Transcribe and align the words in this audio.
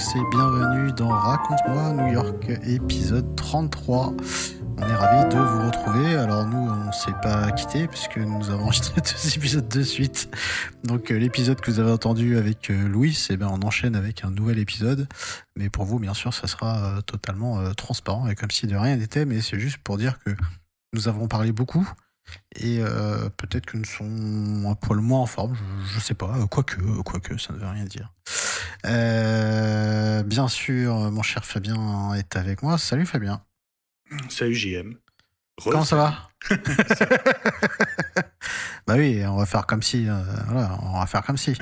Tous 0.00 0.16
et 0.16 0.30
bienvenue 0.30 0.92
dans 0.92 1.08
Raconte-moi 1.08 1.92
New 1.92 2.12
York 2.12 2.50
épisode 2.64 3.34
33. 3.36 4.14
On 4.78 4.82
est 4.82 4.94
ravis 4.94 5.34
de 5.34 5.40
vous 5.40 5.66
retrouver. 5.66 6.14
Alors 6.14 6.46
nous, 6.46 6.56
on 6.56 6.86
ne 6.86 6.92
s'est 6.92 7.14
pas 7.22 7.50
quitté 7.52 7.86
puisque 7.86 8.16
nous 8.16 8.50
avons 8.50 8.62
enregistré 8.64 9.00
deux 9.00 9.36
épisodes 9.36 9.68
de 9.68 9.82
suite. 9.82 10.34
Donc 10.84 11.10
euh, 11.10 11.18
l'épisode 11.18 11.60
que 11.60 11.70
vous 11.70 11.80
avez 11.80 11.90
entendu 11.90 12.38
avec 12.38 12.70
euh, 12.70 12.88
Louis, 12.88 13.26
eh 13.30 13.36
ben, 13.36 13.48
on 13.50 13.60
enchaîne 13.66 13.94
avec 13.94 14.24
un 14.24 14.30
nouvel 14.30 14.58
épisode. 14.58 15.06
Mais 15.56 15.68
pour 15.68 15.84
vous, 15.84 15.98
bien 15.98 16.14
sûr, 16.14 16.32
ça 16.32 16.46
sera 16.46 16.78
euh, 16.78 17.00
totalement 17.02 17.74
transparent 17.74 18.28
et 18.28 18.34
comme 18.34 18.50
si 18.50 18.66
de 18.66 18.76
rien 18.76 18.96
n'était. 18.96 19.26
Mais 19.26 19.40
c'est 19.40 19.58
juste 19.58 19.78
pour 19.78 19.98
dire 19.98 20.18
que 20.24 20.30
nous 20.94 21.08
avons 21.08 21.28
parlé 21.28 21.52
beaucoup. 21.52 21.86
Et 22.56 22.80
peut-être 23.36 23.66
que 23.66 23.76
nous 23.76 23.84
sommes 23.84 24.66
un 24.66 24.74
poil 24.74 25.00
moins 25.00 25.20
en 25.20 25.26
forme, 25.26 25.56
je, 25.86 25.96
ne 25.96 26.00
sais 26.00 26.14
pas, 26.14 26.34
quoique, 26.50 26.80
quoique, 27.02 27.38
ça 27.38 27.52
ne 27.52 27.58
veut 27.58 27.66
rien 27.66 27.84
dire. 27.84 28.12
bien 30.24 30.48
sûr, 30.48 30.94
mon 31.10 31.22
cher 31.22 31.44
Fabien 31.44 32.14
est 32.14 32.36
avec 32.36 32.62
moi. 32.62 32.78
Salut 32.78 33.06
Fabien. 33.06 33.42
Salut 34.28 34.54
JM. 34.54 34.94
Comment 35.62 35.84
ça 35.84 35.96
va? 35.96 36.30
Bah 38.86 38.94
oui, 38.96 39.22
on 39.24 39.36
va 39.36 39.46
faire 39.46 39.66
comme 39.66 39.82
si. 39.82 40.08
Euh, 40.08 40.20
voilà, 40.46 40.76
on 40.82 40.98
va 40.98 41.06
faire 41.06 41.22
comme 41.22 41.36
si. 41.36 41.56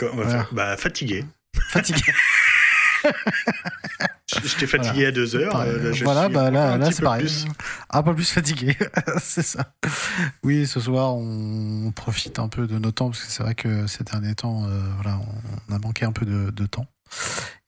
on 0.00 0.16
va 0.16 0.28
faire, 0.28 0.48
bah, 0.52 0.76
fatigué. 0.78 1.26
Fatigué. 1.68 2.00
Je 4.44 4.56
t'ai 4.56 4.66
fatigué 4.66 5.06
à 5.06 5.12
deux 5.12 5.36
heures. 5.36 5.60
Euh, 5.60 5.92
voilà, 6.02 6.28
bah 6.28 6.50
là, 6.50 6.76
là 6.76 6.92
c'est 6.92 7.02
pareil. 7.02 7.28
Un 7.90 8.02
peu 8.02 8.14
plus 8.14 8.30
fatigué, 8.30 8.76
c'est 9.20 9.42
ça. 9.42 9.72
Oui, 10.42 10.66
ce 10.66 10.80
soir, 10.80 11.16
on 11.16 11.92
profite 11.94 12.38
un 12.38 12.48
peu 12.48 12.66
de 12.66 12.78
nos 12.78 12.92
temps 12.92 13.10
parce 13.10 13.24
que 13.24 13.30
c'est 13.30 13.42
vrai 13.42 13.54
que 13.54 13.86
ces 13.86 14.04
derniers 14.04 14.34
temps, 14.34 14.64
euh, 14.64 14.80
voilà, 14.96 15.18
on 15.68 15.74
a 15.74 15.78
manqué 15.78 16.04
un 16.04 16.12
peu 16.12 16.26
de, 16.26 16.50
de 16.50 16.66
temps. 16.66 16.86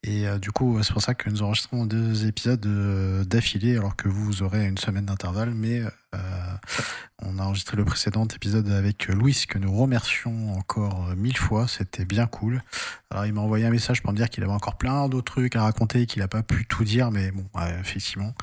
Et 0.04 0.26
euh, 0.26 0.38
du 0.38 0.50
coup, 0.50 0.82
c'est 0.82 0.92
pour 0.92 1.02
ça 1.02 1.14
que 1.14 1.30
nous 1.30 1.42
enregistrons 1.44 1.86
deux 1.86 2.26
épisodes 2.26 2.66
euh, 2.66 3.24
d'affilée, 3.24 3.76
alors 3.76 3.94
que 3.94 4.08
vous 4.08 4.42
aurez 4.42 4.66
une 4.66 4.78
semaine 4.78 5.06
d'intervalle. 5.06 5.54
Mais 5.54 5.80
euh, 5.80 6.18
on 7.22 7.38
a 7.38 7.44
enregistré 7.44 7.76
le 7.76 7.84
précédent 7.84 8.26
épisode 8.26 8.68
avec 8.72 9.06
Louis, 9.06 9.44
que 9.48 9.58
nous 9.58 9.72
remercions 9.72 10.54
encore 10.54 11.14
mille 11.16 11.36
fois. 11.36 11.68
C'était 11.68 12.04
bien 12.04 12.26
cool. 12.26 12.62
Alors, 13.10 13.26
il 13.26 13.32
m'a 13.32 13.42
envoyé 13.42 13.64
un 13.64 13.70
message 13.70 14.02
pour 14.02 14.10
me 14.10 14.16
dire 14.16 14.28
qu'il 14.28 14.42
avait 14.42 14.52
encore 14.52 14.76
plein 14.76 15.08
d'autres 15.08 15.34
trucs 15.34 15.54
à 15.54 15.62
raconter, 15.62 16.06
qu'il 16.06 16.20
n'a 16.20 16.28
pas 16.28 16.42
pu 16.42 16.66
tout 16.66 16.82
dire. 16.82 17.12
Mais 17.12 17.30
bon, 17.30 17.44
effectivement, 17.78 18.34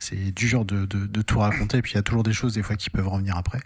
c'est 0.00 0.32
du 0.32 0.48
genre 0.48 0.64
de, 0.64 0.84
de, 0.84 1.06
de, 1.06 1.22
tout 1.22 1.38
raconter. 1.38 1.78
Et 1.78 1.82
puis, 1.82 1.92
il 1.92 1.96
y 1.96 1.98
a 1.98 2.02
toujours 2.02 2.24
des 2.24 2.32
choses, 2.32 2.54
des 2.54 2.62
fois, 2.64 2.74
qui 2.74 2.90
peuvent 2.90 3.06
revenir 3.06 3.36
après. 3.36 3.60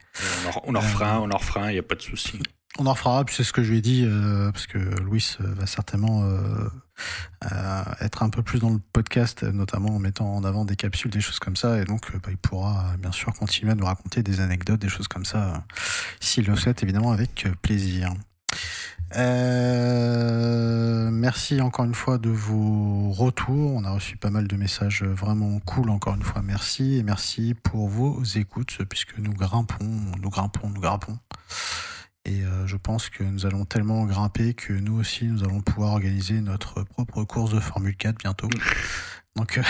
On 0.44 0.48
en, 0.50 0.62
on 0.64 0.74
en 0.74 0.80
refera 0.80 1.14
un, 1.14 1.18
on 1.20 1.30
en 1.30 1.38
refera 1.38 1.62
un, 1.62 1.70
il 1.70 1.74
n'y 1.74 1.78
a 1.78 1.82
pas 1.82 1.94
de 1.94 2.02
souci. 2.02 2.42
On 2.80 2.86
en 2.86 3.24
puis 3.24 3.34
c'est 3.34 3.42
ce 3.42 3.52
que 3.52 3.62
je 3.62 3.72
lui 3.72 3.78
ai 3.78 3.80
dit, 3.80 4.06
parce 4.52 4.68
que 4.68 4.78
Louis 4.78 5.36
va 5.40 5.66
certainement 5.66 6.24
être 8.00 8.22
un 8.22 8.30
peu 8.30 8.42
plus 8.42 8.60
dans 8.60 8.70
le 8.70 8.78
podcast, 8.92 9.42
notamment 9.42 9.96
en 9.96 9.98
mettant 9.98 10.32
en 10.32 10.44
avant 10.44 10.64
des 10.64 10.76
capsules, 10.76 11.10
des 11.10 11.20
choses 11.20 11.40
comme 11.40 11.56
ça. 11.56 11.80
Et 11.80 11.84
donc, 11.84 12.12
bah, 12.12 12.28
il 12.30 12.36
pourra 12.36 12.94
bien 12.98 13.10
sûr 13.10 13.32
continuer 13.34 13.72
à 13.72 13.74
nous 13.74 13.84
raconter 13.84 14.22
des 14.22 14.40
anecdotes, 14.40 14.80
des 14.80 14.88
choses 14.88 15.08
comme 15.08 15.24
ça, 15.24 15.64
s'il 16.20 16.46
le 16.46 16.54
souhaite, 16.54 16.84
évidemment, 16.84 17.10
avec 17.10 17.48
plaisir. 17.62 18.14
Euh, 19.16 21.10
merci 21.10 21.60
encore 21.60 21.86
une 21.86 21.94
fois 21.94 22.18
de 22.18 22.30
vos 22.30 23.10
retours. 23.10 23.74
On 23.74 23.84
a 23.84 23.90
reçu 23.90 24.16
pas 24.16 24.30
mal 24.30 24.46
de 24.46 24.56
messages 24.56 25.02
vraiment 25.02 25.58
cool. 25.60 25.90
Encore 25.90 26.14
une 26.14 26.22
fois, 26.22 26.42
merci 26.42 26.96
et 26.96 27.02
merci 27.02 27.54
pour 27.54 27.88
vos 27.88 28.22
écoutes 28.22 28.78
puisque 28.88 29.18
nous 29.18 29.32
grimpons, 29.32 29.84
nous 30.20 30.30
grimpons, 30.30 30.68
nous 30.68 30.80
grimpons. 30.80 31.18
Et 32.28 32.42
euh, 32.42 32.66
je 32.66 32.76
pense 32.76 33.08
que 33.08 33.22
nous 33.22 33.46
allons 33.46 33.64
tellement 33.64 34.04
grimper 34.04 34.52
que 34.52 34.74
nous 34.74 35.00
aussi, 35.00 35.24
nous 35.24 35.44
allons 35.44 35.62
pouvoir 35.62 35.92
organiser 35.92 36.42
notre 36.42 36.82
propre 36.82 37.24
course 37.24 37.54
de 37.54 37.58
Formule 37.58 37.96
4 37.96 38.18
bientôt. 38.18 38.50
Donc, 39.34 39.56
euh, 39.56 39.62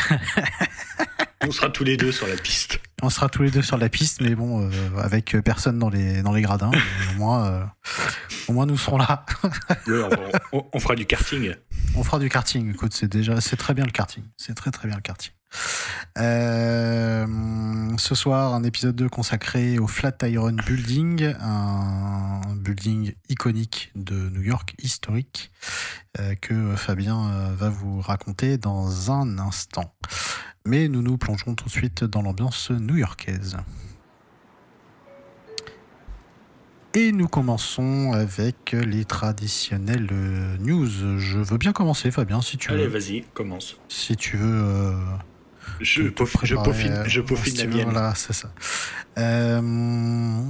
on 1.47 1.53
sera 1.53 1.71
tous 1.71 1.85
les 1.85 1.97
deux 1.97 2.11
sur 2.11 2.27
la 2.27 2.35
piste. 2.35 2.81
On 3.01 3.11
sera 3.11 3.29
tous 3.29 3.45
les 3.45 3.53
deux 3.53 3.63
sur 3.63 3.79
la 3.79 3.89
piste, 3.89 4.21
mais 4.23 4.35
bon, 4.35 4.69
euh, 4.69 4.71
avec 5.01 5.37
personne 5.45 5.79
dans 5.79 5.89
les 5.89 6.21
dans 6.23 6.33
les 6.33 6.43
gradins. 6.43 6.73
au 7.13 7.19
moins, 7.19 7.71
au 8.49 8.53
moins 8.53 8.67
nous 8.67 8.77
serons 8.77 8.99
là. 8.99 9.25
on, 10.53 10.81
fera 10.81 10.97
du 10.97 11.07
karting. 11.07 11.55
On 11.95 12.03
fera 12.03 12.19
du 12.19 12.29
karting. 12.29 12.73
Écoute, 12.73 12.93
c'est 12.93 13.09
déjà, 13.09 13.41
c'est 13.41 13.57
très 13.57 13.73
bien 13.73 13.85
le 13.85 13.93
karting. 13.93 14.25
C'est 14.37 14.55
très 14.55 14.73
très 14.73 14.89
bien 14.89 14.97
le 14.97 15.03
karting. 15.03 15.31
Euh, 16.19 17.27
ce 17.97 18.15
soir, 18.15 18.55
un 18.55 18.65
épisode 18.65 18.97
2 18.97 19.09
consacré 19.09 19.79
au 19.79 19.87
Flatiron 19.87 20.53
Building, 20.53 21.35
un 21.41 22.41
building 22.57 23.13
iconique 23.29 23.93
de 23.95 24.15
New 24.31 24.43
York, 24.43 24.75
historique, 24.83 25.53
euh, 26.19 26.35
que 26.35 26.75
Fabien 26.75 27.31
euh, 27.31 27.55
va 27.55 27.69
vous 27.69 28.01
raconter 28.01 28.59
dans 28.59 29.13
un 29.13 29.39
instant. 29.39 29.95
Mais 30.67 30.89
nous 30.89 31.03
nous 31.03 31.19
plongeons 31.19 31.55
tout 31.55 31.67
de 31.67 31.71
suite 31.71 32.03
dans 32.05 32.23
l'ambiance 32.23 32.71
new-yorkaise. 32.71 33.57
Et 36.95 37.13
nous 37.13 37.29
commençons 37.29 38.13
avec 38.13 38.73
les 38.73 39.05
traditionnelles 39.05 40.09
news. 40.59 41.19
Je 41.19 41.39
veux 41.39 41.59
bien 41.59 41.73
commencer, 41.73 42.11
Fabien, 42.11 42.43
si 42.43 42.57
tu 42.57 42.71
veux. 42.71 42.75
Allez, 42.75 42.89
vas-y, 42.89 43.23
commence. 43.35 43.77
Si 43.89 44.17
tu 44.17 44.37
veux 44.37 44.97
je, 45.81 46.03
je 46.43 46.55
peaufine, 46.55 47.03
je 47.07 47.21
peaufine 47.21 47.57
la 47.57 47.67
mienne. 47.67 47.91
Voilà, 47.91 48.15
c'est 48.15 48.33
ça. 48.33 48.51
Euh, 49.19 50.43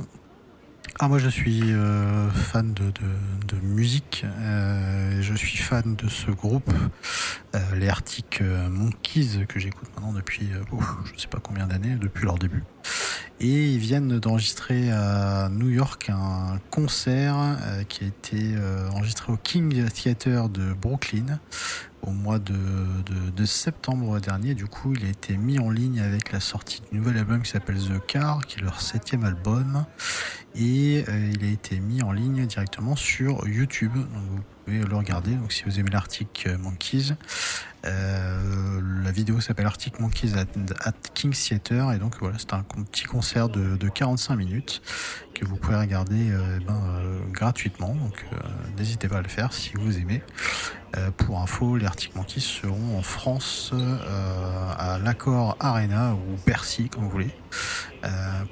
ah, 1.00 1.06
moi, 1.06 1.18
je 1.18 1.28
suis 1.28 1.62
euh, 1.64 2.28
fan 2.30 2.74
de, 2.74 2.86
de, 2.86 3.56
de 3.56 3.60
musique. 3.62 4.24
Euh, 4.40 5.22
je 5.22 5.34
suis 5.34 5.56
fan 5.56 5.94
de 5.94 6.08
ce 6.08 6.32
groupe, 6.32 6.72
euh, 7.54 7.58
les 7.76 7.88
Arctic 7.88 8.40
Monkeys, 8.40 9.46
que 9.48 9.60
j'écoute 9.60 9.88
maintenant 9.94 10.12
depuis, 10.12 10.50
je 10.50 11.12
ne 11.12 11.18
sais 11.18 11.28
pas 11.28 11.38
combien 11.40 11.68
d'années, 11.68 11.94
depuis 11.94 12.24
leur 12.24 12.36
début. 12.36 12.64
Et 13.40 13.72
ils 13.72 13.78
viennent 13.78 14.18
d'enregistrer 14.18 14.90
à 14.90 15.48
New 15.48 15.68
York 15.68 16.10
un 16.10 16.58
concert 16.70 17.36
qui 17.88 18.02
a 18.02 18.06
été 18.08 18.56
enregistré 18.92 19.32
au 19.32 19.36
King 19.36 19.88
Theater 19.90 20.48
de 20.48 20.72
Brooklyn 20.72 21.38
au 22.02 22.10
mois 22.10 22.38
de, 22.38 23.44
septembre 23.44 24.20
dernier. 24.20 24.54
Du 24.54 24.66
coup, 24.66 24.92
il 24.94 25.06
a 25.06 25.08
été 25.08 25.36
mis 25.36 25.58
en 25.58 25.70
ligne 25.70 26.00
avec 26.00 26.32
la 26.32 26.40
sortie 26.40 26.82
du 26.90 26.98
nouvel 26.98 27.16
album 27.16 27.42
qui 27.42 27.50
s'appelle 27.50 27.78
The 27.78 28.04
Car, 28.06 28.44
qui 28.46 28.58
est 28.58 28.62
leur 28.62 28.80
septième 28.80 29.24
album. 29.24 29.84
Et 30.54 31.04
euh, 31.08 31.30
il 31.32 31.44
a 31.44 31.48
été 31.48 31.80
mis 31.80 32.02
en 32.02 32.12
ligne 32.12 32.46
directement 32.46 32.96
sur 32.96 33.46
YouTube. 33.46 33.92
Pouvez 34.68 34.84
le 34.84 34.96
regarder. 34.96 35.32
Donc, 35.32 35.52
si 35.52 35.64
vous 35.64 35.80
aimez 35.80 35.90
l'Arctic 35.90 36.48
Monkeys, 36.58 37.14
euh, 37.86 38.80
la 39.02 39.10
vidéo 39.10 39.40
s'appelle 39.40 39.66
Arctic 39.66 39.98
Monkeys 40.00 40.34
at, 40.34 40.92
King 41.14 41.32
Theater. 41.32 41.92
Et 41.92 41.98
donc, 41.98 42.16
voilà, 42.20 42.36
c'est 42.38 42.52
un 42.52 42.62
petit 42.62 43.04
concert 43.04 43.48
de, 43.48 43.76
de 43.76 43.88
45 43.88 44.36
minutes 44.36 44.82
que 45.34 45.44
vous 45.44 45.56
pouvez 45.56 45.76
regarder 45.76 46.30
euh, 46.30 46.58
eh 46.60 46.64
ben, 46.64 46.74
euh, 46.74 47.20
gratuitement. 47.30 47.94
Donc 47.94 48.26
euh, 48.32 48.36
n'hésitez 48.76 49.08
pas 49.08 49.18
à 49.18 49.22
le 49.22 49.28
faire 49.28 49.52
si 49.52 49.72
vous 49.74 49.98
aimez. 49.98 50.22
pour 51.16 51.40
info, 51.40 51.76
les 51.76 51.86
Arctic 51.86 52.14
Monkeys 52.16 52.40
seront 52.40 52.98
en 52.98 53.02
France 53.02 53.72
à 54.78 54.98
l'Accord 54.98 55.56
Arena 55.60 56.14
ou 56.14 56.36
Bercy, 56.46 56.88
comme 56.88 57.04
vous 57.04 57.10
voulez. 57.10 57.30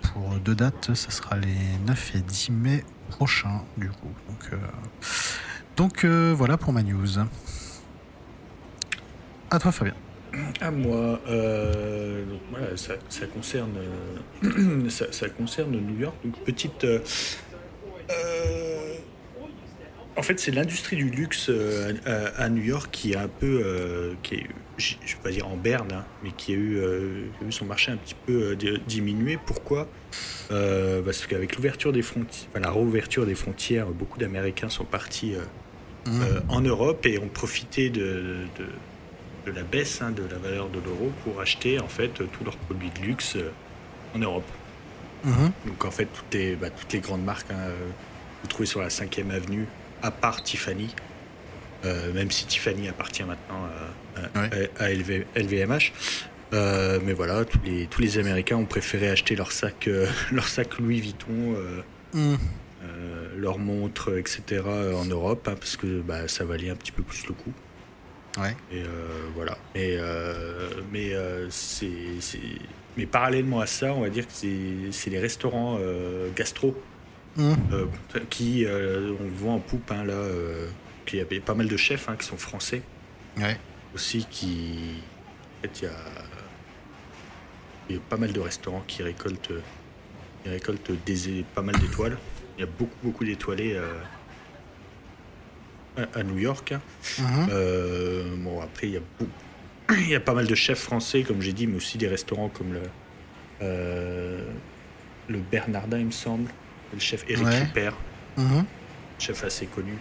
pour 0.03 0.39
deux 0.45 0.55
dates, 0.55 0.95
ça 0.95 1.11
sera 1.11 1.37
les 1.37 1.57
9 1.87 2.15
et 2.15 2.21
10 2.21 2.51
mai 2.51 2.85
prochains, 3.09 3.63
du 3.77 3.89
coup. 3.89 4.13
Donc, 4.29 4.51
donc 5.77 6.05
voilà 6.05 6.57
pour 6.57 6.73
ma 6.73 6.83
news. 6.83 7.19
À 9.51 9.59
toi, 9.59 9.73
Fabien. 9.73 9.95
À 10.61 10.71
moi, 10.71 11.21
euh, 11.29 12.25
ça, 12.75 13.27
concerne, 13.27 13.75
euh, 14.45 14.89
ça, 14.91 15.29
concerne 15.29 15.71
New 15.71 15.99
York. 16.01 16.17
Donc 16.25 16.39
petite, 16.45 16.85
euh, 16.85 17.01
en 20.17 20.23
fait, 20.23 20.39
c'est 20.41 20.51
l'industrie 20.51 20.97
du 20.97 21.11
luxe 21.11 21.51
à, 22.37 22.49
New 22.49 22.63
York 22.63 22.89
qui 22.91 23.13
est 23.13 23.17
un 23.17 23.29
peu, 23.29 24.17
qui 24.23 24.35
est, 24.35 24.47
je 24.79 24.95
ne 24.95 25.01
vais 25.01 25.23
pas 25.23 25.31
dire 25.31 25.49
en 25.49 25.57
berne, 25.57 25.93
hein, 25.93 26.05
mais 26.23 26.33
qui 26.33 26.53
a, 26.53 26.57
eu, 26.57 26.81
eu, 27.47 27.53
son 27.53 27.67
marché 27.67 27.93
un 27.93 27.97
petit 27.97 28.17
peu 28.27 28.57
diminué. 28.87 29.39
Pourquoi? 29.45 29.89
Parce 30.49 31.27
qu'avec 31.27 31.57
l'ouverture 31.57 31.93
des 31.93 32.03
frontières, 32.03 32.49
la 32.61 32.71
réouverture 32.71 33.27
des 33.27 33.35
frontières, 33.35 33.87
beaucoup 33.89 34.19
d'Américains 34.19 34.71
sont 34.71 34.85
partis 34.85 35.35
mmh. 36.07 36.23
en 36.49 36.61
Europe 36.61 37.05
et 37.07 37.19
ont 37.19 37.29
profité 37.29 37.91
de 37.91 38.37
de 39.47 39.53
la 39.53 39.63
baisse 39.63 40.03
hein, 40.03 40.11
de 40.11 40.23
la 40.29 40.39
valeur 40.39 40.69
de 40.71 40.81
l'euro 40.85 41.13
pour 41.23 41.41
acheter 41.41 41.79
en 41.79 41.87
fait 41.87 42.09
tous 42.15 42.45
leurs 42.45 42.57
produits 42.57 42.91
de 42.91 43.07
luxe 43.07 43.37
en 44.15 44.19
Europe. 44.19 44.49
Mhm. 45.25 45.53
Donc 45.67 45.85
en 45.85 45.91
fait, 45.93 46.07
toutes 46.07 46.35
les, 46.35 46.57
bah, 46.57 46.69
toutes 46.71 46.93
les 46.93 46.99
grandes 46.99 47.25
marques, 47.25 47.51
hein, 47.53 47.69
euh, 47.69 47.77
vous 48.43 48.49
trouvez 48.49 48.67
sur 48.67 48.81
la 48.81 48.89
5e 48.89 49.31
avenue, 49.31 49.67
à 50.03 50.11
part 50.11 50.43
Tiffany, 50.43 50.93
euh, 51.85 52.13
même 52.13 52.31
si 52.33 52.45
Tiffany 52.47 52.89
appartient 52.89 53.23
maintenant 53.23 53.67
à, 54.17 54.21
à- 54.39 54.43
Ouais. 54.49 54.71
à 54.81 54.89
LV- 54.91 55.27
LVMH. 55.37 55.93
Euh, 56.53 56.99
mais 57.05 57.13
voilà, 57.13 57.45
tous 57.45 57.59
les, 57.65 57.87
tous 57.87 58.01
les 58.01 58.19
Américains 58.19 58.57
ont 58.57 58.67
préféré 58.67 59.09
acheter 59.11 59.37
leur 59.37 59.53
sac, 59.53 59.87
euh, 59.89 60.07
leur 60.33 60.49
sac 60.49 60.79
Louis 60.81 61.01
Vuitton, 61.01 61.55
euh, 61.55 61.83
Mhm. 62.15 62.39
euh, 62.85 63.26
leurs 63.37 63.59
montres, 63.59 64.17
etc. 64.17 64.63
euh, 64.67 64.95
en 64.95 65.05
Europe, 65.05 65.47
hein, 65.49 65.55
parce 65.59 65.77
que 65.77 66.01
bah, 66.01 66.27
ça 66.29 66.45
valait 66.45 66.71
un 66.71 66.77
petit 66.77 66.93
peu 66.93 67.03
plus 67.03 67.27
le 67.27 67.35
coup. 67.35 67.53
Ouais. 68.39 68.55
Et 68.71 68.83
euh, 68.83 68.87
voilà. 69.35 69.57
Et, 69.75 69.97
euh, 69.99 70.71
mais, 70.93 71.15
euh, 71.15 71.49
c'est, 71.51 72.21
c'est- 72.21 72.39
mais 72.97 73.07
parallèlement 73.07 73.61
à 73.61 73.67
ça, 73.67 73.93
on 73.95 74.01
va 74.03 74.09
dire 74.11 74.27
que 74.27 74.33
c'est, 74.33 75.11
les 75.11 75.19
restaurants 75.19 75.79
euh, 75.81 76.29
gastro 76.35 76.75
euh, 77.39 77.87
qui, 78.31 78.65
euh, 78.65 79.13
on 79.21 79.29
voit 79.29 79.53
en 79.53 79.59
poupe, 79.59 79.91
hein, 79.91 80.05
là, 80.05 80.15
euh, 80.15 80.67
qu'il 81.05 81.19
y 81.19 81.23
avait 81.23 81.41
pas 81.41 81.55
mal 81.55 81.69
de 81.69 81.77
chefs 81.77 82.09
hein, 82.09 82.17
qui 82.19 82.27
sont 82.27 82.39
français 82.39 82.83
Ouais. 83.39 83.59
aussi, 83.95 84.27
qui. 84.31 84.95
En 85.59 85.63
fait, 85.63 85.81
il 85.81 85.85
y 85.85 85.89
a, 85.89 85.97
il 87.91 87.95
y 87.97 87.99
a 87.99 88.03
pas 88.09 88.17
mal 88.17 88.33
de 88.33 88.41
restaurants 88.41 88.83
qui 88.87 89.03
récoltent, 89.03 89.53
qui 90.43 90.49
récoltent 90.51 90.91
des, 91.05 91.45
pas 91.55 91.63
mal 91.63 91.77
d'étoiles. 91.79 92.17
Il 92.57 92.61
y 92.61 92.65
a 92.65 92.67
beaucoup, 92.67 92.97
beaucoup 93.03 93.25
d'étoilés 93.25 93.75
euh, 93.75 93.93
à, 95.97 96.21
à 96.21 96.23
New 96.23 96.39
York. 96.39 96.73
Mhm. 97.19 97.47
Euh, 97.51 98.35
bon, 98.39 98.61
après, 98.61 98.87
il 98.89 98.93
y, 98.95 98.97
a 98.97 99.01
beaucoup- 99.19 99.31
il 100.01 100.09
y 100.09 100.15
a 100.15 100.21
pas 100.21 100.35
mal 100.35 100.47
de 100.47 100.55
chefs 100.55 100.81
français, 100.81 101.23
comme 101.23 101.43
j'ai 101.43 101.53
dit, 101.53 101.67
mais 101.67 101.77
aussi 101.77 101.99
des 101.99 102.09
restaurants 102.09 102.49
comme 102.49 102.73
le, 102.73 102.83
euh, 103.63 104.45
le 105.29 105.39
Bernardin, 105.39 105.99
il 105.99 106.07
me 106.07 106.11
semble. 106.11 106.51
Le 106.93 106.99
chef 107.01 107.25
Éric 107.29 107.47
Ouais. 107.47 107.59
Ripper, 107.65 107.91
Mhm. 108.39 108.65
chef 109.19 109.45
assez 109.45 109.67
connu, 109.67 109.95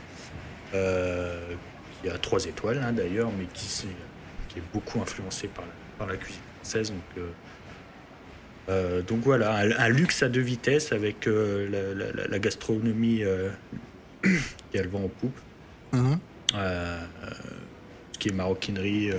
euh, 0.74 1.56
qui 2.02 2.10
a 2.10 2.18
trois 2.18 2.46
étoiles 2.46 2.78
hein, 2.84 2.94
d'ailleurs, 2.94 3.32
mais 3.38 3.46
qui, 3.54 3.68
qui 4.50 4.60
est 4.60 4.64
beaucoup 4.74 5.02
influencé 5.02 5.48
par 5.48 5.66
la, 5.66 5.72
par 5.98 6.08
la 6.08 6.16
cuisine 6.18 6.42
française. 6.62 6.92
Donc, 6.92 7.02
euh, 7.18 7.28
euh, 8.70 9.02
donc 9.02 9.22
voilà, 9.22 9.56
un, 9.56 9.72
un 9.72 9.90
luxe 9.90 10.24
à 10.24 10.30
deux 10.30 10.42
vitesses 10.42 10.92
avec 10.92 11.28
euh, 11.28 11.94
la, 11.96 12.12
la- 12.14 12.28
la 12.28 12.40
gastronomie 12.40 13.24
euh, 13.24 13.50
qui 14.24 14.78
a 14.80 14.82
le 14.84 14.90
vent 14.90 15.04
en 15.04 15.08
poupe. 15.10 15.38
Mhm. 15.94 16.20
Euh, 16.56 17.06
ce 18.14 18.20
qui 18.20 18.30
est 18.30 18.34
maroquinerie, 18.34 19.12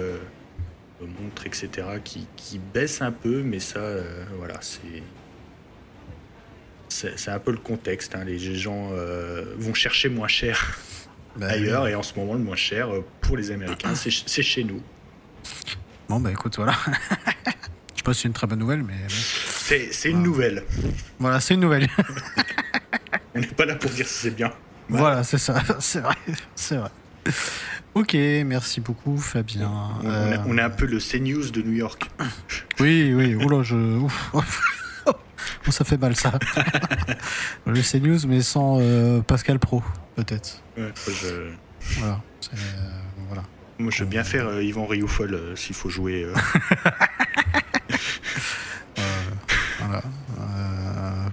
montre, 1.20 1.46
etc., 1.46 1.68
qui, 2.02 2.26
qui 2.36 2.58
baisse 2.58 3.02
un 3.02 3.12
peu, 3.12 3.42
mais 3.42 3.60
ça, 3.60 3.80
voilà, 4.38 4.54
c'est. 4.60 5.02
C'est 6.88 7.30
un 7.30 7.38
peu 7.38 7.50
le 7.50 7.58
contexte. 7.58 8.14
hein. 8.14 8.24
Les 8.24 8.38
gens 8.38 8.90
vont 9.58 9.74
chercher 9.74 10.08
moins 10.08 10.28
cher 10.28 10.78
Bah, 11.36 11.48
ailleurs, 11.50 11.86
et 11.88 11.94
en 11.94 12.02
ce 12.02 12.14
moment, 12.18 12.32
le 12.34 12.38
moins 12.40 12.56
cher 12.56 12.88
pour 13.20 13.36
les 13.36 13.50
Américains, 13.50 13.94
c'est 13.94 14.10
chez 14.42 14.64
nous. 14.64 14.80
Bon, 16.08 16.18
bah 16.20 16.30
écoute, 16.32 16.56
voilà. 16.56 16.74
Pas 18.06 18.14
si 18.14 18.20
c'est 18.22 18.28
une 18.28 18.34
très 18.34 18.46
bonne 18.46 18.60
nouvelle, 18.60 18.84
mais. 18.84 18.94
C'est 19.08 20.10
une 20.10 20.22
nouvelle. 20.22 20.62
voilà, 21.18 21.40
c'est 21.40 21.54
une 21.54 21.60
nouvelle. 21.60 21.88
On 23.34 23.40
n'est 23.40 23.46
pas 23.48 23.66
là 23.66 23.74
pour 23.74 23.90
dire 23.90 24.06
si 24.06 24.14
c'est 24.14 24.30
bien. 24.30 24.52
voilà, 24.88 25.24
c'est 25.24 25.38
ça, 25.38 25.60
c'est 25.80 25.98
vrai, 26.00 26.14
c'est 26.54 26.76
vrai. 26.76 26.90
Ok, 27.94 28.14
merci 28.46 28.80
beaucoup, 28.80 29.18
Fabien. 29.18 29.68
On, 30.04 30.08
Euh, 30.08 30.34
est- 30.34 30.40
on 30.46 30.56
est 30.56 30.62
un 30.62 30.70
peu 30.70 30.86
le 30.86 31.00
CNews 31.00 31.50
de 31.50 31.62
New 31.62 31.72
York. 31.72 32.08
Oui, 32.78 33.12
oui, 33.12 33.34
oula, 33.34 33.62
je. 33.64 33.74
Ouf. 33.74 34.30
Oh, 35.68 35.70
ça 35.72 35.84
fait 35.84 35.96
mal 35.96 36.14
ça. 36.16 36.32
le 37.66 37.80
CNews, 37.82 38.18
mais 38.28 38.40
sans 38.42 38.78
euh, 38.80 39.20
Pascal 39.20 39.58
Pro, 39.58 39.82
peut-être. 40.14 40.62
Ouais, 40.76 40.92
je, 41.06 41.50
Voilà. 41.98 42.20
euh, 42.54 42.56
voilà. 43.28 43.42
moi, 43.80 43.90
je 43.92 44.04
veux 44.04 44.08
bien 44.10 44.22
faire 44.24 44.46
euh, 44.46 44.62
Yvan 44.62 44.86
Rioufol 44.86 45.34
euh, 45.34 45.56
s'il 45.56 45.74
faut 45.74 45.88
jouer. 45.88 46.24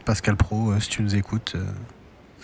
Pascal 0.05 0.35
Pro, 0.35 0.71
euh, 0.71 0.79
si 0.79 0.89
tu 0.89 1.01
nous 1.01 1.15
écoutes, 1.15 1.53
euh, 1.55 1.63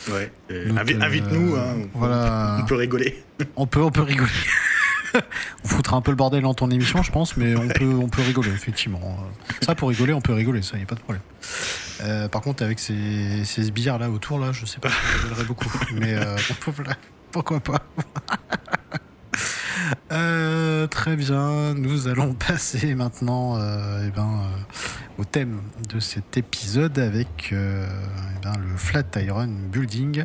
Ouais. 0.08 0.32
Euh, 0.52 0.76
Invite-nous, 0.78 1.56
hein, 1.56 1.76
on, 1.94 2.00
voilà. 2.00 2.60
on 2.62 2.66
peut 2.66 2.76
rigoler. 2.76 3.22
on 3.56 3.68
peut, 3.68 3.82
on 3.82 3.92
peut 3.92 4.02
rigoler. 4.02 4.32
on 5.64 5.68
foutra 5.68 5.98
un 5.98 6.02
peu 6.02 6.12
le 6.12 6.18
bordel 6.18 6.44
dans 6.44 6.54
ton 6.54 6.70
émission, 6.72 7.04
je 7.04 7.12
pense, 7.12 7.36
mais 7.38 7.56
on 7.56 7.68
peut, 7.68 7.86
on 7.86 8.08
peut 8.08 8.22
rigoler, 8.22 8.52
effectivement. 8.52 9.18
Ça, 9.62 9.76
pour 9.76 9.90
rigoler, 9.90 10.14
on 10.14 10.22
peut 10.22 10.34
rigoler, 10.34 10.62
ça, 10.62 10.78
y 10.78 10.84
a 10.84 10.86
pas 10.86 10.96
de 10.96 11.02
problème. 11.02 11.22
Euh, 12.02 12.30
par 12.30 12.42
contre, 12.42 12.64
avec 12.64 12.80
ces, 12.80 13.44
ces 13.44 13.64
sbires 13.64 13.98
là 13.98 14.10
autour, 14.10 14.40
là, 14.40 14.52
je 14.52 14.66
sais 14.66 14.80
pas 14.80 14.90
si 14.90 14.96
je 14.96 15.24
rigolerais 15.24 15.46
beaucoup, 15.46 15.70
mais 15.94 16.14
euh, 16.14 16.38
voilà, 16.68 16.96
pourquoi 17.32 17.60
pas. 17.60 17.80
Euh, 20.12 20.86
très 20.88 21.16
bien, 21.16 21.74
nous 21.74 22.08
allons 22.08 22.34
passer 22.34 22.94
maintenant 22.96 23.58
eh 23.58 24.10
ben, 24.12 24.42
au 25.20 25.26
thème 25.26 25.62
de 25.94 26.00
cet 26.00 26.38
épisode 26.38 26.98
avec 26.98 27.50
euh, 27.52 27.86
eh 28.38 28.44
ben, 28.44 28.54
le 28.58 28.78
Flatiron 28.78 29.48
Building. 29.48 30.24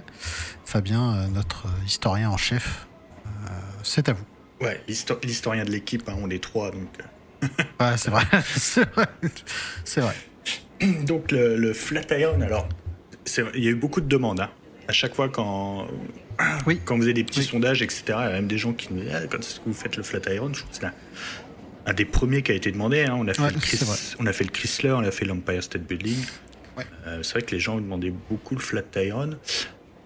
Fabien, 0.65 1.15
euh, 1.17 1.27
notre 1.29 1.67
historien 1.87 2.31
en 2.31 2.37
chef, 2.37 2.87
euh, 3.27 3.49
c'est 3.83 4.09
à 4.09 4.13
vous. 4.13 4.25
Ouais, 4.61 4.81
l'histo- 4.89 5.19
l'historien 5.25 5.65
de 5.65 5.71
l'équipe, 5.71 6.09
hein, 6.09 6.15
on 6.21 6.31
est 6.31 6.43
trois. 6.43 6.71
Donc, 6.71 6.89
Ouais, 7.81 7.93
c'est 7.97 8.11
vrai, 8.11 8.25
c'est 8.57 8.89
vrai, 8.95 9.07
c'est 9.85 10.01
vrai. 10.01 10.15
euh. 10.83 11.03
donc 11.05 11.33
le, 11.33 11.57
le 11.57 11.73
Flatiron, 11.73 12.41
alors, 12.41 12.69
il 13.55 13.65
y 13.65 13.69
a 13.69 13.71
eu 13.71 13.75
beaucoup 13.75 14.01
de 14.01 14.09
demandes. 14.09 14.41
hein. 14.41 14.51
À 14.87 14.93
chaque 14.93 15.15
fois, 15.15 15.29
quand, 15.31 15.87
Oui. 16.67 16.79
quand 16.85 16.97
vous 16.97 17.05
avez 17.05 17.15
des 17.15 17.25
petits 17.25 17.41
Oui. 17.41 17.47
sondages, 17.47 17.81
etc., 17.83 18.03
il 18.07 18.11
y 18.11 18.15
a 18.15 18.31
même 18.33 18.47
des 18.47 18.59
gens 18.59 18.73
qui 18.75 18.93
nous 18.93 19.01
disent 19.01 19.13
ah, 19.15 19.27
quand 19.31 19.39
est-ce 19.39 19.59
que 19.61 19.65
vous 19.67 19.73
faites 19.75 19.97
le 19.97 20.03
Flatiron 20.03 20.53
Je 20.53 20.61
trouve 20.61 20.71
que 20.71 20.77
c'est 20.77 20.87
un 21.87 21.93
des 21.93 22.05
premiers 22.05 22.43
qui 22.43 22.53
a 22.53 22.55
été 22.55 22.73
demandé. 22.73 23.03
hein. 23.05 23.15
On, 23.19 23.27
a 23.29 23.35
fait 23.35 23.43
Ouais, 23.43 23.51
le 23.53 23.61
Chris- 23.61 24.15
on 24.19 24.27
a 24.27 24.33
fait 24.33 24.45
le 24.45 24.51
Chrysler, 24.51 24.93
on 24.93 25.01
a 25.05 25.11
fait 25.11 25.25
l'Empire 25.25 25.63
State 25.63 25.83
Building. 25.83 26.17
Ouais. 26.77 26.85
Euh, 27.07 27.23
c'est 27.23 27.33
vrai 27.35 27.43
que 27.43 27.53
les 27.55 27.61
gens 27.61 27.77
demandaient 27.77 28.13
beaucoup 28.31 28.55
le 28.55 28.61
Flatiron. 28.61 29.31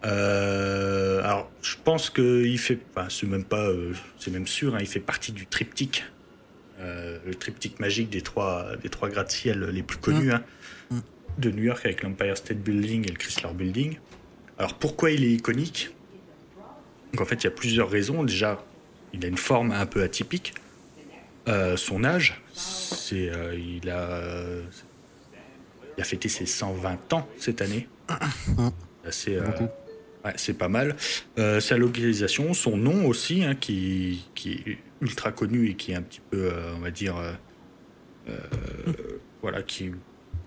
Euh, 0.04 1.22
alors, 1.22 1.50
je 1.62 1.74
pense 1.82 2.10
qu'il 2.10 2.58
fait, 2.58 2.78
enfin, 2.94 3.08
c'est 3.10 3.26
même 3.26 3.44
pas, 3.44 3.68
euh, 3.68 3.92
c'est 4.18 4.30
même 4.30 4.46
sûr, 4.46 4.74
hein, 4.74 4.78
il 4.80 4.86
fait 4.86 5.00
partie 5.00 5.32
du 5.32 5.46
triptyque, 5.46 6.04
le 6.80 7.34
triptyque 7.34 7.80
magique 7.80 8.08
des 8.08 8.20
trois, 8.22 8.76
des 8.80 8.88
trois 8.88 9.08
gratte-ciel 9.08 9.64
les 9.72 9.82
plus 9.82 9.98
connus 9.98 10.30
hein, 10.32 10.44
de 11.36 11.50
New 11.50 11.64
York 11.64 11.80
avec 11.84 12.02
l'Empire 12.04 12.36
State 12.36 12.58
Building 12.58 13.04
et 13.04 13.10
le 13.10 13.16
Chrysler 13.16 13.52
Building. 13.52 13.98
Alors, 14.58 14.74
pourquoi 14.74 15.10
il 15.10 15.24
est 15.24 15.32
iconique? 15.32 15.90
Donc, 17.12 17.20
en 17.22 17.24
fait, 17.24 17.36
il 17.36 17.44
y 17.44 17.48
a 17.48 17.50
plusieurs 17.50 17.90
raisons. 17.90 18.22
Déjà, 18.22 18.64
il 19.12 19.24
a 19.24 19.28
une 19.28 19.36
forme 19.36 19.72
un 19.72 19.86
peu 19.86 20.02
atypique. 20.02 20.54
Euh, 21.48 21.76
son 21.76 22.04
âge, 22.04 22.40
c'est, 22.52 23.30
euh, 23.30 23.56
il 23.56 23.88
a, 23.90 24.20
il 25.96 26.00
a 26.00 26.04
fêté 26.04 26.28
ses 26.28 26.46
120 26.46 27.12
ans 27.12 27.28
cette 27.38 27.62
année. 27.62 27.88
Euh, 29.28 29.50
ouais, 30.24 30.32
c'est 30.36 30.52
pas 30.52 30.68
mal. 30.68 30.94
Euh, 31.38 31.60
sa 31.60 31.78
localisation, 31.78 32.52
son 32.52 32.76
nom 32.76 33.06
aussi, 33.06 33.42
hein, 33.42 33.54
qui, 33.54 34.28
qui 34.34 34.52
est 34.52 34.78
ultra 35.00 35.32
connu 35.32 35.70
et 35.70 35.74
qui 35.74 35.92
est 35.92 35.94
un 35.94 36.02
petit 36.02 36.20
peu, 36.30 36.50
euh, 36.52 36.74
on 36.76 36.80
va 36.80 36.90
dire, 36.90 37.16
euh, 37.16 37.32
euh, 38.28 38.34
voilà, 39.40 39.62
qui, 39.62 39.92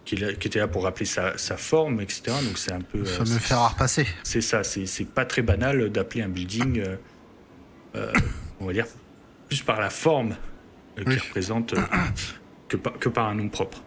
qui, 0.06 0.16
était 0.16 0.60
là 0.60 0.68
pour 0.68 0.84
rappeler 0.84 1.06
sa, 1.06 1.38
sa 1.38 1.58
forme, 1.58 2.02
etc. 2.02 2.24
Donc 2.44 2.58
c'est 2.58 2.74
un 2.74 2.82
peu. 2.82 3.00
Le 3.00 3.08
euh, 3.08 3.26
fameux 3.26 3.40
fer 3.40 3.58
à 3.58 3.70
repasser. 3.70 4.06
c'est 4.24 4.42
ça, 4.42 4.64
c'est 4.64 4.86
c'est 4.86 5.06
pas 5.06 5.26
très 5.26 5.42
banal 5.42 5.90
d'appeler 5.90 6.22
un 6.22 6.30
building, 6.30 6.80
euh, 6.80 6.96
euh, 7.96 8.14
on 8.60 8.66
va 8.66 8.74
dire, 8.74 8.88
plus 9.48 9.62
par 9.62 9.80
la 9.80 9.90
forme 9.90 10.36
euh, 11.02 11.06
Oui. 11.08 11.18
représente 11.18 11.74
euh, 11.74 11.82
que, 12.68 12.78
par, 12.78 12.94
que 13.00 13.10
par 13.10 13.28
un 13.28 13.36
nom 13.36 13.50
propre. 13.50 13.82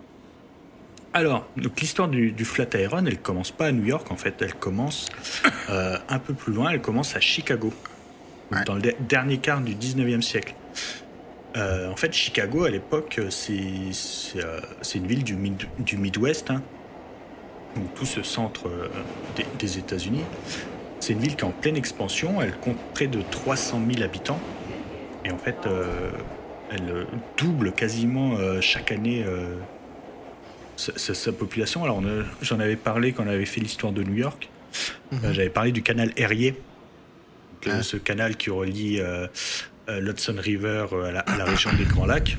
Alors, 1.12 1.46
l'histoire 1.80 2.08
du, 2.08 2.32
du 2.32 2.44
Flatiron, 2.44 3.04
elle 3.06 3.18
commence 3.20 3.52
pas 3.52 3.66
à 3.66 3.72
New 3.72 3.84
York, 3.84 4.10
en 4.10 4.16
fait, 4.16 4.34
elle 4.42 4.54
commence 4.54 5.08
euh, 5.70 5.96
un 6.08 6.18
peu 6.18 6.34
plus 6.34 6.52
loin, 6.52 6.70
elle 6.70 6.80
commence 6.82 7.14
à 7.16 7.20
Chicago, 7.20 7.72
Ouais. 8.52 8.62
dans 8.66 8.74
le 8.74 8.82
de- 8.82 8.94
dernier 9.08 9.38
quart 9.38 9.60
du 9.62 9.74
19e 9.74 10.20
siècle. 10.22 10.54
Euh, 11.56 11.90
en 11.90 11.96
fait, 11.96 12.12
Chicago, 12.12 12.64
à 12.64 12.70
l'époque, 12.70 13.20
c'est 13.30 13.52
euh, 14.36 14.60
une 14.94 15.06
ville 15.06 15.22
du, 15.24 15.34
mid- 15.36 15.66
du 15.78 15.96
Midwest, 15.96 16.50
hein, 16.50 16.62
donc 17.76 17.94
tout 17.94 18.04
ce 18.06 18.22
centre 18.22 18.68
des, 19.36 19.46
des 19.58 19.78
États-Unis. 19.78 20.24
C'est 21.00 21.12
une 21.14 21.20
ville 21.20 21.36
qui 21.36 21.42
est 21.44 21.48
en 21.48 21.52
pleine 21.52 21.76
expansion, 21.76 22.42
elle 22.42 22.54
compte 22.58 22.76
près 22.92 23.06
de 23.06 23.22
300 23.30 23.80
000 23.92 24.02
habitants. 24.02 24.40
Et 25.24 25.30
en 25.30 25.38
fait, 25.38 25.56
elle 26.74 26.90
euh, 26.90 27.04
double 27.36 27.72
quasiment 27.72 28.36
euh, 28.36 28.60
chaque 28.60 28.92
année 28.92 29.24
euh, 29.26 29.56
sa, 30.76 31.32
population. 31.32 31.84
Alors, 31.84 32.02
j'en 32.42 32.60
avais 32.60 32.76
parlé 32.76 33.12
quand 33.12 33.24
on 33.24 33.28
avait 33.28 33.44
fait 33.44 33.60
l'histoire 33.60 33.92
de 33.92 34.02
New 34.02 34.14
York. 34.14 34.48
Mhm. 35.12 35.32
J'avais 35.32 35.50
parlé 35.50 35.72
du 35.72 35.82
canal 35.82 36.12
Erie. 36.16 36.54
Donc 37.64 37.82
ce 37.82 37.96
canal 37.96 38.36
qui 38.36 38.50
relie 38.50 39.00
l'Hudson 39.88 40.36
River 40.36 40.86
à 40.92 41.12
la, 41.12 41.20
à 41.20 41.38
la, 41.38 41.44
région 41.46 41.72
des 41.72 41.84
Grands 41.84 42.04
Lacs. 42.04 42.36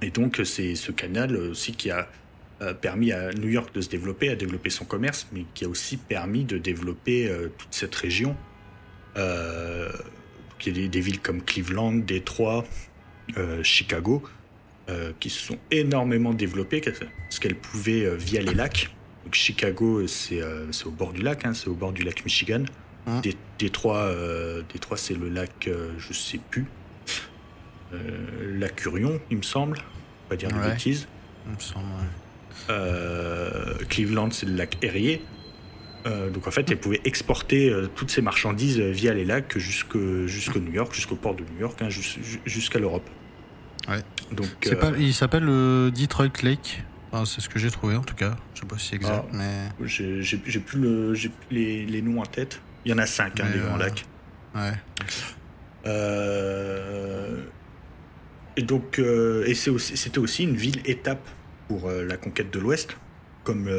Et 0.00 0.10
donc 0.10 0.40
c'est 0.44 0.74
ce 0.74 0.90
canal 0.90 1.36
aussi 1.36 1.72
qui 1.72 1.90
a 1.90 2.08
permis 2.80 3.12
à 3.12 3.30
New 3.32 3.48
York 3.48 3.74
de 3.74 3.82
se 3.82 3.90
développer, 3.90 4.30
à 4.30 4.36
développer 4.36 4.70
son 4.70 4.86
commerce, 4.86 5.26
mais 5.32 5.44
qui 5.52 5.66
a 5.66 5.68
aussi 5.68 5.98
permis 5.98 6.44
de 6.44 6.56
développer 6.56 7.30
toute 7.58 7.74
cette 7.74 7.94
région. 7.94 8.36
Euh, 9.16 9.90
y 10.66 10.84
a 10.84 10.88
des, 10.88 11.00
villes 11.00 11.20
comme 11.20 11.42
Cleveland, 11.42 11.94
Détroit, 11.94 12.64
euh, 13.36 13.62
Chicago, 13.62 14.22
euh, 14.88 15.12
qui 15.20 15.30
se 15.30 15.40
sont 15.40 15.58
énormément 15.70 16.34
développées, 16.34 16.82
ce 17.30 17.40
qu'elles 17.40 17.56
pouvaient 17.56 18.04
euh, 18.04 18.16
via 18.16 18.40
les 18.40 18.54
lacs. 18.54 18.94
Donc 19.24 19.34
Chicago, 19.34 20.06
c'est 20.06 20.42
au 20.84 20.90
bord 20.90 21.12
du 21.12 21.22
lac, 21.22 21.46
hein, 21.46 21.54
c'est 21.54 21.68
au 21.68 21.74
bord 21.74 21.92
du 21.92 22.02
lac 22.02 22.24
Michigan. 22.24 22.64
Hein? 23.06 23.22
Détroit, 23.58 24.10
Détroit 24.72 24.96
c'est 24.96 25.14
le 25.14 25.28
lac, 25.28 25.68
je 25.98 26.12
sais 26.12 26.40
plus, 26.50 26.66
lac 28.42 28.76
Curion, 28.76 29.18
il 29.30 29.38
me 29.38 29.42
semble, 29.42 29.78
pas 30.28 30.36
dire 30.36 30.50
de 30.50 30.58
bêtises. 30.58 31.08
Il 31.46 31.54
me 31.54 31.60
semble, 31.60 31.86
Cleveland, 33.88 34.30
c'est 34.30 34.46
le 34.46 34.56
lac 34.56 34.76
Erie. 34.82 35.22
Euh, 36.06 36.30
donc 36.30 36.46
en 36.46 36.50
fait, 36.50 36.70
elle 36.70 36.78
pouvait 36.78 37.00
exporter 37.04 37.70
euh, 37.70 37.88
toutes 37.94 38.10
ces 38.10 38.20
marchandises 38.20 38.78
euh, 38.78 38.90
via 38.90 39.14
les 39.14 39.24
lacs 39.24 39.56
jusqu'à 39.56 39.98
New 39.98 40.72
York, 40.72 40.94
jusqu'au 40.94 41.16
port 41.16 41.34
de 41.34 41.42
New 41.42 41.60
York, 41.60 41.80
hein, 41.80 41.88
jusqu'à 41.88 42.78
l'Europe. 42.78 43.08
Ouais. 43.88 44.00
Donc, 44.32 44.48
il 44.98 45.14
s'appelle 45.14 45.46
Detroit 45.92 46.28
Lake. 46.42 46.82
c'est 47.24 47.40
ce 47.40 47.48
que 47.48 47.58
j'ai 47.58 47.70
trouvé 47.70 47.96
en 47.96 48.02
tout 48.02 48.14
cas. 48.14 48.36
Je 48.54 48.60
sais 48.60 48.66
pas 48.66 48.78
si 48.78 48.88
c'est 48.88 48.96
exact, 48.96 49.24
ah, 49.32 49.36
mais. 49.80 49.86
J'ai 49.86 50.60
plus, 50.60 50.78
le, 50.78 51.14
les, 51.50 51.86
les, 51.86 52.02
noms 52.02 52.20
en 52.20 52.26
tête. 52.26 52.60
Il 52.84 52.90
y 52.90 52.94
en 52.94 52.98
a 52.98 53.06
cinq, 53.06 53.40
hein, 53.40 53.46
des 53.52 53.60
grands 53.60 53.76
lacs. 53.76 54.04
Ouais. 54.54 54.72
et 58.56 58.62
donc, 58.62 58.98
et 58.98 59.54
c'était 59.54 59.70
aussi, 59.70 60.18
aussi 60.18 60.42
une 60.44 60.56
ville 60.56 60.80
étape 60.84 61.26
pour 61.68 61.90
la 61.90 62.16
conquête 62.16 62.52
de 62.52 62.58
l'Ouest 62.58 62.96
comme, 63.42 63.70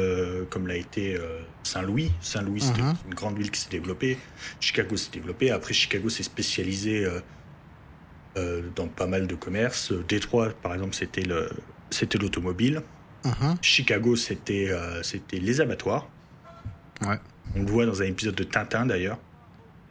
comme 0.50 0.66
l'a 0.68 0.76
été 0.76 1.18
Saint-Louis. 1.66 2.12
Saint-Louis, 2.20 2.60
c'était 2.60 2.82
mhm. 2.82 2.94
une 3.06 3.14
grande 3.14 3.36
ville 3.36 3.50
qui 3.50 3.60
s'est 3.60 3.70
développée. 3.70 4.18
Chicago 4.60 4.96
s'est 4.96 5.10
développé. 5.12 5.50
Après, 5.50 5.74
Chicago 5.74 6.08
s'est 6.08 6.22
spécialisé 6.22 7.06
euh, 8.36 8.62
dans 8.74 8.88
pas 8.88 9.06
mal 9.06 9.26
de 9.26 9.34
commerces. 9.34 9.92
Détroit, 10.08 10.50
par 10.62 10.74
exemple, 10.74 10.94
c'était 10.94 11.22
le, 11.22 11.48
c'était 11.90 12.18
l'automobile. 12.18 12.82
Mhm. 13.24 13.56
Chicago, 13.60 14.16
c'était, 14.16 14.70
c'était 15.02 15.38
les 15.38 15.60
abattoirs. 15.60 16.08
Ouais. 17.02 17.18
On 17.54 17.60
le 17.60 17.66
voit 17.70 17.86
dans 17.86 18.02
un 18.02 18.06
épisode 18.06 18.34
de 18.34 18.44
Tintin, 18.44 18.86
d'ailleurs. 18.86 19.18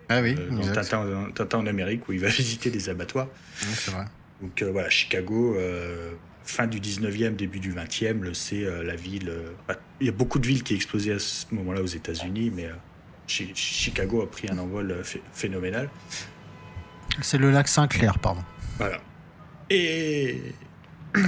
Ah 0.07 0.21
oui, 0.21 0.35
dans 0.35 0.71
Tintin, 0.71 1.31
Tintin, 1.33 1.57
en 1.57 1.67
Amérique, 1.67 2.07
où 2.07 2.13
il 2.13 2.19
va 2.19 2.27
visiter 2.29 2.69
des 2.69 2.89
abattoirs. 2.89 3.27
c'est 3.55 3.91
vrai. 3.91 4.05
Donc 4.41 4.61
voilà, 4.63 4.89
Chicago, 4.89 5.57
fin 6.45 6.67
du 6.67 6.79
19e, 6.79 7.35
début 7.35 7.59
du 7.59 7.73
20e, 7.73 8.33
c'est 8.33 8.63
euh, 8.63 8.83
la 8.83 8.95
ville. 8.95 9.29
Euh, 9.29 9.73
il 9.99 10.05
y 10.07 10.09
a 10.09 10.13
beaucoup 10.13 10.39
de 10.39 10.47
villes 10.47 10.63
qui 10.63 10.75
explosaient 10.75 11.13
à 11.13 11.19
ce 11.19 11.45
moment-là 11.51 11.81
aux 11.81 11.87
États-Unis, 11.87 12.51
mais 12.53 12.65
euh, 12.65 12.73
Chicago 13.27 14.21
a 14.21 14.29
pris 14.29 14.49
un 14.49 14.57
envol 14.57 15.01
phénoménal. 15.33 15.89
C'est 17.21 17.37
le 17.37 17.51
lac 17.51 17.67
Saint-Clair, 17.67 18.19
pardon. 18.19 18.43
Voilà. 18.77 18.99
Et. 19.69 20.41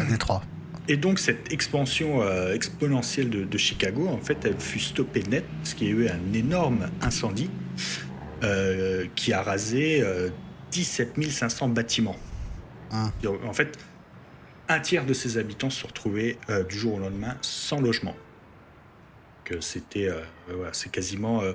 Détroit. 0.10 0.44
Et 0.90 0.96
donc 0.96 1.20
cette 1.20 1.52
expansion 1.52 2.24
exponentielle 2.50 3.30
de, 3.30 3.58
Chicago, 3.58 4.08
en 4.08 4.20
fait, 4.20 4.46
elle 4.46 4.58
fut 4.58 4.80
stoppée 4.80 5.24
net 5.24 5.44
parce 5.58 5.74
qu'il 5.74 5.88
y 5.88 5.90
a 5.90 5.94
eu 5.94 6.08
un 6.08 6.34
énorme 6.34 6.90
incendie 7.02 7.50
qui 9.16 9.34
a 9.34 9.42
rasé 9.42 10.02
17 10.72 11.30
500 11.30 11.70
bâtiments. 11.70 12.16
Ah. 12.92 13.12
En 13.46 13.54
fait, 13.54 13.78
un 14.70 14.80
tiers 14.80 15.06
de 15.06 15.14
ses 15.14 15.38
habitants 15.38 15.70
se 15.70 15.82
sont 15.82 15.88
retrouvés 15.88 16.38
euh, 16.50 16.64
du 16.64 16.78
jour 16.78 16.96
au 16.96 17.00
lendemain 17.00 17.36
sans 17.42 17.80
logement. 17.80 18.16
C'était, 19.62 20.10
euh, 20.10 20.22
c'est 20.74 20.92
quasiment, 20.92 21.42
euh, 21.42 21.54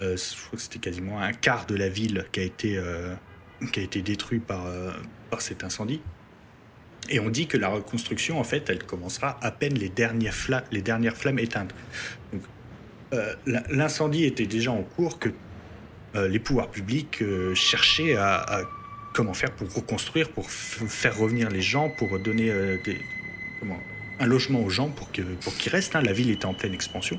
je 0.00 0.46
crois 0.46 0.56
que 0.56 0.62
c'était 0.62 0.78
quasiment 0.78 1.20
un 1.20 1.32
quart 1.32 1.66
de 1.66 1.76
la 1.76 1.88
ville 1.88 2.24
qui 2.32 2.40
a 2.40 2.42
été, 2.42 2.80
qui 3.72 3.80
a 3.80 3.82
été 3.82 4.02
détruit 4.02 4.38
par, 4.38 4.66
par 5.30 5.40
cet 5.40 5.64
incendie. 5.64 6.00
Et 7.10 7.20
on 7.20 7.30
dit 7.30 7.46
que 7.46 7.56
la 7.56 7.68
reconstruction, 7.68 8.38
en 8.38 8.44
fait, 8.44 8.68
elle 8.68 8.84
commencera 8.84 9.38
à 9.42 9.50
peine 9.50 9.74
les 9.74 9.88
dernières, 9.88 10.34
flammes, 10.34 11.38
éteintes. 11.38 11.74
Donc, 12.32 12.42
l'incendie 13.70 14.24
était 14.24 14.46
déjà 14.46 14.70
en 14.70 14.82
cours 14.82 15.18
que 15.18 15.30
les 16.14 16.38
pouvoirs 16.38 16.70
publics 16.70 17.22
cherchaient 17.54 18.16
à 18.16 18.62
comment 19.18 19.34
faire 19.34 19.50
pour 19.50 19.72
reconstruire, 19.72 20.30
pour 20.30 20.48
faire 20.48 21.16
revenir 21.18 21.50
les 21.50 21.60
gens, 21.60 21.90
pour 21.90 22.18
donner 22.20 22.50
euh, 22.50 22.76
des, 22.84 23.00
comment, 23.58 23.78
un 24.20 24.26
logement 24.26 24.62
aux 24.62 24.70
gens 24.70 24.88
pour 24.88 25.10
qu'ils 25.10 25.24
pour 25.24 25.54
qu'ils 25.56 25.72
restent. 25.72 25.96
Hein. 25.96 26.02
La 26.02 26.12
ville 26.12 26.30
était 26.30 26.46
en 26.46 26.54
pleine 26.54 26.74
expansion, 26.74 27.18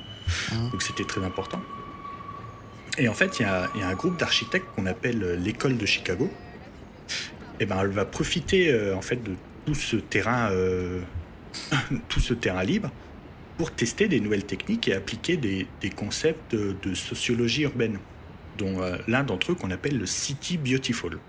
ah. 0.52 0.56
donc 0.72 0.82
c'était 0.82 1.06
très 1.06 1.24
important. 1.24 1.62
Et 2.98 3.08
en 3.08 3.14
fait, 3.14 3.40
il 3.40 3.44
y, 3.44 3.80
y, 3.80 3.82
a 3.82 3.88
un 3.88 3.94
groupe 3.94 4.18
d'architectes 4.18 4.68
qu'on 4.76 4.86
appelle 4.86 5.24
euh, 5.24 5.36
l'école 5.36 5.78
de 5.78 5.86
Chicago. 5.86 6.30
Et 7.60 7.64
eh 7.64 7.66
ben, 7.66 7.80
elle 7.82 7.90
va 7.90 8.06
profiter 8.06 8.72
euh, 8.72 8.96
en 8.96 9.02
fait 9.02 9.22
de 9.22 9.34
tout 9.66 9.76
ce 9.76 9.98
terrain, 9.98 10.50
tout 12.10 12.20
ce 12.20 12.34
terrain 12.34 12.64
libre 12.64 12.90
pour 13.58 13.72
tester 13.72 14.08
des 14.08 14.22
nouvelles 14.22 14.46
techniques 14.46 14.88
et 14.88 14.94
appliquer 14.94 15.36
des, 15.36 15.68
des 15.82 15.90
concepts 15.90 16.56
de, 16.56 16.76
de, 16.82 16.94
sociologie 16.94 17.64
urbaine, 17.64 18.00
dont 18.58 18.80
l'un 19.08 19.24
d'entre 19.24 19.52
eux 19.52 19.56
qu'on 19.56 19.70
appelle 19.70 19.98
le 19.98 20.06
City 20.06 20.58
Beautiful. 20.58 21.20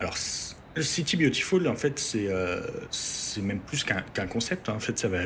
Alors, 0.00 0.16
City 0.82 1.16
Beautiful, 1.16 1.68
en 1.68 1.76
fait, 1.76 1.98
c'est 1.98 2.26
euh, 2.28 2.60
même 3.40 3.60
plus 3.60 3.84
qu'un 3.84 4.26
concept. 4.26 4.68
Hein. 4.68 4.74
En 4.74 4.80
fait, 4.80 4.98
ça 4.98 5.08
va 5.08 5.20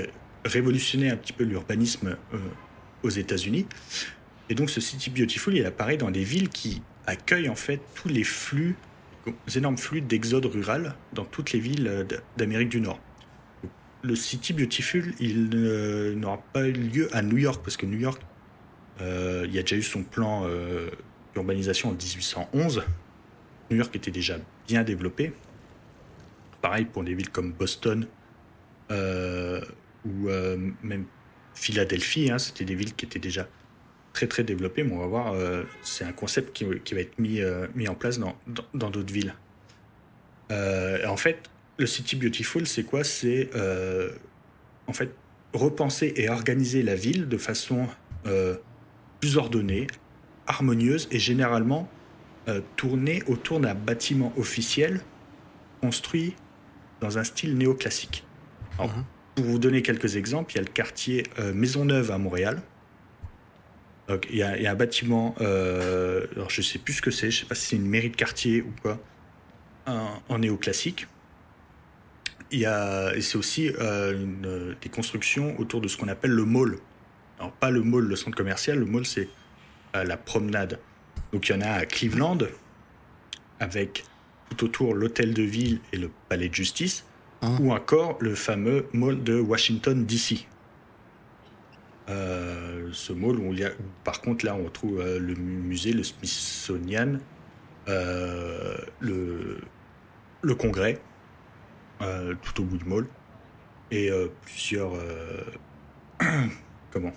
révolutionner 0.45 1.11
un 1.11 1.17
petit 1.17 1.33
peu 1.33 1.45
l'urbanisme 1.45 2.17
euh, 2.35 2.39
aux 3.03 3.09
États-Unis. 3.09 3.67
Et 4.51 4.55
donc, 4.55 4.69
ce 4.69 4.81
City 4.81 5.11
Beautiful, 5.11 5.57
il 5.57 5.65
apparaît 5.65 5.97
dans 5.97 6.11
des 6.11 6.25
villes 6.25 6.51
qui 6.51 6.83
accueillent 7.07 7.49
en 7.49 7.55
fait 7.55 7.81
tous 7.95 8.09
les 8.09 8.25
flux, 8.25 8.77
les 9.47 9.59
énormes 9.59 9.79
flux 9.79 10.03
d'exode 10.03 10.45
rural 10.45 10.95
dans 11.15 11.25
toutes 11.25 11.53
les 11.53 11.61
villes 11.61 11.89
euh, 11.89 12.05
d'Amérique 12.37 12.69
du 12.69 12.81
Nord. 12.81 13.01
Le 14.03 14.15
City 14.15 14.53
Beautiful, 14.53 15.15
il 15.19 15.49
n'aura 16.21 16.43
pas 16.53 16.69
eu 16.69 16.73
lieu 16.73 17.09
à 17.17 17.23
New 17.23 17.39
York, 17.39 17.63
parce 17.65 17.77
que 17.77 17.85
New 17.85 17.99
York, 17.99 18.23
il 19.01 19.53
y 19.53 19.59
a 19.59 19.63
déjà 19.63 19.75
eu 19.75 19.83
son 19.83 20.05
plan 20.05 20.49
d'urbanisation 21.35 21.89
en 21.89 21.93
1811. 21.93 22.85
New 23.71 23.77
York 23.77 23.97
était 23.97 24.13
déjà 24.13 24.39
bien 24.69 24.85
développé. 24.85 25.33
Pareil 26.63 26.85
pour 26.85 27.03
des 27.03 27.15
villes 27.15 27.31
comme 27.31 27.53
Boston 27.53 28.07
euh, 28.93 29.61
ou 30.05 30.29
euh, 30.29 30.57
même 30.83 31.07
Philadelphie, 31.55 32.31
hein, 32.31 32.39
c'était 32.39 32.65
des 32.65 32.77
villes 32.77 32.95
qui 32.95 33.05
étaient 33.05 33.19
déjà 33.19 33.49
très 34.13 34.27
très 34.27 34.45
développées, 34.45 34.85
mais 34.85 34.93
on 34.93 34.99
va 34.99 35.07
voir, 35.07 35.33
euh, 35.33 35.65
c'est 35.83 36.05
un 36.05 36.13
concept 36.13 36.53
qui, 36.53 36.65
va 36.65 37.01
être 37.01 37.19
mis, 37.19 37.41
mis 37.75 37.89
en 37.89 37.95
place 37.95 38.19
dans 38.19 38.91
d'autres 38.91 39.13
villes. 39.13 39.35
en 40.51 41.17
fait, 41.17 41.51
le 41.79 41.87
City 41.87 42.17
Beautiful, 42.17 42.67
c'est 42.67 42.85
quoi? 42.85 43.05
C'est 43.05 43.51
en 44.87 44.93
fait 44.93 45.11
repenser 45.53 46.13
et 46.17 46.29
organiser 46.29 46.83
la 46.83 46.95
ville 46.95 47.29
de 47.29 47.39
façon 47.39 47.89
plus 49.21 49.37
ordonnée, 49.37 49.87
harmonieuse 50.47 51.09
et 51.11 51.19
généralement 51.19 51.89
euh, 52.49 52.63
tourné 52.77 53.23
autour 53.27 53.61
d'un 53.61 53.75
bâtiment 53.75 54.33
officiel 54.39 55.03
construit 55.83 56.35
dans 57.03 57.19
un 57.19 57.25
style 57.25 57.59
néoclassique. 57.59 58.25
Mhm. 58.79 59.05
Pour 59.35 59.45
vous 59.45 59.59
donner 59.59 59.83
quelques 59.83 60.17
exemples, 60.17 60.53
il 60.53 60.57
y 60.57 60.59
a 60.61 60.63
le 60.63 60.73
quartier 60.73 61.25
euh, 61.39 61.53
Maisonneuve 61.53 62.11
à 62.11 62.17
Montréal. 62.17 62.63
il, 64.31 64.37
y 64.37 64.43
a, 64.43 64.71
un 64.71 64.75
bâtiment, 64.75 65.35
euh, 65.43 66.27
alors 66.37 66.49
je 66.49 66.63
ne 66.63 66.65
sais 66.65 66.79
plus 66.79 66.95
ce 66.95 67.03
que 67.03 67.11
c'est, 67.11 67.31
je 67.31 67.37
ne 67.37 67.41
sais 67.43 67.47
pas 67.49 67.55
si 67.55 67.67
c'est 67.67 67.77
une 67.77 67.87
mairie 67.87 68.09
de 68.09 68.17
quartier 68.17 68.63
ou 68.63 68.73
quoi, 68.81 68.99
en, 69.87 70.39
néoclassique. 70.39 71.07
Il 72.51 72.61
y 72.61 72.67
a, 72.67 73.15
et 73.15 73.21
c'est 73.21 73.37
aussi 73.37 73.71
des 74.81 74.89
constructions 74.89 75.61
autour 75.61 75.83
de 75.83 75.89
ce 75.89 75.99
qu'on 75.99 76.09
appelle 76.09 76.31
le 76.31 76.47
mall. 76.47 76.79
Alors 77.39 77.53
pas 77.53 77.71
le 77.71 77.83
mall, 77.83 78.05
le 78.05 78.17
centre 78.17 78.39
commercial, 78.39 78.79
le 78.79 78.87
mall 78.87 79.05
c'est 79.05 79.29
la 79.93 80.17
promenade. 80.17 80.79
Donc 81.33 81.49
il 81.49 81.53
y 81.53 81.59
en 81.59 81.61
a 81.61 81.71
à 81.71 81.87
Cleveland, 81.87 82.39
avec 83.61 84.05
tout 84.51 84.65
autour 84.65 84.95
l'hôtel 84.95 85.35
de 85.35 85.43
ville 85.43 85.81
et 85.93 85.97
le 85.97 86.11
palais 86.29 86.49
de 86.49 86.55
justice, 86.55 87.05
ah. 87.43 87.51
ou 87.61 87.73
encore 87.73 88.17
le 88.21 88.35
fameux 88.35 88.87
mall 88.93 89.23
de 89.23 89.39
Washington, 89.39 90.05
D.C. 90.05 90.47
Euh, 92.09 92.89
ce 92.93 93.13
mall 93.13 93.39
où 93.39 93.53
il 93.53 93.61
y 93.61 93.65
a, 93.65 93.71
par 94.05 94.21
contre, 94.21 94.47
là, 94.47 94.55
on 94.55 94.69
trouve 94.71 95.01
euh, 95.01 95.19
le 95.19 95.35
musée, 95.35 95.93
le 95.93 96.03
Smithsonian, 96.03 97.19
euh, 97.89 98.79
le, 99.01 99.59
le 100.43 100.55
congrès, 100.55 101.01
tout 102.43 102.63
au 102.63 102.65
bout 102.65 102.77
du 102.79 102.85
mall, 102.85 103.07
et 103.91 104.11
plusieurs, 104.43 104.93
comment, 106.93 107.13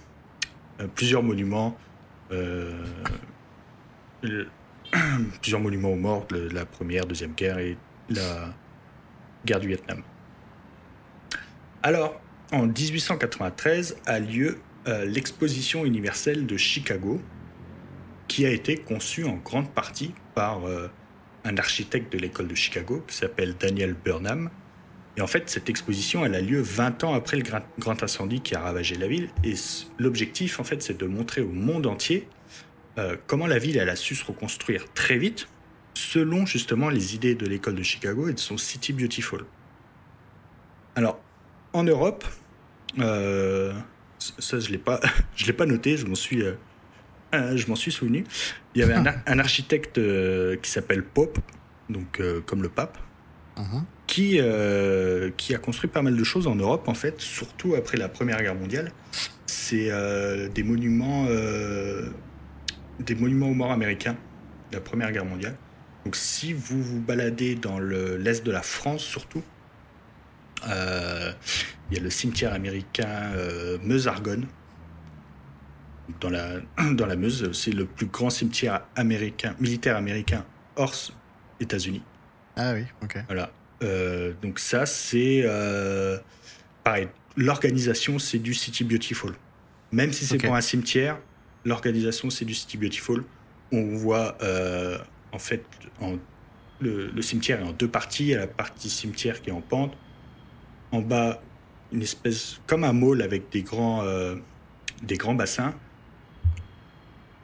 plusieurs 0.96 1.22
monuments 1.22 1.78
plusieurs 5.42 5.62
monuments 5.62 5.92
aux 5.92 5.98
morts 5.98 6.28
de 6.28 6.50
la 6.50 6.66
première, 6.66 7.06
deuxième 7.06 7.34
guerre 7.34 7.60
et 7.60 7.78
la 8.10 8.54
guerre 9.46 9.60
du 9.60 9.68
Vietnam. 9.68 10.04
Alors, 11.84 12.20
en 12.52 12.68
1893 12.68 13.98
a 14.06 14.20
lieu 14.20 14.60
euh, 14.88 15.06
l'exposition 15.06 15.86
universelle 15.86 16.46
de 16.46 16.58
Chicago, 16.58 17.22
qui 18.28 18.46
a 18.46 18.50
été 18.50 18.78
conçue 18.78 19.26
en 19.26 19.36
grande 19.36 19.70
partie 19.70 20.14
par 20.36 20.66
euh, 20.68 20.88
un 21.44 21.58
architecte 21.58 22.12
de 22.14 22.18
l'école 22.18 22.48
de 22.48 22.56
Chicago 22.56 23.04
qui 23.08 23.16
s'appelle 23.16 23.56
Daniel 23.60 23.94
Burnham. 23.94 24.50
Et 25.18 25.22
en 25.22 25.28
fait, 25.28 25.50
cette 25.50 25.70
exposition, 25.70 26.26
elle 26.26 26.36
a 26.36 26.42
lieu 26.42 26.62
20 26.62 27.04
ans 27.04 27.14
après 27.14 27.38
le 27.38 27.44
grand 27.80 28.04
incendie 28.04 28.42
qui 28.42 28.56
a 28.56 28.62
ravagé 28.62 28.96
la 28.96 29.08
ville. 29.08 29.30
Et 29.44 29.56
l'objectif, 29.98 30.60
en 30.60 30.64
fait, 30.64 30.82
c'est 30.82 30.98
de 30.98 31.06
montrer 31.06 31.42
au 31.42 31.52
monde 31.52 31.86
entier 31.86 32.28
euh, 32.98 33.16
comment 33.28 33.48
la 33.48 33.58
ville, 33.58 33.78
elle 33.78 33.90
a 33.90 33.96
su 33.96 34.16
se 34.16 34.26
reconstruire 34.26 34.86
très 34.94 35.18
vite, 35.18 35.48
selon 35.94 36.46
justement 36.46 36.90
les 36.90 37.16
idées 37.16 37.36
de 37.36 37.46
l'école 37.46 37.76
de 37.76 37.84
Chicago 37.84 38.28
et 38.28 38.34
de 38.34 38.40
son 38.40 38.58
City 38.58 38.94
Beautiful. 38.94 39.46
Alors, 40.96 41.20
en 41.74 41.84
Europe, 41.84 42.26
euh, 43.00 43.74
ça 44.20 44.60
je 44.60 44.70
l'ai 44.70 44.78
pas, 44.78 45.00
je 45.36 45.46
l'ai 45.46 45.54
pas 45.54 45.66
noté, 45.66 45.96
je 45.96 46.06
m'en 46.06 46.16
suis, 46.16 46.44
euh, 46.44 46.54
je 47.56 47.68
m'en 47.68 47.76
suis 47.76 47.92
souvenu. 47.92 48.26
Il 48.76 48.82
y 48.82 48.84
avait 48.84 48.94
un, 48.94 49.06
architecte 49.40 50.00
qui 50.62 50.70
s'appelle 50.70 51.04
Pope, 51.04 51.40
donc 51.90 52.22
comme 52.46 52.62
le 52.62 52.70
pape, 52.70 52.98
uh-huh. 53.58 53.84
qui 54.08 54.40
qui 55.38 55.56
a 55.56 55.58
construit 55.58 55.90
pas 55.90 56.02
mal 56.02 56.18
de 56.18 56.24
choses 56.26 56.48
en 56.48 56.56
Europe 56.56 56.90
en 56.90 56.94
fait, 56.94 57.22
surtout 57.22 57.76
après 57.76 57.98
la 57.98 58.10
Première 58.10 58.42
Guerre 58.42 58.56
mondiale. 58.56 58.92
C'est 59.46 59.92
des 60.54 60.64
monuments 60.64 61.28
des 63.02 63.16
monuments 63.16 63.50
aux 63.50 63.54
morts 63.54 63.72
américains 63.72 64.16
de 64.72 64.76
la 64.76 64.82
Première 64.82 65.12
Guerre 65.12 65.26
mondiale. 65.26 65.56
Donc 66.06 66.16
si 66.16 66.54
vous 66.54 66.82
vous 66.82 67.00
baladez 67.00 67.56
dans 67.56 67.80
l'est 67.80 68.44
de 68.44 68.52
la 68.52 68.62
France 68.62 69.04
surtout, 69.04 69.44
euh, 70.68 71.32
il 71.90 71.98
y 71.98 72.00
a 72.00 72.04
le 72.04 72.10
cimetière 72.10 72.54
américain 72.54 73.32
euh, 73.36 73.78
Meuse-Argonne. 73.84 74.48
Dans 76.20 76.30
la, 76.30 76.60
dans 76.94 77.06
la 77.06 77.16
Meuse, 77.16 77.52
c'est 77.54 77.72
le 77.72 77.86
plus 77.86 78.08
grand 78.08 78.30
cimetière 78.30 78.82
américain, 78.96 79.56
militaire 79.60 79.96
américain 79.96 80.46
hors 80.76 80.96
États-Unis. 81.60 82.04
Ah 82.56 82.74
oui, 82.74 82.86
ok. 83.04 83.18
Voilà. 83.28 83.52
Euh, 83.84 84.34
donc 84.42 84.60
ça, 84.60 84.86
c'est 84.86 85.46
pareil. 86.84 87.08
L'organisation, 87.38 88.20
c'est 88.20 88.40
du 88.40 88.54
City 88.54 88.84
Beautiful. 88.84 89.34
Même 89.92 90.14
si 90.14 90.26
c'est 90.26 90.38
pour 90.38 90.56
un 90.56 90.62
cimetière, 90.62 91.18
L'organisation, 91.64 92.30
c'est 92.30 92.46
du 92.46 92.56
City 92.56 92.78
Beautiful. 92.78 93.24
On 93.72 93.96
voit 93.96 94.38
euh, 94.42 94.98
en 95.32 95.40
fait 95.40 95.64
le, 96.80 97.22
cimetière 97.22 97.60
est 97.60 97.64
en 97.64 97.72
deux 97.72 97.88
parties. 97.88 98.24
Il 98.24 98.30
y 98.30 98.36
a 98.36 98.40
la 98.40 98.48
partie 98.48 98.90
cimetière 98.90 99.42
qui 99.42 99.50
est 99.50 99.54
en 99.54 99.62
pente. 99.62 99.96
En 100.92 101.02
bas, 101.02 101.42
une 101.92 102.02
espèce 102.02 102.60
comme 102.66 102.84
un 102.84 102.94
mall 102.94 103.22
avec 103.22 103.52
des 103.52 103.62
grands, 103.62 104.02
euh, 104.04 104.36
des 105.04 105.18
grands 105.18 105.36
bassins. 105.36 105.76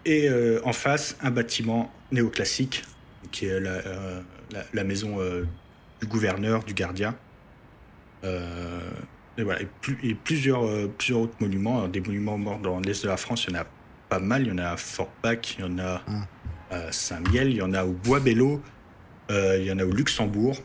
Et 0.06 0.28
euh, 0.30 0.62
en 0.64 0.74
face, 0.74 1.16
un 1.22 1.32
bâtiment 1.32 1.92
néoclassique 2.12 2.84
qui 3.32 3.46
est 3.46 3.60
la, 3.60 4.84
maison 4.84 5.18
du 6.00 6.08
gouverneur, 6.08 6.64
du 6.64 6.74
gardien. 6.74 7.16
et 8.24 9.44
voilà, 9.44 9.62
et, 9.62 10.16
plusieurs, 10.16 10.90
plusieurs 10.98 11.20
autres 11.20 11.36
monuments, 11.40 11.88
des 11.88 12.00
monuments 12.00 12.38
morts 12.38 12.60
dans 12.60 12.80
l'est 12.80 13.04
de 13.04 13.10
la 13.10 13.18
France, 13.18 13.46
il 13.46 13.54
y 13.54 13.58
en 13.58 13.62
a 13.62 13.66
pas 14.10 14.20
mal. 14.20 14.44
Il 14.44 14.50
y 14.50 14.52
en 14.52 14.58
a 14.58 14.70
à 14.70 14.78
Fort-Pac, 14.78 15.56
il 15.58 15.62
y 15.62 15.64
en 15.64 15.80
a 15.80 16.02
hum. 16.08 16.26
à 16.72 16.92
Saint-Miel, 16.92 17.50
il 17.50 17.58
y 17.58 17.62
en 17.62 17.74
a 17.74 17.84
au 17.86 17.92
Bois-Bello, 17.92 18.62
euh, 19.32 19.58
il 19.60 19.66
y 19.66 19.72
en 19.72 19.80
a 19.80 19.86
au 19.86 19.92
Luxembourg. 19.92 20.58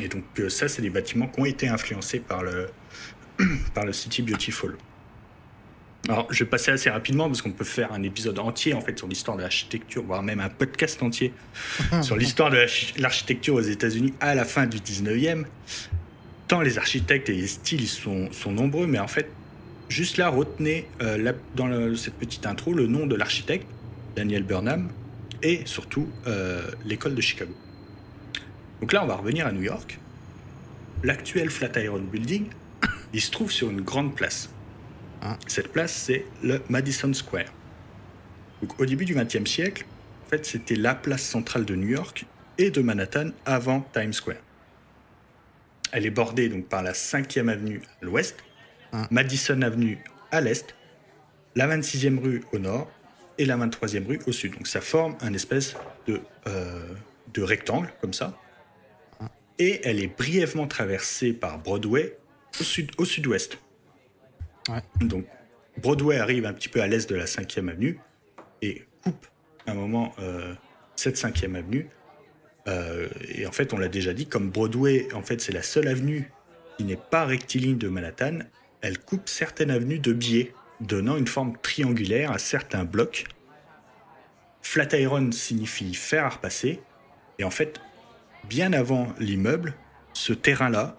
Et 0.00 0.08
donc 0.08 0.24
euh, 0.38 0.48
ça, 0.48 0.68
c'est 0.68 0.82
des 0.82 0.90
bâtiments 0.90 1.28
qui 1.28 1.40
ont 1.40 1.44
été 1.44 1.68
influencés 1.68 2.20
par 2.20 2.42
le, 2.42 2.68
par 3.74 3.84
le 3.84 3.92
City 3.92 4.22
Beautiful. 4.22 4.76
Alors, 6.08 6.26
je 6.30 6.42
vais 6.42 6.50
passer 6.50 6.72
assez 6.72 6.90
rapidement 6.90 7.28
parce 7.28 7.42
qu'on 7.42 7.52
peut 7.52 7.64
faire 7.64 7.92
un 7.92 8.02
épisode 8.02 8.38
entier 8.40 8.74
en 8.74 8.80
fait 8.80 8.98
sur 8.98 9.06
l'histoire 9.06 9.36
de 9.36 9.42
l'architecture, 9.42 10.02
voire 10.02 10.22
même 10.22 10.40
un 10.40 10.48
podcast 10.48 11.00
entier 11.00 11.32
sur 12.02 12.16
l'histoire 12.16 12.50
de 12.50 12.66
l'architecture 12.98 13.54
aux 13.54 13.60
États-Unis 13.60 14.12
à 14.20 14.34
la 14.34 14.44
fin 14.44 14.66
du 14.66 14.78
19e. 14.78 15.44
Tant 16.48 16.60
les 16.60 16.76
architectes 16.76 17.28
et 17.28 17.34
les 17.34 17.46
styles 17.46 17.86
sont, 17.86 18.32
sont 18.32 18.50
nombreux, 18.50 18.88
mais 18.88 18.98
en 18.98 19.06
fait, 19.06 19.30
Juste 19.92 20.16
là, 20.16 20.30
retenez 20.30 20.88
euh, 21.02 21.34
dans 21.54 21.94
cette 21.96 22.14
petite 22.14 22.46
intro 22.46 22.72
le 22.72 22.86
nom 22.86 23.06
de 23.06 23.14
l'architecte, 23.14 23.66
Daniel 24.16 24.42
Burnham, 24.42 24.88
et 25.42 25.66
surtout 25.66 26.08
euh, 26.26 26.62
l'école 26.86 27.14
de 27.14 27.20
Chicago. 27.20 27.52
Donc 28.80 28.94
là, 28.94 29.04
on 29.04 29.06
va 29.06 29.16
revenir 29.16 29.46
à 29.46 29.52
New 29.52 29.60
York. 29.60 29.98
L'actuel 31.04 31.50
Flatiron 31.50 32.00
Building, 32.00 32.46
il 33.12 33.20
se 33.20 33.30
trouve 33.30 33.52
sur 33.52 33.68
une 33.68 33.82
grande 33.82 34.14
place. 34.14 34.48
Ah. 35.20 35.36
Cette 35.46 35.68
place, 35.68 35.92
c'est 35.92 36.24
le 36.42 36.62
Madison 36.70 37.12
Square. 37.12 37.52
Au 38.78 38.86
début 38.86 39.04
du 39.04 39.14
XXe 39.14 39.44
siècle, 39.44 39.84
en 40.24 40.30
fait, 40.30 40.46
c'était 40.46 40.76
la 40.76 40.94
place 40.94 41.22
centrale 41.22 41.66
de 41.66 41.74
New 41.74 41.88
York 41.88 42.24
et 42.56 42.70
de 42.70 42.80
Manhattan 42.80 43.28
avant 43.44 43.86
Times 43.92 44.14
Square. 44.14 44.40
Elle 45.92 46.06
est 46.06 46.10
bordée 46.10 46.48
donc 46.48 46.64
par 46.68 46.82
la 46.82 46.92
5e 46.92 47.50
avenue 47.50 47.82
à 48.00 48.06
l'ouest 48.06 48.42
Madison 49.10 49.62
Avenue 49.62 49.98
à 50.30 50.40
l'est, 50.40 50.74
la 51.54 51.66
26e 51.66 52.18
rue 52.18 52.42
au 52.52 52.58
nord 52.58 52.90
et 53.38 53.44
la 53.44 53.56
23e 53.56 54.06
rue 54.06 54.20
au 54.26 54.32
sud. 54.32 54.54
Donc 54.54 54.66
ça 54.66 54.80
forme 54.80 55.16
un 55.20 55.32
espèce 55.32 55.76
de, 56.06 56.20
euh, 56.46 56.94
de 57.32 57.42
rectangle 57.42 57.92
comme 58.00 58.12
ça. 58.12 58.38
Et 59.58 59.80
elle 59.84 60.02
est 60.02 60.08
brièvement 60.16 60.66
traversée 60.66 61.32
par 61.32 61.58
Broadway 61.58 62.16
au, 62.60 62.64
sud, 62.64 62.90
au 62.98 63.04
sud-ouest. 63.04 63.58
Donc 65.00 65.26
Broadway 65.78 66.18
arrive 66.18 66.46
un 66.46 66.52
petit 66.52 66.68
peu 66.68 66.80
à 66.80 66.86
l'est 66.86 67.08
de 67.08 67.14
la 67.14 67.26
5e 67.26 67.68
avenue 67.68 67.98
et 68.60 68.84
coupe 69.02 69.26
un 69.66 69.74
moment 69.74 70.14
euh, 70.18 70.54
cette 70.96 71.16
5e 71.16 71.54
avenue. 71.54 71.88
Euh, 72.68 73.08
et 73.28 73.46
en 73.46 73.52
fait, 73.52 73.72
on 73.72 73.78
l'a 73.78 73.88
déjà 73.88 74.14
dit, 74.14 74.26
comme 74.26 74.50
Broadway, 74.50 75.08
en 75.14 75.22
fait, 75.22 75.40
c'est 75.40 75.52
la 75.52 75.62
seule 75.62 75.88
avenue 75.88 76.30
qui 76.76 76.84
n'est 76.84 76.96
pas 76.96 77.24
rectiligne 77.24 77.78
de 77.78 77.88
Manhattan, 77.88 78.40
elle 78.82 78.98
coupe 78.98 79.28
certaines 79.28 79.70
avenues 79.70 80.00
de 80.00 80.12
biais, 80.12 80.52
donnant 80.80 81.16
une 81.16 81.28
forme 81.28 81.56
triangulaire 81.62 82.32
à 82.32 82.38
certains 82.38 82.84
blocs. 82.84 83.24
Flatiron 84.60 85.30
signifie 85.32 85.94
fer 85.94 86.24
à 86.24 86.28
repasser, 86.28 86.80
et 87.38 87.44
en 87.44 87.50
fait, 87.50 87.80
bien 88.44 88.72
avant 88.72 89.08
l'immeuble, 89.18 89.74
ce 90.12 90.32
terrain-là 90.32 90.96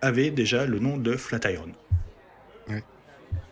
avait 0.00 0.30
déjà 0.30 0.66
le 0.66 0.78
nom 0.78 0.96
de 0.96 1.16
Flatiron. 1.16 1.72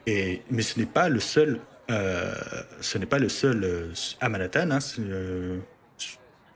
Et, 0.06 0.42
mais 0.50 0.62
ce 0.62 0.78
n'est 0.78 0.86
pas 0.86 1.08
le 1.08 1.20
seul, 1.20 1.60
euh, 1.90 2.34
ce 2.80 2.98
n'est 2.98 3.06
pas 3.06 3.18
le 3.18 3.28
seul 3.28 3.64
euh, 3.64 3.92
à 4.20 4.28
Manhattan, 4.28 4.70
hein, 4.70 4.78
euh, 4.98 5.58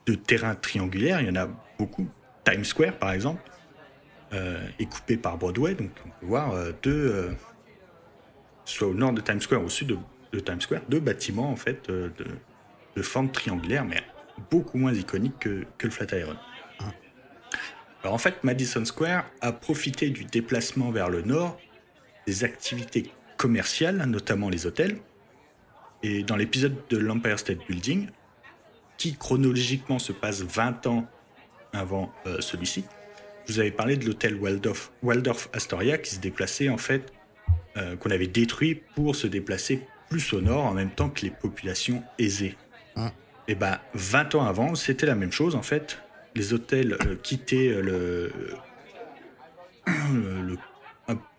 de 0.07 0.15
terrain 0.15 0.55
triangulaire, 0.55 1.21
il 1.21 1.29
y 1.29 1.31
en 1.31 1.37
a 1.37 1.49
beaucoup. 1.79 2.09
Times 2.45 2.65
Square, 2.65 2.99
par 2.99 3.13
exemple, 3.13 3.43
est 4.79 4.87
coupé 4.87 5.17
par 5.17 5.39
Broadway. 5.39 5.75
Donc 5.75 5.91
on 6.05 6.09
peut 6.09 6.27
voir 6.27 6.53
euh, 6.53 6.73
deux, 6.83 7.13
euh, 7.13 7.33
soit 8.65 8.89
au 8.89 8.95
nord 8.95 9.13
de 9.13 9.21
Times 9.21 9.41
Square, 9.41 9.63
au 9.63 9.69
sud 9.69 9.99
de, 10.33 10.41
Times 10.41 10.61
Square, 10.61 10.83
deux 10.89 11.01
bâtiments 11.01 11.51
en 11.51 11.57
fait 11.57 11.89
de, 11.89 12.11
de, 12.97 13.03
forme 13.03 13.31
triangulaire, 13.31 13.85
mais 13.85 14.03
beaucoup 14.51 14.79
moins 14.79 14.93
iconiques 14.93 15.39
que, 15.39 15.65
que 15.79 15.87
le 15.87 15.93
Flatiron. 15.93 16.37
Alors 18.03 18.15
en 18.15 18.19
fait, 18.19 18.43
Madison 18.43 18.85
Square 18.85 19.25
a 19.41 19.53
profité 19.53 20.11
du 20.11 20.25
déplacement 20.25 20.91
vers 20.91 21.09
le 21.09 21.23
nord 21.23 21.59
des 22.27 22.45
activités 22.45 23.13
commerciales, 23.37 23.97
notamment 24.07 24.49
les 24.49 24.67
hôtels. 24.67 24.99
Et 26.03 26.23
dans 26.23 26.37
l'épisode 26.37 26.77
de 26.91 26.99
l'Empire 26.99 27.39
State 27.39 27.67
Building, 27.67 28.09
qui 28.99 29.17
chronologiquement 29.17 29.99
se 29.99 30.13
passe 30.13 30.43
20 30.43 30.87
ans 30.87 31.07
avant 31.73 32.13
celui-ci, 32.41 32.85
vous 33.49 33.61
avez 33.61 33.71
parlé 33.71 33.97
de 33.97 34.07
l'hôtel 34.07 34.37
Waldorf, 34.37 34.91
Waldorf 35.03 35.49
Astoria 35.53 35.99
qui 35.99 36.15
se 36.15 36.21
déplaçait 36.21 36.69
en 36.69 36.79
fait, 36.79 37.13
euh, 37.77 37.97
qu'on 37.97 38.11
avait 38.11 38.27
détruit 38.27 38.83
pour 38.95 39.17
se 39.17 39.27
déplacer 39.27 39.87
plus 40.09 40.33
au 40.33 40.41
nord 40.41 40.65
en 40.65 40.73
même 40.73 40.91
temps 40.91 41.11
que 41.11 41.23
les 41.23 41.31
populations 41.31 42.03
aisées. 42.19 42.57
Ah. 42.97 43.13
Et 43.47 43.53
eh 43.53 43.55
ben 43.55 43.79
20 43.93 44.37
ans 44.37 44.45
avant, 44.45 44.75
c'était 44.75 45.07
la 45.07 45.15
même 45.15 45.33
chose 45.33 45.55
en 45.55 45.63
fait. 45.63 45.99
Les 46.35 46.55
hôtels 46.55 46.97
euh, 47.07 47.17
quittaient 47.23 47.69
euh, 47.69 48.31
le, 49.87 50.57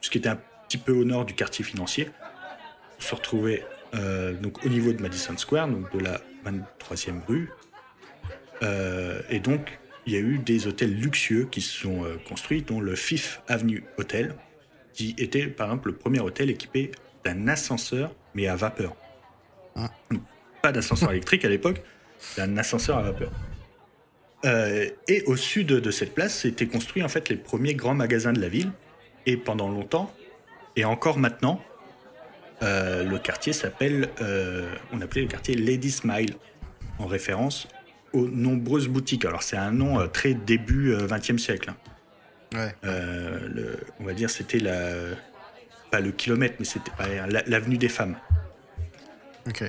ce 0.02 0.10
qui 0.10 0.20
était 0.20 0.30
un 0.30 0.40
petit 0.68 0.78
peu 0.78 0.92
au 0.92 1.04
nord 1.04 1.26
du 1.26 1.34
quartier 1.34 1.66
financier, 1.66 2.10
se 3.00 3.16
retrouvaient 3.16 3.66
donc 4.42 4.66
au 4.66 4.70
niveau 4.70 4.92
de 4.92 5.02
Madison 5.02 5.38
Square, 5.38 5.70
donc 5.70 5.90
de 5.98 6.00
la 6.00 6.20
23e 6.46 7.22
rue. 7.28 7.50
et 9.30 9.40
donc 9.40 9.80
il 10.06 10.14
y 10.14 10.16
a 10.16 10.20
eu 10.20 10.38
des 10.38 10.68
hôtels 10.68 10.94
luxueux 10.94 11.48
qui 11.50 11.62
se 11.62 11.80
sont 11.82 12.04
euh, 12.04 12.18
construits, 12.28 12.62
dont 12.62 12.80
le 12.80 12.96
Fifth 12.96 13.42
Avenue 13.48 13.84
Hotel, 13.98 14.36
qui 14.94 15.16
était 15.18 15.48
par 15.48 15.68
exemple 15.68 15.90
le 15.90 15.96
premier 15.96 16.20
hôtel 16.20 16.50
équipé 16.50 16.92
d'un 17.24 17.48
ascenseur, 17.48 18.14
mais 18.34 18.48
à 18.48 18.56
vapeur. 18.56 18.96
Ah. 19.76 19.92
pas 20.62 20.72
d'ascenseur 20.72 21.12
électrique 21.12 21.44
à 21.44 21.50
l'époque, 21.50 21.82
c'était 22.18 22.44
un 22.44 22.58
ascenseur 22.58 22.98
à 22.98 23.02
vapeur. 23.02 23.32
Euh, 24.46 24.90
et 25.08 25.24
au 25.24 25.36
sud 25.36 25.68
de 25.68 25.92
cette 25.92 26.14
place 26.14 26.40
s'étaient 26.40 26.68
construits 26.68 27.04
en 27.04 27.10
fait 27.10 27.30
les 27.30 27.36
premiers 27.36 27.74
grands 27.74 27.96
magasins 27.96 28.32
de 28.32 28.40
la 28.40 28.48
ville. 28.48 28.72
Et 29.26 29.38
pendant 29.38 29.70
longtemps, 29.70 30.14
et 30.76 30.86
encore 30.86 31.18
maintenant, 31.18 31.60
euh, 32.62 33.04
le 33.04 33.18
quartier 33.18 33.54
s'appelle, 33.54 34.10
euh, 34.22 34.72
on 34.94 35.02
appelait 35.02 35.24
le 35.24 35.28
quartier 35.28 35.56
Lady 35.56 35.92
Smile, 35.92 36.36
en 37.00 37.08
référence 37.08 37.68
aux 38.16 38.28
nombreuses 38.28 38.88
boutiques. 38.88 39.26
Alors 39.26 39.44
c'est 39.44 39.58
un 39.58 39.72
nom 39.72 40.08
très 40.08 40.34
début 40.34 40.94
20e 40.94 41.38
siècle. 41.38 41.72
Hein. 41.72 41.76
Ouais. 42.54 42.76
Le, 42.84 43.78
on 44.00 44.06
va 44.06 44.14
dire 44.14 44.30
c'était 44.30 44.60
la, 44.60 44.94
pas 45.92 46.00
le 46.00 46.12
kilomètre, 46.12 46.56
mais 46.60 46.66
c'était 46.66 46.92
l'avenue 47.48 47.78
des 47.78 47.90
femmes. 47.90 48.16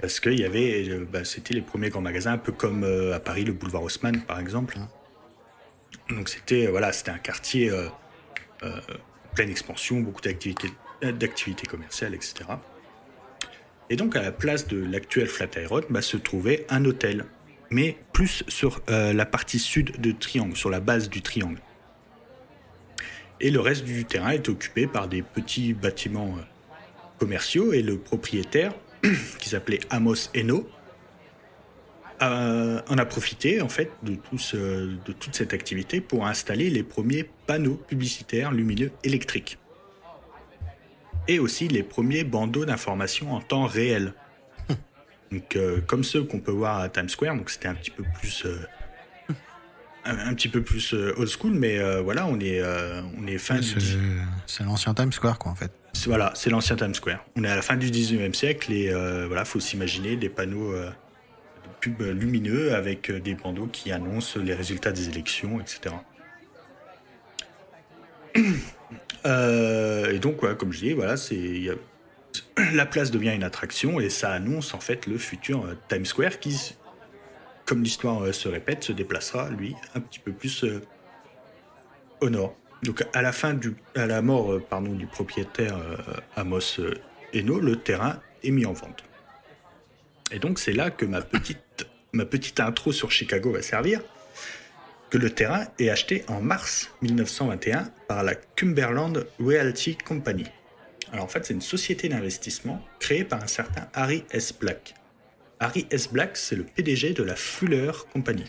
Parce 0.01 0.21
que 0.21 0.31
y 0.31 0.45
avait, 0.45 0.89
euh, 0.89 1.07
bah, 1.11 1.25
c'était 1.25 1.53
les 1.53 1.61
premiers 1.61 1.91
grands 1.91 2.01
magasins, 2.01 2.33
un 2.33 2.39
peu 2.39 2.53
comme 2.53 2.83
euh, 2.83 3.15
à 3.15 3.21
Paris 3.21 3.45
le 3.45 3.53
boulevard 3.53 3.83
Haussmann 3.83 4.23
par 4.23 4.41
exemple. 4.41 4.79
Donc 6.09 6.29
c'était 6.29 6.67
voilà, 6.67 6.93
c'était 6.93 7.11
un 7.11 7.19
quartier 7.19 7.71
euh, 7.71 7.89
pleine 9.35 9.51
expansion, 9.51 10.01
beaucoup 10.01 10.23
d'activités, 10.23 10.71
d'activités 11.03 11.67
commerciales, 11.67 12.15
etc. 12.15 12.35
Et 13.91 13.97
donc 13.97 14.17
à 14.17 14.23
la 14.23 14.33
place 14.33 14.67
de 14.67 14.83
l'actuel 14.83 15.27
Flatiron 15.27 15.83
bah, 15.91 16.01
se 16.01 16.17
trouvait 16.17 16.65
un 16.71 16.85
hôtel, 16.87 17.27
mais 17.71 17.97
plus 18.13 18.45
sur 18.49 18.83
la 18.89 19.27
partie 19.27 19.59
sud 19.59 20.01
de 20.01 20.13
Triangle, 20.13 20.57
sur 20.57 20.71
la 20.71 20.81
base 20.81 21.11
du 21.11 21.23
triangle. 21.23 21.61
Et 23.41 23.51
le 23.51 23.61
reste 23.61 23.85
du 23.85 24.05
terrain 24.05 24.31
est 24.31 24.49
occupé 24.49 24.87
par 24.87 25.09
des 25.09 25.23
petits 25.23 25.75
bâtiments 25.75 26.37
commerciaux 27.19 27.73
et 27.73 27.83
le 27.83 27.99
propriétaire 27.99 28.73
qui 29.39 29.49
s'appelait 29.49 29.81
Amos 29.91 30.31
Eno, 30.35 30.69
euh, 32.23 32.81
on 32.89 32.97
a 32.97 33.05
profité 33.05 33.61
en 33.61 33.69
fait 33.69 33.91
de, 34.03 34.13
de 34.13 35.13
toute 35.13 35.35
cette 35.35 35.53
activité 35.53 36.01
pour 36.01 36.27
installer 36.27 36.71
les 36.71 36.83
premiers 36.83 37.29
panneaux 37.47 37.75
publicitaires 37.75 38.53
lumineux 38.53 38.91
électriques 39.05 39.59
et 41.29 41.39
aussi 41.39 41.69
les 41.69 41.83
premiers 41.83 42.25
bandeaux 42.25 42.65
d'information 42.65 43.35
en 43.35 43.41
temps 43.41 43.67
réel. 43.67 44.15
Donc, 45.33 45.57
euh, 45.57 45.81
comme 45.87 46.05
ceux 46.05 46.23
qu'on 46.23 46.41
peut 46.41 46.53
voir 46.53 46.81
à 46.81 46.89
Times 46.89 47.09
Square, 47.09 47.37
donc 47.37 47.51
c'était 47.51 47.69
un 47.69 47.75
petit 47.75 47.91
peu 47.91 48.05
plus 48.21 48.47
euh, 48.47 48.59
un, 50.05 50.35
petit 50.35 50.49
peu 50.49 50.62
plus 50.62 50.95
old 50.95 51.29
school, 51.29 51.53
mais 51.53 51.79
voilà, 52.01 52.27
on 52.27 52.39
est 52.39 52.62
on 53.19 53.27
est 53.27 53.39
fin 53.39 53.59
C'est 54.47 54.65
l'ancien 54.65 54.95
Times 54.95 55.12
Square 55.12 55.39
quoi 55.39 55.51
en 55.51 55.57
fait. 55.57 55.73
Voilà, 56.05 56.33
c'est 56.35 56.51
l'ancien 56.51 56.77
Times 56.77 56.95
Square. 56.95 57.25
On 57.37 57.45
est 57.45 57.49
à 57.49 57.57
la 57.57 57.62
fin 57.62 57.77
du 57.77 57.91
19e 57.91 58.35
siècle 58.35 58.73
et 58.73 58.91
euh, 58.91 59.27
voilà, 59.27 59.45
faut 59.45 59.61
s'imaginer 59.61 60.17
des 60.17 60.29
panneaux 60.29 60.73
euh, 60.73 60.91
de 60.91 61.71
pub 61.81 62.01
lumineux 62.03 62.75
avec 62.75 63.11
euh, 63.11 63.19
des 63.19 63.35
bandeaux 63.35 63.67
qui 63.67 63.91
annoncent 63.91 64.39
les 64.39 64.55
résultats 64.55 64.93
des 64.93 65.09
élections, 65.09 65.61
etc. 65.61 65.95
et 69.25 70.19
donc, 70.21 70.57
comme 70.59 70.73
je 70.73 70.81
dis, 70.81 70.93
voilà, 70.93 71.17
c'est 71.17 71.71
la 72.73 72.87
place 72.87 73.11
devient 73.11 73.35
une 73.35 73.45
attraction 73.45 74.01
et 74.01 74.11
ça 74.11 74.33
annonce 74.33 74.75
en 74.75 74.81
fait 74.81 75.07
le 75.07 75.19
futur 75.19 75.66
Times 75.88 76.07
Square 76.07 76.38
qui, 76.38 76.77
comme 77.64 77.83
l'histoire 77.83 78.33
se 78.35 78.49
répète, 78.49 78.85
se 78.85 78.92
déplacera 78.92 79.51
lui 79.51 79.75
un 79.95 80.01
petit 80.01 80.19
peu 80.19 80.33
plus 80.33 80.64
au 82.21 82.31
nord. 82.31 82.57
Donc 82.83 83.05
à 83.12 83.23
la 83.23 83.33
fin 83.33 83.55
du, 83.55 83.75
à 83.95 84.07
la 84.07 84.23
mort 84.23 84.53
euh, 84.53 84.61
pardon, 84.61 84.92
du 84.92 85.07
propriétaire 85.07 85.77
euh, 85.77 85.97
Amos 86.37 86.79
euh, 86.79 86.95
Eno, 87.35 87.59
le 87.59 87.77
terrain 87.77 88.21
est 88.42 88.51
mis 88.51 88.66
en 88.66 88.73
vente. 88.73 89.03
Et 90.31 90.38
donc 90.38 90.59
c'est 90.59 90.73
là 90.73 90.90
que 90.90 91.05
ma 91.05 91.23
petite, 91.23 91.87
ma 92.12 92.25
petite 92.25 92.61
intro 92.61 92.92
sur 92.92 93.11
Chicago 93.11 93.53
va 93.53 93.62
servir, 93.62 94.01
que 95.11 95.19
le 95.19 95.31
terrain 95.31 95.66
est 95.79 95.88
acheté 95.88 96.25
en 96.29 96.40
mars 96.40 96.90
1921 97.03 97.90
par 98.09 98.23
la 98.23 98.35
Cumberland 98.35 99.27
Realty 99.40 99.97
Company. 99.97 100.45
Alors 101.12 101.25
en 101.25 101.29
fait 101.29 101.45
c'est 101.47 101.55
une 101.55 101.61
société 101.61 102.09
d'investissement 102.09 102.83
créée 102.99 103.25
par 103.25 103.42
un 103.42 103.47
certain 103.47 103.88
Harry 103.95 104.25
S. 104.31 104.53
Black. 104.53 104.95
Harry 105.61 105.87
S. 105.90 106.11
Black 106.11 106.37
c'est 106.37 106.57
le 106.57 106.64
PDG 106.64 107.12
de 107.12 107.23
la 107.23 107.37
Fuller 107.37 107.92
Company. 108.12 108.45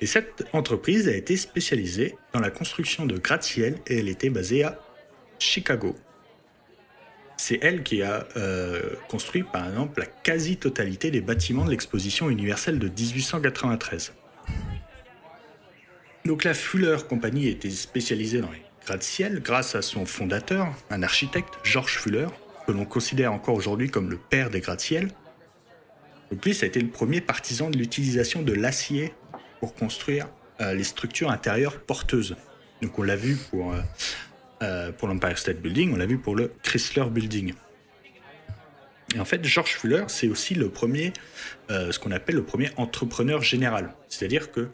Et 0.00 0.06
cette 0.06 0.44
entreprise 0.52 1.08
a 1.08 1.12
été 1.12 1.36
spécialisée 1.36 2.16
dans 2.32 2.40
la 2.40 2.50
construction 2.50 3.06
de 3.06 3.16
gratte-ciel 3.16 3.78
et 3.86 3.98
elle 3.98 4.08
était 4.08 4.28
basée 4.28 4.62
à 4.62 4.78
Chicago. 5.38 5.94
C'est 7.38 7.58
elle 7.62 7.82
qui 7.82 8.02
a 8.02 8.26
euh, 8.36 8.80
construit 9.08 9.42
par 9.42 9.68
exemple 9.68 10.00
la 10.00 10.06
quasi-totalité 10.06 11.10
des 11.10 11.20
bâtiments 11.20 11.64
de 11.64 11.70
l'exposition 11.70 12.30
universelle 12.30 12.78
de 12.78 12.88
1893. 12.88 14.12
Donc 16.24 16.44
la 16.44 16.54
Fuller 16.54 16.96
Company 17.08 17.48
était 17.48 17.70
spécialisée 17.70 18.40
dans 18.40 18.50
les 18.50 18.62
gratte-ciel 18.86 19.40
grâce 19.42 19.74
à 19.74 19.82
son 19.82 20.06
fondateur, 20.06 20.68
un 20.90 21.02
architecte, 21.02 21.54
George 21.64 21.98
Fuller, 21.98 22.28
que 22.66 22.72
l'on 22.72 22.84
considère 22.84 23.32
encore 23.32 23.56
aujourd'hui 23.56 23.90
comme 23.90 24.08
le 24.08 24.16
père 24.16 24.48
des 24.48 24.60
gratte-ciel. 24.60 25.10
Ça 26.30 26.64
a 26.64 26.66
été 26.66 26.80
le 26.80 26.88
premier 26.88 27.20
partisan 27.20 27.68
de 27.68 27.76
l'utilisation 27.76 28.42
de 28.42 28.52
l'acier 28.52 29.12
pour 29.60 29.74
construire 29.74 30.28
euh, 30.60 30.72
les 30.72 30.84
structures 30.84 31.30
intérieures 31.30 31.80
porteuses. 31.80 32.36
Donc 32.80 32.98
on 32.98 33.02
l'a 33.02 33.16
vu 33.16 33.36
pour, 33.50 33.72
euh, 33.72 33.80
euh, 34.62 34.92
pour 34.92 35.08
l'Empire 35.08 35.38
State 35.38 35.60
Building, 35.60 35.92
on 35.92 35.96
l'a 35.96 36.06
vu 36.06 36.18
pour 36.18 36.36
le 36.36 36.52
Chrysler 36.62 37.06
Building. 37.10 37.54
Et 39.14 39.20
en 39.20 39.24
fait, 39.24 39.44
George 39.44 39.70
Fuller, 39.70 40.04
c'est 40.08 40.28
aussi 40.28 40.54
le 40.54 40.68
premier, 40.68 41.12
ce 41.68 41.96
qu'on 41.98 42.10
appelle 42.10 42.34
le 42.34 42.44
premier 42.44 42.70
entrepreneur 42.76 43.40
général. 43.40 43.94
C'est-à-dire 44.08 44.50
que 44.50 44.68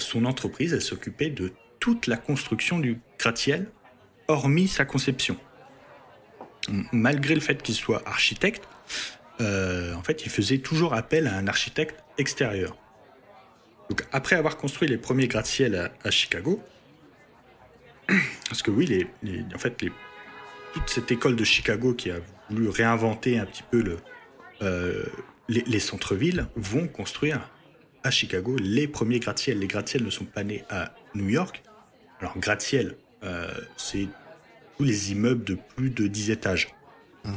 son 0.00 0.24
entreprise, 0.24 0.74
elle 0.74 0.82
s'occupait 0.82 1.30
de 1.30 1.52
toute 1.82 2.06
la 2.06 2.16
construction 2.16 2.78
du 2.78 3.00
gratte-ciel, 3.18 3.66
hormis 4.28 4.68
sa 4.68 4.84
conception. 4.84 5.36
Malgré 6.92 7.34
le 7.34 7.40
fait 7.40 7.60
qu'il 7.60 7.74
soit 7.74 8.06
architecte, 8.06 8.68
en 9.40 10.02
fait, 10.04 10.24
il 10.24 10.30
faisait 10.30 10.58
toujours 10.58 10.94
appel 10.94 11.26
à 11.26 11.36
un 11.36 11.48
architecte 11.48 12.04
extérieur. 12.18 12.76
Donc 13.90 14.06
après 14.12 14.36
avoir 14.36 14.58
construit 14.58 14.86
les 14.86 14.96
premiers 14.96 15.26
gratte-ciel 15.26 15.90
à, 16.04 16.10
Chicago, 16.12 16.62
parce 18.48 18.62
que 18.62 18.70
oui, 18.70 19.04
en 19.52 19.58
fait, 19.58 19.76
toute 20.72 20.88
cette 20.88 21.10
école 21.10 21.34
de 21.34 21.42
Chicago 21.42 21.94
qui 21.94 22.12
a 22.12 22.20
voulu 22.48 22.68
réinventer 22.68 23.40
un 23.40 23.46
petit 23.46 23.64
peu 23.68 23.98
euh, 24.62 25.04
les, 25.48 25.80
centres-villes 25.80 26.46
vont 26.54 26.86
construire 26.86 27.50
à 28.04 28.12
Chicago 28.12 28.56
les 28.56 28.86
premiers 28.86 29.18
gratte-ciel. 29.18 29.58
Les 29.58 29.66
gratte-ciel 29.66 30.04
ne 30.04 30.10
sont 30.10 30.26
pas 30.26 30.44
nés 30.44 30.62
à 30.70 30.94
New 31.16 31.28
York. 31.28 31.64
Alors 32.22 32.38
gratte-ciel, 32.38 32.94
euh, 33.24 33.48
c'est 33.76 34.06
tous 34.78 34.84
les 34.84 35.10
immeubles 35.10 35.42
de 35.42 35.58
plus 35.74 35.90
de 35.90 36.06
10 36.06 36.30
étages. 36.30 36.68
Mmh. 37.24 37.32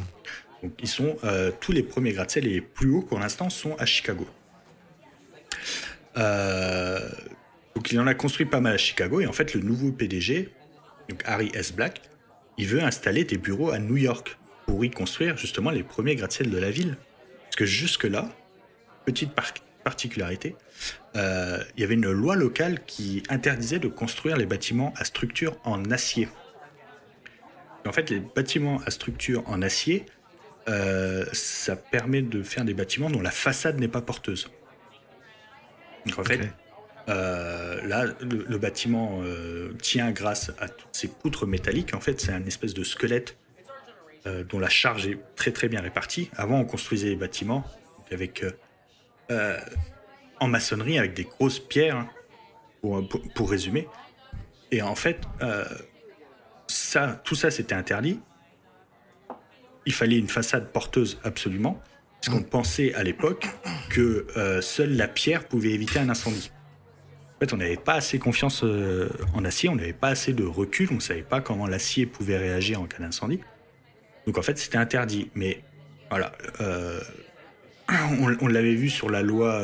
Donc 0.61 0.73
ils 0.79 0.87
sont 0.87 1.17
euh, 1.23 1.51
tous 1.59 1.71
les 1.71 1.81
premiers 1.81 2.13
gratte-ciel 2.13 2.43
les 2.43 2.61
plus 2.61 2.91
hauts 2.91 3.01
pour 3.01 3.17
l'instant 3.17 3.49
sont 3.49 3.75
à 3.77 3.87
Chicago. 3.87 4.27
Euh, 6.17 6.99
donc 7.75 7.91
il 7.91 7.99
en 7.99 8.05
a 8.05 8.13
construit 8.13 8.45
pas 8.45 8.59
mal 8.59 8.75
à 8.75 8.77
Chicago 8.77 9.19
et 9.21 9.25
en 9.25 9.33
fait 9.33 9.55
le 9.55 9.61
nouveau 9.61 9.91
PDG, 9.91 10.51
donc 11.09 11.23
Harry 11.25 11.49
S. 11.55 11.73
Black, 11.73 12.01
il 12.59 12.67
veut 12.67 12.83
installer 12.83 13.23
des 13.23 13.37
bureaux 13.37 13.71
à 13.71 13.79
New 13.79 13.97
York 13.97 14.37
pour 14.67 14.85
y 14.85 14.91
construire 14.91 15.35
justement 15.35 15.71
les 15.71 15.83
premiers 15.83 16.15
gratte-ciel 16.15 16.51
de 16.51 16.57
la 16.59 16.69
ville. 16.69 16.95
Parce 17.45 17.55
que 17.55 17.65
jusque-là, 17.65 18.29
petite 19.03 19.33
particularité, 19.85 20.57
euh, 21.15 21.63
il 21.77 21.81
y 21.81 21.83
avait 21.85 21.93
une 21.93 22.11
loi 22.11 22.35
locale 22.35 22.83
qui 22.85 23.23
interdisait 23.29 23.79
de 23.79 23.87
construire 23.87 24.35
les 24.35 24.45
bâtiments 24.45 24.93
à 24.97 25.05
structure 25.05 25.57
en 25.63 25.89
acier. 25.91 26.27
en 27.85 27.93
fait, 27.93 28.09
les 28.09 28.19
bâtiments 28.19 28.81
à 28.85 28.91
structure 28.91 29.47
en 29.47 29.61
acier, 29.61 30.05
euh, 30.67 31.23
ça 31.31 31.75
permet 31.77 32.23
de 32.23 32.43
faire 32.43 32.65
des 32.65 32.73
bâtiments 32.73 33.09
dont 33.09 33.21
la 33.21 33.31
façade 33.31 33.79
n'est 33.79 33.87
pas 33.87 34.01
porteuse. 34.01 34.49
Donc 36.05 36.19
en 36.19 36.23
fait, 36.23 36.49
euh, 37.07 37.87
là, 37.87 38.05
le, 38.21 38.57
bâtiment 38.57 39.21
euh, 39.23 39.73
tient 39.81 40.11
grâce 40.11 40.51
à 40.59 40.67
toutes 40.69 40.89
ces 40.93 41.07
poutres 41.07 41.45
métalliques. 41.45 41.93
En 41.93 41.99
fait, 41.99 42.19
c'est 42.19 42.31
un 42.31 42.45
espèce 42.45 42.73
de 42.73 42.83
squelette 42.83 43.37
euh, 44.25 44.43
dont 44.43 44.59
la 44.59 44.69
charge 44.69 45.07
est 45.07 45.19
très 45.35 45.51
très 45.51 45.67
bien 45.67 45.81
répartie. 45.81 46.31
Avant, 46.35 46.59
on 46.59 46.65
construisait 46.65 47.09
les 47.09 47.15
bâtiments 47.15 47.63
avec 48.11 48.43
en 49.29 50.47
maçonnerie 50.47 50.99
avec 50.99 51.13
des 51.13 51.23
grosses 51.23 51.59
pierres, 51.59 51.97
hein, 51.97 52.09
pour, 52.81 53.21
pour, 53.33 53.49
résumer. 53.49 53.87
Et 54.71 54.81
en 54.81 54.95
fait, 54.95 55.21
ça, 56.67 57.21
tout 57.23 57.35
ça, 57.35 57.51
c'était 57.51 57.75
interdit. 57.75 58.19
Il 59.85 59.93
fallait 59.93 60.17
une 60.17 60.27
façade 60.27 60.71
porteuse 60.71 61.19
absolument. 61.23 61.81
Parce 62.25 62.37
qu'on 62.37 62.43
pensait 62.43 62.93
à 62.95 63.03
l'époque 63.03 63.47
que 63.89 64.25
euh, 64.35 64.59
seule 64.59 64.95
la 64.95 65.07
pierre 65.07 65.47
pouvait 65.47 65.71
éviter 65.71 65.99
un 65.99 66.09
incendie. 66.09 66.51
En 67.35 67.39
fait, 67.39 67.53
on 67.53 67.57
n'avait 67.57 67.77
pas 67.77 67.93
assez 67.93 68.17
confiance 68.17 68.63
euh, 68.63 69.09
en 69.35 69.45
acier, 69.45 69.69
on 69.69 69.75
n'avait 69.75 69.93
pas 69.93 70.07
assez 70.07 70.33
de 70.33 70.43
recul, 70.43 70.87
on 70.91 70.95
ne 70.95 70.99
savait 70.99 71.21
pas 71.21 71.41
comment 71.41 71.67
l'acier 71.67 72.07
pouvait 72.07 72.37
réagir 72.37 72.81
en 72.81 72.85
cas 72.85 72.97
d'incendie. 72.97 73.41
Donc 74.25 74.39
en 74.39 74.41
fait, 74.41 74.57
c'était 74.57 74.77
interdit. 74.77 75.29
Mais 75.35 75.61
voilà, 76.09 76.31
euh, 76.61 76.99
on, 77.89 78.47
l'avait 78.47 78.75
vu 78.75 78.89
sur 78.89 79.09
la 79.09 79.21
loi 79.21 79.61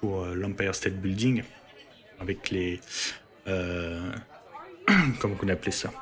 pour 0.00 0.26
l'Empire 0.26 0.74
State 0.74 0.94
Building, 0.94 1.42
avec 2.20 2.50
les. 2.50 2.80
comment 3.46 5.36
on 5.42 5.48
appelait 5.48 5.72
ça? 5.72 5.92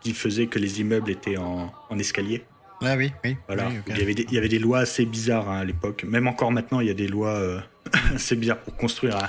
Qui 0.00 0.14
faisait 0.14 0.46
que 0.46 0.58
les 0.58 0.80
immeubles 0.80 1.10
étaient 1.10 1.36
en, 1.36 1.72
escalier. 1.98 2.44
Ah 2.84 2.96
oui, 2.96 3.12
oui. 3.24 3.36
Voilà. 3.46 3.70
il, 3.86 3.96
y 3.96 4.02
avait 4.02 4.14
des, 4.14 4.24
il, 4.24 4.34
y 4.34 4.38
avait 4.38 4.48
des, 4.48 4.58
lois 4.58 4.80
assez 4.80 5.06
bizarres 5.06 5.48
hein, 5.48 5.60
à 5.60 5.64
l'époque. 5.64 6.02
Même 6.02 6.26
encore 6.26 6.50
maintenant, 6.50 6.80
il 6.80 6.88
y 6.88 6.90
a 6.90 6.94
des 6.94 7.06
lois 7.06 7.62
assez 8.14 8.34
bizarres 8.34 8.58
pour 8.58 8.76
construire 8.76 9.28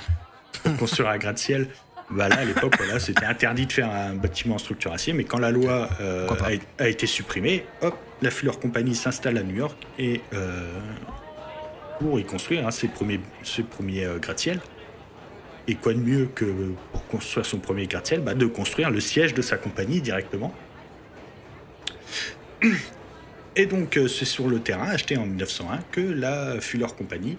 pour 0.62 0.76
construire 0.76 1.08
un 1.10 1.18
gratte-ciel. 1.18 1.68
Voilà, 2.10 2.36
à 2.36 2.44
l'époque, 2.44 2.74
voilà, 2.76 2.98
c'était 3.00 3.24
interdit 3.24 3.66
de 3.66 3.72
faire 3.72 3.90
un 3.90 4.14
bâtiment 4.14 4.56
en 4.56 4.58
structure 4.58 4.92
acier, 4.92 5.12
mais 5.12 5.24
quand 5.24 5.38
la 5.38 5.50
loi 5.50 5.88
euh, 6.00 6.28
a, 6.78 6.88
été 6.88 7.06
supprimée, 7.06 7.64
hop, 7.80 7.96
la 8.20 8.30
Fuller 8.30 8.52
Company 8.60 8.94
s'installe 8.94 9.38
à 9.38 9.42
New 9.42 9.56
York 9.56 9.76
et 9.98 10.20
euh, 10.34 10.68
pour 11.98 12.18
y 12.20 12.24
construire 12.24 12.66
hein, 12.66 12.70
ses 12.70 12.88
premiers, 12.88 13.20
ses 13.42 13.62
premiers 13.62 14.04
euh, 14.04 14.18
gratte-ciel. 14.18 14.60
Et 15.66 15.76
quoi 15.76 15.94
de 15.94 15.98
mieux 15.98 16.26
que 16.26 16.44
pour 16.92 17.06
construire 17.06 17.46
son 17.46 17.58
premier 17.58 17.86
gratte-ciel, 17.86 18.20
bah, 18.20 18.34
de 18.34 18.46
construire 18.46 18.90
le 18.90 19.00
siège 19.00 19.32
de 19.32 19.40
sa 19.40 19.56
compagnie 19.56 20.02
directement. 20.02 20.54
Et 23.56 23.64
donc, 23.66 23.98
c'est 24.08 24.24
sur 24.26 24.48
le 24.48 24.60
terrain 24.60 24.88
acheté 24.88 25.16
en 25.16 25.24
1901 25.24 25.78
que 25.90 26.00
la 26.00 26.60
Fuller 26.60 26.88
Company 26.98 27.38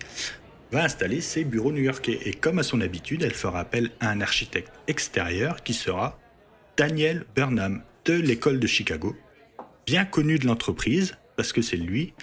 va 0.71 0.83
installer 0.83 1.21
ses 1.21 1.43
bureaux 1.43 1.71
new-yorkais. 1.71 2.19
Et 2.25 2.33
comme 2.33 2.59
à 2.59 2.63
son 2.63 2.81
habitude, 2.81 3.23
elle 3.23 3.33
fera 3.33 3.59
appel 3.59 3.91
à 3.99 4.09
un 4.09 4.21
architecte 4.21 4.71
extérieur 4.87 5.63
qui 5.63 5.73
sera 5.73 6.19
Daniel 6.77 7.25
Burnham 7.35 7.81
de 8.05 8.13
l'école 8.13 8.59
de 8.59 8.67
Chicago, 8.67 9.15
bien 9.85 10.05
connu 10.05 10.37
de 10.37 10.45
l'entreprise 10.45 11.15
parce 11.35 11.53
que 11.53 11.61
c'est 11.61 11.77
lui 11.77 12.13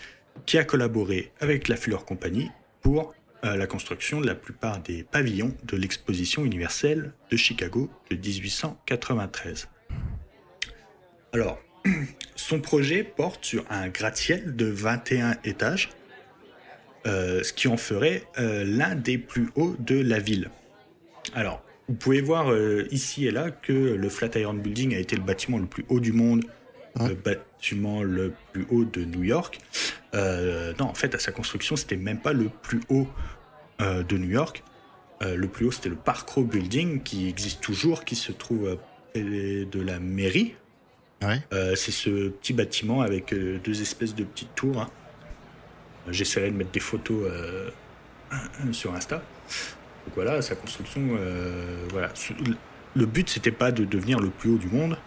qui 0.47 0.59
a 0.59 0.65
collaboré 0.65 1.33
avec 1.41 1.69
la 1.69 1.77
Fuller 1.77 1.99
Company 2.07 2.51
pour 2.81 3.15
euh, 3.45 3.57
la 3.57 3.67
construction 3.67 4.21
de 4.21 4.27
la 4.27 4.35
plupart 4.35 4.81
des 4.81 5.03
pavillons 5.03 5.55
de 5.65 5.77
l'exposition 5.77 6.45
universelle 6.45 7.13
de 7.31 7.37
Chicago 7.37 7.91
de 8.11 8.17
1893. 8.17 9.69
Alors, 11.33 11.59
son 12.37 12.61
projet 12.61 13.03
porte 13.03 13.45
sur 13.45 13.65
un 13.71 13.89
gratte-ciel 13.89 14.55
de 14.55 14.67
21 14.67 15.37
étages 15.45 15.91
euh, 17.05 17.43
ce 17.43 17.53
qui 17.53 17.67
en 17.67 17.77
ferait 17.77 18.23
euh, 18.39 18.65
l'un 18.65 18.95
des 18.95 19.19
plus 19.19 19.51
hauts 19.57 19.75
de 19.81 20.01
la 20.01 20.21
ville. 20.21 20.51
Alors, 21.35 21.61
vous 21.89 21.95
pouvez 21.95 22.21
voir 22.21 22.53
euh, 22.53 22.87
ici 22.93 23.27
et 23.27 23.33
là 23.33 23.51
que 23.51 23.73
le 23.73 24.09
Flatiron 24.09 24.55
Building 24.55 24.95
a 24.95 24.99
été 24.99 25.17
le 25.17 25.23
bâtiment 25.23 25.59
le 25.59 25.67
plus 25.67 25.85
haut 25.89 25.99
du 25.99 26.13
monde, 26.13 26.45
le 27.01 27.15
bâtiment 27.15 28.03
le 28.03 28.35
plus 28.53 28.67
haut 28.71 28.85
de 28.85 29.05
New 29.05 29.25
York. 29.25 29.59
non, 30.15 30.85
en 30.85 30.95
fait, 30.95 31.15
à 31.15 31.19
sa 31.19 31.33
construction, 31.33 31.75
c'était 31.75 31.97
même 31.97 32.21
pas 32.21 32.35
le 32.35 32.51
plus 32.63 32.83
haut 32.89 33.09
de 33.81 34.19
New 34.19 34.29
York. 34.29 34.63
le 35.23 35.49
plus 35.49 35.67
haut, 35.67 35.73
c'était 35.73 35.89
le 35.89 35.97
Park 35.97 36.29
Row 36.29 36.45
Building, 36.45 37.03
qui 37.03 37.31
existe 37.31 37.63
toujours, 37.63 38.05
qui 38.05 38.15
se 38.15 38.31
trouve 38.31 38.77
près 39.13 39.23
de 39.23 39.81
la 39.81 40.01
mairie. 40.01 40.55
c'est 41.51 41.91
ce 41.91 42.29
petit 42.29 42.53
bâtiment 42.53 43.01
avec 43.01 43.35
deux 43.35 43.81
espèces 43.81 44.15
de 44.15 44.25
petites 44.25 44.55
tours. 44.55 44.83
Hein. 44.83 44.91
J'essaierai 46.09 46.51
de 46.51 46.57
mettre 46.57 46.73
des 46.73 46.81
photos 46.81 47.31
euh, 47.31 47.71
sur 48.73 48.95
Insta. 48.95 49.17
Donc 49.17 50.15
voilà, 50.15 50.43
sa 50.43 50.57
construction, 50.57 51.01
euh, 51.19 51.87
voilà. 51.91 52.13
Le 52.95 53.07
but, 53.07 53.29
c'était 53.29 53.53
pas 53.53 53.71
de 53.71 53.85
devenir 53.85 54.19
le 54.19 54.31
plus 54.31 54.51
haut 54.51 54.59
du 54.59 54.69
monde. 54.69 54.99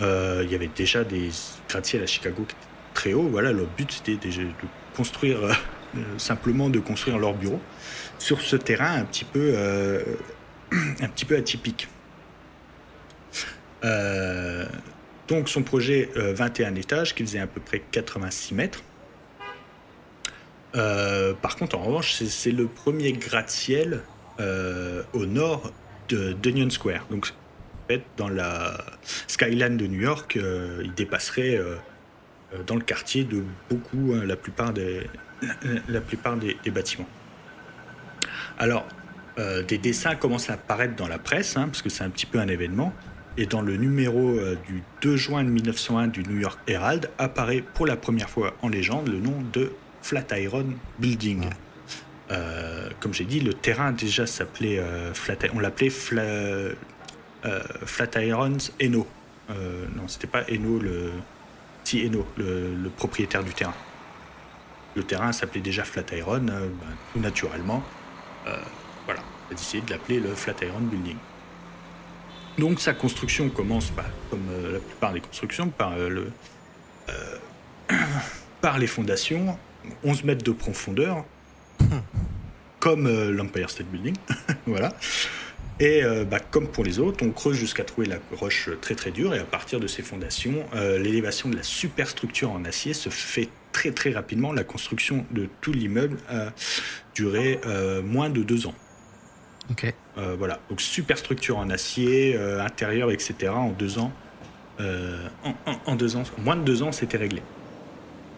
Euh, 0.00 0.42
il 0.44 0.50
y 0.50 0.54
avait 0.54 0.70
déjà 0.74 1.04
des 1.04 1.30
gratte-ciels 1.68 2.02
à 2.02 2.06
Chicago 2.06 2.44
qui 2.46 2.54
étaient 2.54 2.66
très 2.94 3.12
hauts. 3.12 3.28
Voilà, 3.28 3.52
leur 3.52 3.66
but, 3.66 3.90
c'était 3.90 4.16
de 4.16 4.46
construire, 4.96 5.38
simplement 6.18 6.70
de 6.70 6.78
construire 6.78 7.18
leur 7.18 7.34
bureau 7.34 7.60
sur 8.18 8.40
ce 8.40 8.56
terrain 8.56 8.94
un 8.94 9.04
petit 9.04 9.24
peu, 9.24 9.54
un 11.00 11.08
petit 11.08 11.24
peu 11.24 11.36
atypique. 11.36 11.88
donc 15.28 15.48
son 15.48 15.62
projet 15.62 16.10
21 16.14 16.76
étages, 16.76 17.14
qui 17.14 17.24
faisait 17.24 17.40
à 17.40 17.46
peu 17.46 17.60
près 17.60 17.82
86 17.90 18.54
mètres, 18.54 18.82
euh, 20.74 21.34
par 21.34 21.56
contre, 21.56 21.76
en 21.76 21.82
revanche, 21.82 22.22
c'est 22.22 22.50
le 22.50 22.66
premier 22.66 23.12
gratte-ciel 23.12 24.02
euh, 24.40 25.02
au 25.12 25.26
nord 25.26 25.72
de 26.08 26.32
d'Union 26.32 26.70
Square. 26.70 27.06
Donc, 27.10 27.26
en 27.26 27.88
fait, 27.88 28.02
dans 28.16 28.28
la 28.28 28.76
skyline 29.26 29.76
de 29.76 29.86
New 29.86 30.00
York, 30.00 30.36
euh, 30.36 30.80
il 30.84 30.94
dépasserait 30.94 31.60
dans 32.66 32.74
le 32.74 32.82
quartier 32.82 33.24
de 33.24 33.44
beaucoup, 33.70 34.14
hein, 34.14 34.24
la 34.24 34.36
plupart 34.36 34.72
des, 34.72 35.06
bâtiments. 36.70 37.08
Alors, 38.58 38.86
des 39.36 39.78
dessins 39.78 40.14
commencent 40.14 40.50
à 40.50 40.54
apparaître 40.54 40.94
dans 40.94 41.08
la 41.08 41.18
presse, 41.18 41.56
hein, 41.56 41.66
parce 41.66 41.80
que 41.80 41.88
c'est 41.88 42.04
un 42.04 42.10
petit 42.10 42.26
peu 42.26 42.38
un 42.38 42.48
événement. 42.48 42.92
Et 43.38 43.46
dans 43.46 43.62
le 43.62 43.78
numéro 43.78 44.38
du 44.66 44.82
2 45.00 45.16
juin 45.16 45.42
1901 45.42 46.08
du 46.08 46.22
New 46.24 46.38
York 46.38 46.60
Herald 46.66 47.10
apparaît 47.16 47.64
pour 47.72 47.86
la 47.86 47.96
première 47.96 48.28
fois 48.28 48.54
en 48.60 48.68
légende 48.68 49.08
le 49.08 49.20
nom 49.20 49.38
de 49.54 49.72
Flatiron 50.02 50.66
Building. 50.98 51.48
Euh, 52.30 52.88
comme 53.00 53.14
j'ai 53.14 53.24
dit, 53.24 53.40
le 53.40 53.54
terrain 53.54 53.92
déjà 53.92 54.26
s'appelait 54.26 54.78
euh, 54.78 55.12
on 55.54 55.60
l'appelait 55.60 55.90
Fla, 55.90 56.22
euh, 56.22 56.74
Flatiron's 57.44 58.72
Eno. 58.80 59.06
Non, 59.48 60.08
c'était 60.08 60.26
pas 60.26 60.44
Eno 60.50 60.78
le, 60.78 61.12
si 61.84 62.06
Eno, 62.06 62.26
le, 62.38 62.88
propriétaire 62.96 63.44
du 63.44 63.52
terrain. 63.52 63.74
Le 64.94 65.02
terrain 65.02 65.32
s'appelait 65.32 65.60
déjà 65.60 65.84
Flatiron, 65.84 66.40
bah, 66.40 66.86
tout 67.12 67.20
naturellement. 67.20 67.82
voilà, 69.04 69.20
on 69.48 69.52
a 69.52 69.56
décidé 69.56 69.86
de 69.86 69.90
l'appeler 69.90 70.20
le 70.20 70.34
Flatiron 70.34 70.80
Building. 70.80 71.16
Donc 72.58 72.80
sa 72.80 72.94
construction 72.94 73.50
commence, 73.50 73.90
bah, 73.90 74.04
comme 74.30 74.46
la 74.72 74.78
plupart 74.78 75.12
des 75.12 75.20
constructions, 75.20 75.68
par 75.68 75.96
le 75.96 76.30
par 78.62 78.78
les 78.78 78.86
fondations 78.86 79.58
11 80.04 80.24
mètres 80.24 80.44
de 80.44 80.52
profondeur, 80.52 81.24
comme 82.82 83.06
euh, 83.06 83.30
l'Empire 83.30 83.70
State 83.70 83.86
Building. 83.86 84.16
voilà. 84.66 84.92
Et 85.78 86.02
euh, 86.02 86.24
bah, 86.24 86.40
comme 86.40 86.66
pour 86.66 86.84
les 86.84 86.98
autres, 86.98 87.24
on 87.24 87.30
creuse 87.30 87.56
jusqu'à 87.56 87.84
trouver 87.84 88.08
la 88.08 88.16
roche 88.32 88.70
très 88.80 88.94
très 88.94 89.12
dure 89.12 89.34
et 89.34 89.38
à 89.38 89.44
partir 89.44 89.78
de 89.78 89.86
ces 89.86 90.02
fondations, 90.02 90.64
euh, 90.74 90.98
l'élévation 90.98 91.48
de 91.48 91.56
la 91.56 91.62
superstructure 91.62 92.50
en 92.50 92.64
acier 92.64 92.92
se 92.92 93.08
fait 93.08 93.48
très 93.70 93.92
très 93.92 94.10
rapidement. 94.10 94.52
La 94.52 94.64
construction 94.64 95.24
de 95.30 95.48
tout 95.60 95.72
l'immeuble 95.72 96.18
a 96.28 96.52
duré 97.14 97.60
moins 98.04 98.30
de 98.30 98.42
deux 98.42 98.66
ans. 98.66 98.74
Ok. 99.70 99.94
voilà, 100.38 100.60
donc 100.68 100.80
superstructure 100.80 101.56
en 101.56 101.70
acier, 101.70 102.36
intérieur, 102.36 103.10
etc. 103.10 103.52
En 103.54 103.70
deux 103.70 103.98
ans, 103.98 104.12
en, 104.80 105.54
en, 105.86 105.94
deux 105.94 106.16
ans, 106.16 106.24
moins 106.38 106.56
de 106.56 106.62
deux 106.62 106.82
ans, 106.82 106.92
c'était 106.92 107.16
réglé. 107.16 107.42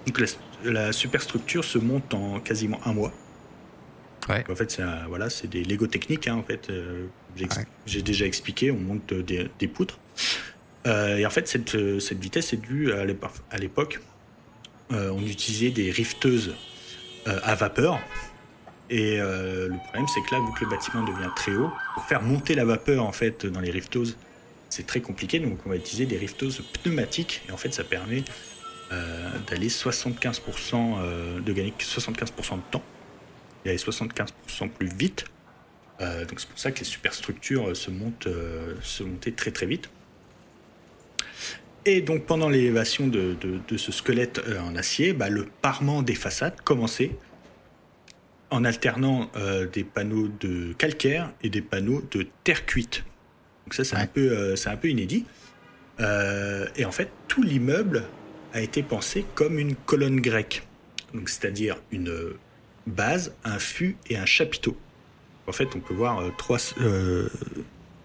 Donc 0.07 0.21
la 0.21 0.27
superstructure 0.93 1.65
se 1.65 1.79
monte 1.79 2.15
en 2.15 2.41
quasiment 2.41 2.81
un 2.85 2.93
mois. 2.93 3.13
En 4.29 4.55
fait, 4.55 4.71
c'est 4.71 4.83
voilà, 5.09 5.29
c'est 5.29 5.49
des 5.49 5.65
Lego 5.65 5.87
techniques. 5.87 6.29
Hein, 6.29 6.37
en 6.37 6.43
fait, 6.43 6.71
euh, 6.71 7.07
j'ai 7.87 8.03
déjà 8.03 8.25
expliqué. 8.25 8.71
On 8.71 8.79
monte 8.79 9.13
des, 9.13 9.69
poutres. 9.69 9.99
Euh, 10.87 11.19
et 11.19 11.27
en 11.27 11.31
fait, 11.31 11.47
cette, 11.49 11.77
cette 12.01 12.19
vitesse 12.19 12.53
est 12.53 12.59
due 12.59 12.93
à 12.93 13.59
l'époque. 13.59 14.01
Euh, 14.93 15.11
on 15.11 15.23
utilisait 15.23 15.71
des 15.71 15.91
rifteuses 15.91 16.55
à 17.27 17.55
vapeur. 17.55 17.99
Et 18.91 19.17
le 19.17 19.79
problème, 19.85 20.07
c'est 20.09 20.21
que 20.23 20.35
là, 20.35 20.41
vu 20.41 20.53
que 20.59 20.65
le 20.65 20.71
bâtiment 20.71 21.03
devient 21.05 21.31
très 21.35 21.55
haut, 21.55 21.71
pour 21.95 22.05
faire 22.05 22.23
monter 22.23 22.55
la 22.55 22.65
vapeur 22.65 23.05
en 23.05 23.13
fait 23.13 23.47
dans 23.47 23.61
les 23.61 23.71
rifteuses, 23.71 24.17
c'est 24.69 24.87
très 24.87 25.01
compliqué. 25.01 25.39
Donc, 25.39 25.59
on 25.65 25.71
va 25.71 25.77
utiliser 25.77 26.07
des 26.07 26.19
rifteuses 26.19 26.63
pneumatiques. 26.83 27.43
Et 27.49 27.53
en 27.53 27.57
fait, 27.57 27.73
ça 27.73 27.85
permet 27.85 28.21
euh, 28.21 28.23
d'aller 29.47 29.69
75%, 29.69 30.97
euh, 30.99 31.41
de 31.41 31.53
gagner 31.53 31.75
75% 31.79 32.57
de 32.57 32.63
temps, 32.71 32.83
et 33.65 33.71
aller 33.71 33.79
75% 33.79 34.69
plus 34.69 34.89
vite. 34.89 35.25
Euh, 36.01 36.25
donc 36.25 36.41
c'est 36.41 36.49
pour 36.49 36.59
ça 36.59 36.73
que 36.73 36.81
les 36.81 36.85
superstructures 36.85 37.77
se 37.77 37.91
montent, 37.91 38.29
se 38.83 39.03
montaient 39.03 39.33
très 39.33 39.51
très 39.51 39.67
vite. 39.67 39.89
Et 41.87 42.01
donc 42.01 42.25
pendant 42.25 42.49
l'élévation 42.49 43.07
de, 43.07 43.37
ce 43.77 43.93
squelette 43.93 44.41
en 44.61 44.75
acier, 44.75 45.13
bah, 45.13 45.29
le 45.29 45.47
parement 45.61 46.03
des 46.03 46.15
façades 46.15 46.61
commençait 46.63 47.13
en 48.51 48.65
alternant 48.65 49.31
des 49.73 49.85
panneaux 49.85 50.29
de 50.41 50.73
calcaire 50.79 51.31
et 51.43 51.51
des 51.51 51.61
panneaux 51.61 52.03
de 52.11 52.27
terre 52.43 52.65
cuite. 52.65 53.05
Donc 53.67 53.75
ça 53.75 53.85
c'est 53.85 53.97
un 53.97 54.07
peu 54.07 54.57
c'est 54.57 54.71
un 54.71 54.77
peu 54.77 54.89
inédit. 54.89 55.27
et 56.01 56.85
en 56.87 56.93
fait 56.93 57.11
tout 57.29 57.43
l'immeuble 57.43 58.05
a 58.55 58.61
été 58.61 58.83
pensé 58.83 59.27
comme 59.35 59.59
une 59.59 59.75
colonne 59.75 60.21
grecque, 60.21 60.67
c'est-à-dire 61.27 61.77
une 61.91 62.35
base, 62.87 63.35
un 63.45 63.59
fût 63.59 63.97
et 64.09 64.17
un 64.17 64.25
chapiteau. 64.25 64.77
En 65.47 65.53
fait, 65.53 65.69
on 65.77 65.81
peut 65.81 65.95
voir 65.95 66.21
euh, 66.21 66.31
trois. 66.39 66.59
Euh, 66.81 67.29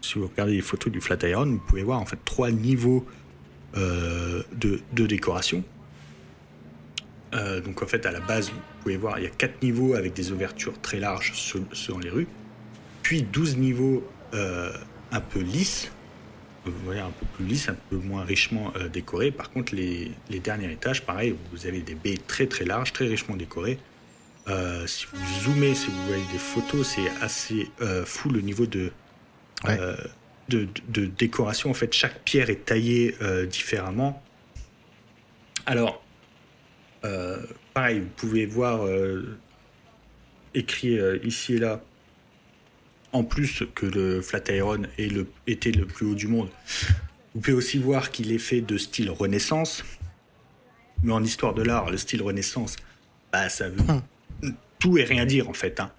si 0.01 0.17
vous 0.17 0.27
regardez 0.27 0.53
les 0.53 0.61
photos 0.61 0.91
du 0.91 0.99
Flatiron, 0.99 1.45
vous 1.45 1.59
pouvez 1.59 1.83
voir 1.83 1.99
en 1.99 2.05
fait 2.05 2.19
trois 2.25 2.51
niveaux 2.51 3.05
euh, 3.77 4.43
de, 4.53 4.81
décoration. 5.05 5.63
donc 7.31 7.83
en 7.83 7.87
fait, 7.87 8.05
à 8.05 8.11
la 8.11 8.19
base, 8.19 8.49
vous 8.49 8.59
pouvez 8.81 8.97
voir, 8.97 9.19
il 9.19 9.23
y 9.25 9.27
a 9.27 9.29
4 9.29 9.61
niveaux 9.61 9.93
avec 9.93 10.13
des 10.13 10.31
ouvertures 10.31 10.79
très 10.81 10.99
larges 10.99 11.33
sur, 11.33 11.99
les 11.99 12.09
rues, 12.09 12.27
puis 13.03 13.23
12 13.23 13.57
niveaux 13.57 14.03
un 14.33 15.21
peu 15.21 15.39
lisses, 15.39 15.91
voyez, 16.85 17.01
un 17.01 17.11
peu 17.11 17.25
plus 17.35 17.45
lisses, 17.45 17.69
un 17.69 17.77
peu 17.89 17.97
moins 17.97 18.23
richement 18.23 18.73
décorés. 18.91 19.31
Par 19.31 19.51
contre, 19.51 19.75
les, 19.75 20.11
les, 20.29 20.39
derniers 20.39 20.71
étages, 20.71 21.05
pareil, 21.05 21.35
vous 21.51 21.65
avez 21.65 21.81
des 21.81 21.95
baies 21.95 22.17
très 22.27 22.47
très 22.47 22.65
larges, 22.65 22.93
très 22.93 23.07
richement 23.07 23.35
décorées. 23.35 23.79
si 24.85 25.05
vous 25.11 25.41
zoomez, 25.41 25.75
si 25.75 25.87
vous 25.87 26.07
voyez 26.07 26.23
des 26.31 26.39
photos, 26.39 26.87
c'est 26.87 27.09
assez 27.21 27.69
fou 28.05 28.29
le 28.29 28.41
niveau 28.41 28.65
de, 28.65 28.91
de, 30.49 30.67
de, 30.87 31.05
décoration. 31.05 31.69
En 31.69 31.75
fait, 31.75 31.93
chaque 31.93 32.23
pierre 32.23 32.49
est 32.49 32.65
taillée 32.65 33.15
différemment. 33.49 34.21
Alors, 35.65 36.01
euh, 37.05 37.37
pareil, 37.73 37.99
vous 37.99 38.09
pouvez 38.15 38.45
voir 38.45 38.85
euh, 38.85 39.37
écrit 40.53 40.97
euh, 40.97 41.19
ici 41.23 41.55
et 41.55 41.59
là, 41.59 41.81
en 43.11 43.23
plus 43.23 43.63
que 43.75 43.85
le 43.85 44.21
Flatiron 44.21 44.83
est 44.97 45.11
le, 45.11 45.27
était 45.47 45.71
le 45.71 45.85
plus 45.85 46.05
haut 46.05 46.15
du 46.15 46.27
monde, 46.27 46.49
vous 47.33 47.41
pouvez 47.41 47.55
aussi 47.55 47.77
voir 47.77 48.11
qu'il 48.11 48.31
est 48.31 48.39
fait 48.39 48.61
de 48.61 48.77
style 48.77 49.09
Renaissance. 49.09 49.83
Mais 51.03 51.13
en 51.13 51.23
histoire 51.23 51.53
de 51.53 51.61
l'art, 51.61 51.89
le 51.89 51.97
style 51.97 52.21
Renaissance, 52.21 52.75
bah, 53.31 53.47
ça 53.49 53.69
veut 53.69 53.79
hum. 54.43 54.53
tout 54.79 54.97
et 54.97 55.03
rien 55.03 55.25
dire 55.25 55.49
en 55.49 55.53
fait. 55.53 55.79
Hein. 55.79 55.91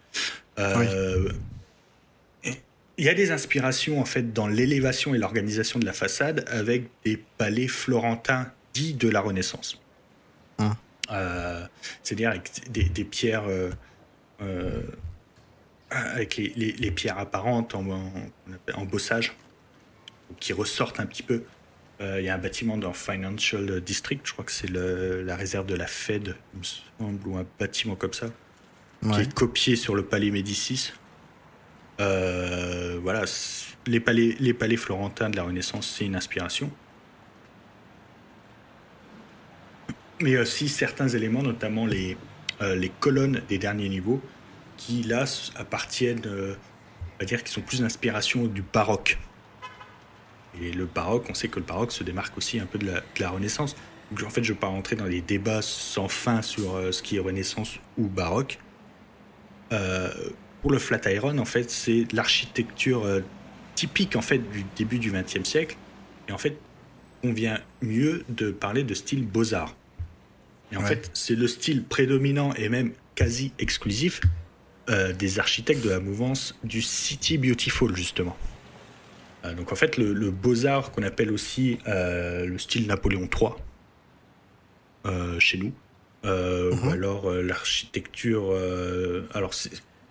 Il 3.01 3.07
y 3.07 3.09
a 3.09 3.15
des 3.15 3.31
inspirations 3.31 3.99
en 3.99 4.05
fait 4.05 4.35
dans 4.35 4.47
l'élévation 4.47 5.15
et 5.15 5.19
l'organisation 5.19 5.79
de 5.79 5.87
la 5.87 5.95
façade 5.95 6.45
avec 6.49 6.85
des 7.03 7.17
palais 7.39 7.67
florentins 7.67 8.53
dit 8.75 8.93
de 8.93 9.09
la 9.09 9.23
Renaissance. 9.23 9.81
Hein. 10.59 10.77
Euh, 11.11 11.67
c'est-à-dire 12.03 12.29
avec 12.29 12.71
des, 12.71 13.05
pierres, 13.05 13.49
euh, 13.49 13.71
euh, 14.43 14.83
avec 15.91 16.37
les, 16.37 16.91
pierres 16.91 17.19
apparentes 17.19 17.75
en, 17.75 17.85
en, 18.75 18.85
bossage, 18.85 19.37
qui 20.39 20.53
ressortent 20.53 21.01
un 21.01 21.07
petit 21.07 21.23
peu. 21.23 21.43
Il 22.01 22.23
y 22.23 22.31
a 22.31 22.35
un 22.35 22.39
bâtiment 22.39 22.79
dans 22.79 22.95
Financial 22.95 23.81
District, 23.83 24.23
je 24.25 24.33
crois 24.33 24.45
que 24.45 24.53
c'est 24.53 24.71
la 24.71 25.37
réserve 25.37 25.67
de 25.67 25.75
la 25.75 25.87
Fed, 25.87 26.35
il 26.55 26.61
me 26.61 26.65
semble, 26.65 27.29
ou 27.29 27.37
un 27.37 27.45
bâtiment 27.59 27.95
comme 27.95 28.15
ça, 28.15 28.29
qui 29.13 29.21
est 29.21 29.35
copié 29.35 29.77
sur 29.77 29.95
le 29.95 30.05
palais 30.05 30.31
Médicis. 30.31 30.93
voilà, 31.99 33.25
les 33.87 34.01
palais, 34.01 34.35
les 34.41 34.55
palais 34.55 34.77
florentins 34.77 35.29
de 35.29 35.37
la 35.37 35.43
Renaissance, 35.43 35.95
c'est 35.99 36.07
une 36.07 36.17
inspiration. 36.17 36.71
mais 40.21 40.39
aussi 40.39 40.69
certains 40.69 41.09
éléments, 41.09 41.43
notamment 41.43 41.87
les, 41.87 42.17
euh, 42.61 42.75
les 42.75 42.91
colonnes 43.01 43.43
des 43.49 43.59
derniers 43.59 43.89
niveaux, 43.89 44.21
qui 44.81 45.03
là 45.03 45.25
appartiennent, 45.57 46.23
euh, 46.27 46.55
on 47.15 47.19
va 47.21 47.27
dire, 47.27 47.45
qui 47.45 47.53
sont 47.53 47.61
plus 47.61 47.83
d'inspiration 47.83 48.47
du 48.47 48.63
baroque. 48.63 49.19
Et 50.61 50.73
le 50.73 50.87
baroque, 50.87 51.27
on 51.29 51.35
sait 51.35 51.49
que 51.49 51.61
le 51.61 51.67
baroque 51.67 51.93
se 51.93 52.03
démarque 52.03 52.37
aussi 52.39 52.59
un 52.59 52.67
peu 52.67 52.79
de 52.79 52.91
la, 53.21 53.31
Renaissance. 53.31 53.77
Donc, 54.11 54.27
en 54.27 54.31
fait, 54.31 54.43
je 54.43 54.51
ne 54.51 54.55
vais 54.55 54.61
pas 54.61 54.69
rentrer 54.69 54.97
dans 54.97 55.07
des 55.07 55.21
débats 55.21 55.63
sans 55.63 56.09
fin 56.09 56.41
sur 56.41 56.75
euh, 56.75 56.93
ce 56.93 57.03
qui 57.03 57.17
est 57.17 57.21
Renaissance 57.21 57.79
ou 57.99 58.09
baroque. 58.09 58.59
pour 60.63 60.73
le 60.73 60.79
Flatiron, 60.79 61.37
en 61.39 61.45
fait, 61.45 61.71
c'est 61.71 62.11
l'architecture 62.13 63.07
typique 63.75 64.17
en 64.17 64.21
fait 64.21 64.39
du 64.39 64.65
début 64.77 64.99
du 64.99 65.13
XXe 65.13 65.49
siècle. 65.49 65.77
Et 66.29 66.33
en 66.33 66.39
fait, 66.39 66.59
on 67.23 67.33
vient 67.33 67.61
mieux 67.83 68.25
de 68.29 68.51
parler 68.51 68.83
de 68.83 68.95
style 68.95 69.27
beaux-arts. 69.27 69.77
Et 70.73 70.77
en 70.77 70.83
fait, 70.83 71.11
c'est 71.15 71.35
le 71.35 71.49
style 71.49 71.85
prédominant 71.85 72.53
et 72.55 72.69
même 72.69 72.93
quasi 73.15 73.53
exclusif 73.59 74.21
euh, 74.91 75.13
des 75.13 75.39
architectes 75.39 75.85
de 75.85 75.91
la 75.91 76.01
mouvance 76.01 76.59
du 76.65 76.83
City 76.83 77.39
Beautiful, 77.39 77.95
justement. 77.97 78.37
Euh, 79.45 79.55
donc 79.55 79.73
en 79.73 79.77
fait, 79.77 79.97
le, 79.97 80.31
beaux-arts 80.31 80.93
qu'on 80.93 81.03
appelle 81.03 81.31
aussi 81.33 81.79
euh, 81.87 82.45
le 82.47 82.59
style 82.59 82.87
Napoléon 82.87 83.29
III 83.29 83.51
chez 85.39 85.57
nous, 85.57 85.73
ou 86.25 86.29
mhm. 86.29 86.89
alors 86.91 87.33
l'architecture. 87.33 88.55
alors 89.33 89.55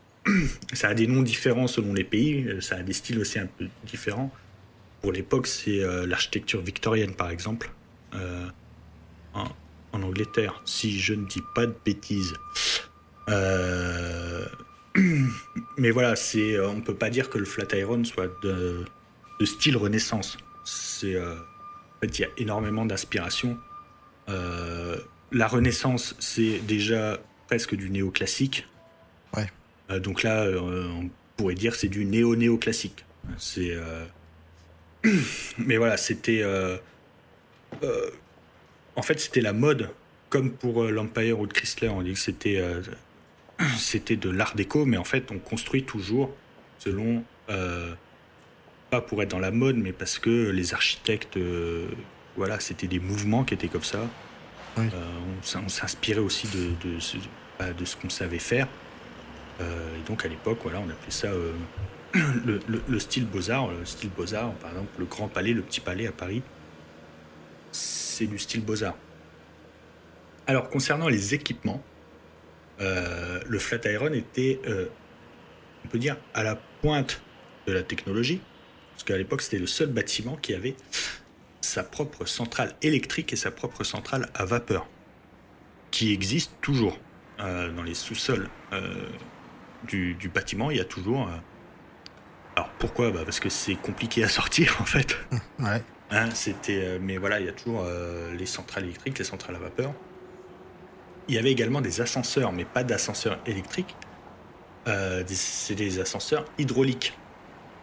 ça 0.73 0.87
a 0.87 0.93
des 0.95 1.05
noms 1.05 1.21
différents 1.21 1.67
selon 1.67 1.93
les 1.93 2.03
pays, 2.03 2.57
ça 2.59 2.77
a 2.77 2.81
des 2.81 2.93
styles 2.93 3.19
aussi 3.19 3.37
un 3.37 3.45
peu 3.45 3.67
différents. 3.85 4.33
Pour 5.01 5.11
l'époque, 5.11 5.45
c'est 5.45 5.79
l'architecture 6.07 6.61
victorienne, 6.61 7.13
par 7.13 7.29
exemple 7.29 7.71
en 9.91 10.03
Angleterre, 10.03 10.61
si 10.65 10.99
je 10.99 11.13
ne 11.13 11.25
dis 11.25 11.41
pas 11.55 11.65
de 11.65 11.75
bêtises. 11.85 12.33
Euh, 13.29 14.45
mais 15.77 15.91
voilà, 15.91 16.15
c'est, 16.15 16.55
euh, 16.55 16.69
on 16.69 16.81
peut 16.81 16.95
pas 16.95 17.09
dire 17.09 17.29
que 17.29 17.37
le 17.37 17.45
Flatiron 17.45 18.03
soit 18.03 18.29
de, 18.41 18.85
style 19.45 19.77
Renaissance. 19.77 20.37
C'est, 20.65 21.15
euh, 21.15 21.35
en 21.35 21.99
fait, 22.01 22.19
il 22.19 22.21
y 22.21 22.25
a 22.25 22.29
énormément 22.37 22.85
d'inspiration. 22.85 23.57
la 24.27 25.47
Renaissance, 25.47 26.15
c'est 26.19 26.59
déjà 26.59 27.19
presque 27.47 27.75
du 27.75 27.89
néoclassique. 27.89 28.67
Ouais. 29.35 29.99
donc 29.99 30.23
là, 30.23 30.47
on 30.59 31.09
pourrait 31.37 31.55
dire 31.55 31.75
c'est 31.75 31.87
du 31.87 32.05
néo-néoclassique. 32.05 33.05
C'est, 33.37 33.75
mais 35.57 35.77
voilà, 35.77 35.97
c'était 35.97 36.43
en 38.99 39.01
fait, 39.01 39.19
c'était 39.19 39.41
la 39.41 39.53
mode, 39.53 39.89
comme 40.29 40.51
pour 40.51 40.83
euh, 40.83 40.91
l'Empire 40.91 41.39
ou 41.39 41.45
le 41.45 41.51
Chrysler. 41.51 41.87
On 41.87 42.01
dit 42.01 42.13
que 42.13 42.19
c'était 42.19 42.57
euh, 42.57 42.81
c'était 43.77 44.15
de 44.15 44.29
l'art 44.29 44.55
déco, 44.55 44.85
mais 44.85 44.97
en 44.97 45.03
fait, 45.03 45.31
on 45.31 45.39
construit 45.39 45.83
toujours 45.83 46.31
selon 46.79 47.23
euh, 47.49 47.93
pas 48.89 49.01
pour 49.01 49.21
être 49.21 49.31
dans 49.31 49.39
la 49.39 49.51
mode, 49.51 49.77
mais 49.77 49.91
parce 49.91 50.19
que 50.19 50.49
les 50.49 50.73
architectes, 50.73 51.37
voilà, 52.37 52.59
c'était 52.59 52.87
des 52.87 52.99
mouvements 52.99 53.43
qui 53.43 53.53
étaient 53.53 53.67
comme 53.67 53.83
ça. 53.83 54.07
on, 54.77 55.67
s'inspirait 55.67 56.19
aussi 56.19 56.47
de, 56.47 56.69
de, 56.87 56.97
bah, 57.59 57.73
de, 57.73 57.85
ce 57.85 57.95
qu'on 57.95 58.09
savait 58.09 58.39
faire. 58.39 58.67
et 59.59 60.07
donc 60.07 60.25
à 60.25 60.27
l'époque, 60.27 60.59
voilà, 60.63 60.79
on 60.79 60.89
appelait 60.89 61.11
ça 61.11 61.29
le, 62.13 62.59
le, 62.87 62.99
style 62.99 63.25
beaux-arts. 63.25 63.71
Le 63.71 63.85
style 63.85 64.09
beaux-arts, 64.09 64.53
par 64.53 64.71
exemple, 64.71 64.89
le 64.97 65.05
Grand 65.05 65.27
Palais, 65.27 65.53
le 65.53 65.61
Petit 65.61 65.81
Palais 65.81 66.07
à 66.07 66.11
Paris 66.11 66.41
du 68.25 68.39
style 68.39 68.63
beaux-arts. 68.63 68.97
Alors, 70.47 70.69
concernant 70.69 71.07
les 71.07 71.33
équipements, 71.33 71.81
euh, 72.81 73.39
le 73.47 73.59
Flatiron 73.59 74.13
était, 74.13 74.59
euh, 74.67 74.87
on 75.85 75.87
peut 75.89 75.99
dire, 75.99 76.17
à 76.33 76.43
la 76.43 76.55
pointe 76.55 77.21
de 77.67 77.73
la 77.73 77.83
technologie, 77.83 78.41
parce 78.91 79.03
qu'à 79.03 79.17
l'époque, 79.17 79.41
c'était 79.41 79.59
le 79.59 79.67
seul 79.67 79.89
bâtiment 79.89 80.37
qui 80.37 80.53
avait 80.53 80.75
sa 81.61 81.83
propre 81.83 82.25
centrale 82.25 82.75
électrique 82.81 83.33
et 83.33 83.35
sa 83.35 83.51
propre 83.51 83.83
centrale 83.83 84.29
à 84.33 84.45
vapeur, 84.45 84.87
qui 85.91 86.13
existe 86.13 86.51
toujours 86.61 86.97
euh, 87.39 87.71
dans 87.71 87.83
les 87.83 87.93
sous-sols 87.93 88.49
du, 89.83 90.15
bâtiment. 90.33 90.71
Il 90.71 90.77
y 90.77 90.81
a 90.81 90.85
toujours. 90.85 91.29
alors 92.55 92.69
pourquoi? 92.79 93.11
Bah, 93.11 93.21
Parce 93.23 93.39
que 93.39 93.49
c'est 93.49 93.75
compliqué 93.75 94.23
à 94.23 94.29
sortir 94.29 94.77
en 94.79 94.85
fait. 94.85 95.17
Ouais. 95.59 95.83
Hein, 96.11 96.29
c'était, 96.33 96.97
mais 96.99 97.17
voilà, 97.17 97.39
il 97.39 97.45
y 97.45 97.49
a 97.49 97.51
toujours 97.51 97.85
les 98.35 98.45
centrales 98.47 98.85
électriques, 98.85 99.19
les 99.19 99.25
centrales 99.25 99.55
à 99.57 99.59
vapeur. 99.59 99.93
Il 101.29 101.35
y 101.35 101.37
avait 101.37 101.51
également 101.51 101.79
des 101.79 102.01
ascenseurs, 102.01 102.51
mais 102.51 102.65
pas 102.65 102.83
d'ascenseurs 102.83 103.39
électriques. 103.45 103.95
Euh, 104.87 105.23
c'est 105.27 105.75
des 105.75 105.99
ascenseurs 105.99 106.43
hydrauliques, 106.57 107.13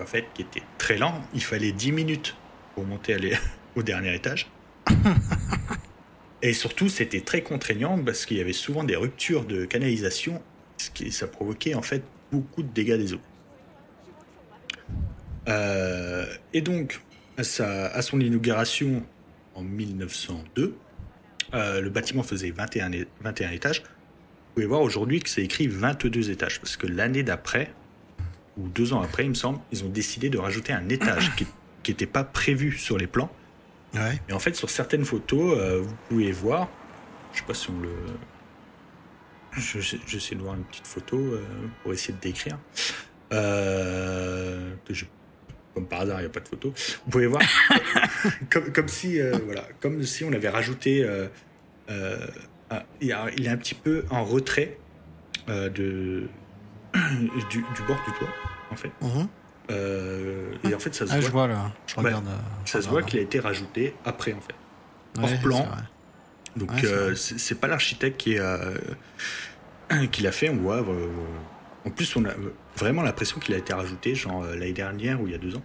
en 0.01 0.05
fait, 0.05 0.27
qui 0.35 0.43
étaient 0.43 0.65
très 0.79 0.99
lents. 0.99 1.23
Il 1.33 1.45
fallait 1.45 1.71
10 1.71 1.93
minutes 1.93 2.37
pour 2.75 2.85
monter 2.85 3.17
au 3.77 3.85
dernier 3.85 4.17
étage. 4.17 4.51
Et 6.43 6.53
surtout, 6.55 6.89
c'était 6.89 7.21
très 7.21 7.43
contraignant 7.43 7.97
parce 8.05 8.27
qu'il 8.27 8.37
y 8.37 8.41
avait 8.41 8.53
souvent 8.53 8.83
des 8.83 8.97
ruptures 8.97 9.45
de 9.45 9.65
canalisation, 9.65 10.43
ce 10.77 10.91
qui 10.91 11.13
ça 11.13 11.29
provoquait 11.29 11.75
en 11.75 11.83
fait 11.83 12.03
beaucoup 12.33 12.65
de 12.65 12.69
dégâts 12.69 12.97
des 12.97 13.15
eaux. 13.15 13.21
et 16.53 16.61
donc, 16.61 17.01
à, 17.39 18.03
son 18.03 18.21
inauguration 18.21 19.05
en 19.55 19.63
1902, 19.63 20.77
euh, 21.55 21.81
le 21.81 21.91
bâtiment 21.91 22.23
faisait 22.23 22.51
21, 22.51 22.91
21 23.21 23.51
étages. 23.51 23.81
Vous 23.81 24.55
pouvez 24.55 24.67
voir 24.67 24.81
aujourd'hui 24.81 25.21
que 25.21 25.29
c'est 25.29 25.43
écrit 25.43 25.67
22 25.67 26.31
étages, 26.31 26.61
parce 26.61 26.77
que 26.77 26.87
l'année 26.87 27.23
d'après, 27.23 27.73
ou 28.57 28.69
deux 28.69 28.93
ans 28.93 29.03
après, 29.03 29.25
il 29.25 29.31
me 29.31 29.35
semble, 29.35 29.59
ils 29.73 29.85
ont 29.85 29.89
décidé 29.89 30.31
de 30.31 30.39
rajouter 30.39 30.73
un 30.73 30.89
étage 30.89 31.33
qui 31.37 31.47
n'était 31.89 32.07
pas 32.07 32.25
prévu 32.25 32.73
sur 32.73 32.99
les 32.99 33.07
plans. 33.07 33.31
Et 34.29 34.33
en 34.35 34.39
fait, 34.39 34.55
sur 34.55 34.69
certaines 34.69 35.07
photos, 35.07 35.57
euh, 35.59 35.81
vous 35.81 35.95
pouvez 36.09 36.31
voir, 36.31 36.69
je 37.33 37.39
sais 37.39 37.47
pas 37.47 37.55
si 37.55 37.71
on 37.71 37.81
le... 37.81 37.95
J'essaie 40.07 40.35
de 40.35 40.43
voir 40.43 40.55
une 40.55 40.65
petite 40.65 40.87
photo 40.87 41.17
euh, 41.17 41.43
pour 41.83 41.95
essayer 41.95 42.13
de 42.13 42.21
décrire. 42.21 42.59
que 43.31 44.95
je 44.95 45.07
comme 45.77 45.87
par 45.87 46.01
hasard, 46.01 46.21
il 46.21 46.23
n'y 46.23 46.27
a 46.27 46.31
pas 46.31 46.41
de 46.41 46.49
photo. 46.49 46.73
Vous 47.05 47.11
pouvez 47.11 47.27
voir, 47.27 47.43
comme, 48.51 48.73
comme, 48.73 48.89
si, 48.89 49.21
euh, 49.21 49.37
voilà, 49.45 49.69
comme 49.79 50.03
si 50.05 50.25
on 50.25 50.33
avait 50.33 50.49
rajouté 50.49 51.05
euh, 51.05 51.29
euh, 51.91 52.27
il, 53.03 53.11
est 53.11 53.49
un 53.49 53.59
petit 53.59 53.75
peu 53.75 54.07
en 54.09 54.25
retrait 54.25 54.79
de, 55.47 55.69
du, 56.95 57.61
bord 57.87 58.03
du 58.07 58.13
toit, 58.19 58.33
en 58.71 58.77
fait. 58.77 58.91
Mhm. 59.03 59.29
et 60.65 60.75
en 60.75 60.79
fait, 60.79 60.95
ça 60.95 61.07
se 61.07 61.13
ah, 61.13 61.17
voit. 61.17 61.27
Je 61.27 61.31
vois 61.31 61.47
là. 61.47 61.73
Je 61.87 61.97
regarde, 61.97 62.25
ça 62.65 62.81
se 62.81 62.89
voit 62.89 63.03
qu'il 63.03 63.19
a 63.19 63.23
été 63.23 63.39
rajouté 63.39 63.95
après, 64.07 64.33
en 64.33 64.41
fait. 64.41 64.55
Hors 65.21 65.41
plan. 65.43 65.69
Donc, 66.57 66.71
c'est 67.17 67.61
pas 67.61 67.69
l'architecte 67.69 68.17
qui, 68.17 68.39
qui 70.11 70.23
l'a 70.23 70.33
fait. 70.33 70.49
On 70.49 70.57
voit. 70.57 70.83
En 71.87 71.91
plus, 71.91 72.17
on 72.17 72.25
a 72.25 72.35
vraiment 72.77 73.03
l'impression 73.03 73.41
qu'il 73.41 73.55
a 73.55 73.59
été 73.59 73.73
rajouté, 73.73 74.15
genre 74.15 74.45
l'année 74.45 74.73
dernière 74.73 75.21
ou 75.21 75.27
il 75.27 75.33
y 75.33 75.35
a 75.35 75.39
deux 75.39 75.55
ans. 75.57 75.63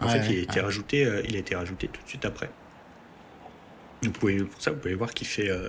En 0.00 0.08
fait, 0.08 0.26
il 0.28 0.38
a 0.38 0.42
été 0.42 0.60
rajouté. 0.60 1.08
il 1.28 1.36
a 1.36 1.38
été 1.38 1.54
rajouté 1.54 1.88
tout 1.88 2.02
de 2.02 2.08
suite 2.08 2.24
après. 2.24 2.50
Vous 4.02 4.10
pouvez, 4.10 4.38
pour 4.42 4.60
ça, 4.60 4.72
vous 4.72 4.78
pouvez 4.78 4.94
voir 4.94 5.14
qu'il 5.14 5.26
fait, 5.26 5.48
euh, 5.48 5.68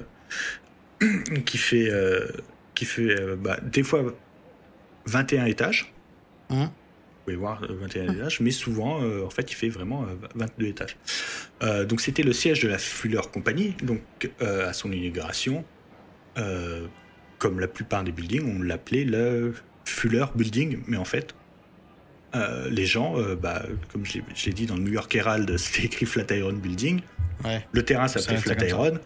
qui 1.45 1.57
fait, 1.57 1.89
euh, 1.89 2.27
qui 2.73 2.85
fait 2.85 3.19
euh, 3.19 3.35
bah, 3.35 3.59
des 3.61 3.83
fois 3.83 4.03
21 5.05 5.45
étages. 5.45 5.93
Mmh. 6.49 6.63
Vous 6.63 6.69
pouvez 7.25 7.35
voir 7.35 7.61
21 7.61 8.03
mmh. 8.03 8.15
étages, 8.15 8.39
mais 8.41 8.51
souvent, 8.51 9.01
en 9.01 9.29
fait, 9.29 9.49
il 9.51 9.55
fait 9.55 9.69
vraiment 9.69 10.05
22 10.35 10.65
étages. 10.65 10.97
donc, 11.87 12.01
c'était 12.01 12.23
le 12.23 12.33
siège 12.33 12.59
de 12.61 12.67
la 12.67 12.77
Fuller 12.77 13.21
Company. 13.31 13.75
Donc, 13.81 14.01
à 14.41 14.73
son 14.73 14.91
inauguration, 14.91 15.63
comme 16.35 17.61
la 17.61 17.69
plupart 17.69 18.03
des 18.03 18.11
buildings, 18.11 18.59
on 18.59 18.61
l'appelait 18.61 19.05
le 19.05 19.53
Fuller 19.85 20.25
Building, 20.35 20.79
mais 20.87 20.97
en 20.97 21.05
fait, 21.05 21.35
les 22.69 22.85
gens, 22.85 23.15
bah, 23.35 23.63
comme 23.91 24.05
je 24.05 24.19
l'ai 24.45 24.53
dit 24.53 24.65
dans 24.65 24.75
le 24.75 24.81
New 24.81 24.93
York 24.93 25.13
Herald, 25.15 25.57
c'était 25.57 25.85
écrit 25.85 26.05
Flatiron 26.05 26.53
Building. 26.53 27.01
Le 27.71 27.83
terrain 27.83 28.07
s'appelait 28.07 28.37
Flatiron. 28.37 28.99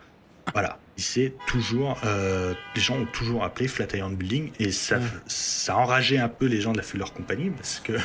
Voilà, 0.53 0.80
c'est 0.95 1.34
toujours, 1.45 1.99
euh, 2.05 2.53
les 2.75 2.82
gens 2.82 2.97
ont 2.97 3.05
toujours 3.05 3.43
appelé 3.43 3.67
Flatiron 3.67 4.09
Building 4.09 4.51
et 4.59 4.71
ça, 4.71 4.99
ça 5.28 5.78
enragé 5.78 6.17
un 6.19 6.30
peu 6.30 6.45
les 6.45 6.61
gens 6.61 6.71
de 6.71 6.78
la 6.78 6.84
Fuller 6.84 7.05
Company 7.15 7.49
parce 7.51 7.80
que, 7.80 7.93
euh, 7.93 7.99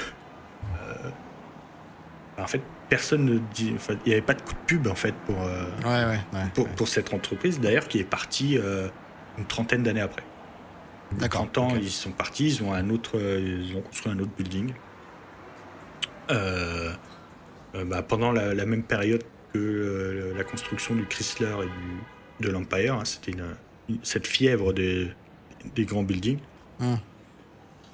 en 2.39 2.47
fait, 2.47 2.61
personne 2.89 3.25
ne 3.25 3.39
dit, 3.55 3.75
il 3.89 4.09
n'y 4.09 4.13
avait 4.13 4.23
pas 4.23 4.35
de 4.35 4.43
coup 4.43 4.53
de 4.53 4.67
pub 4.67 4.87
en 4.87 4.95
fait 4.95 5.15
pour, 5.27 5.43
euh, 5.43 5.65
pour, 6.77 6.89
cette 6.89 7.15
entreprise 7.15 7.61
d'ailleurs 7.61 7.89
qui 7.89 7.99
est 7.99 8.05
partie 8.05 8.59
une 9.39 9.47
trentaine 9.47 9.83
d'années 9.83 10.01
après. 10.01 10.23
D'accord. 11.19 11.51
30 11.53 11.59
ans, 11.59 11.69
ils 11.77 11.91
sont 11.91 12.13
partis, 12.13 12.47
ils 12.49 12.63
ont 12.63 12.73
un 12.73 12.91
autre, 12.91 13.19
ils 13.19 13.77
ont 13.77 13.83
construit 13.83 14.13
un 14.13 14.19
autre 14.19 14.33
building. 14.37 14.73
Bah, 17.75 18.03
pendant 18.03 18.33
la, 18.33 18.67
même 18.67 18.83
période 18.83 19.23
que 19.53 19.59
euh, 19.59 20.35
la 20.37 20.45
construction 20.45 20.95
du 20.95 21.07
Chrysler 21.07 21.55
et 21.63 21.67
du, 21.67 22.47
de 22.47 22.51
l'Empire. 22.51 22.95
Hein, 22.95 23.05
c'était 23.05 23.33
cette 24.03 24.27
fièvre 24.27 24.73
des, 24.73 25.09
des 25.75 25.85
grands 25.85 26.03
buildings. 26.03 26.39
Hum. 26.81 26.99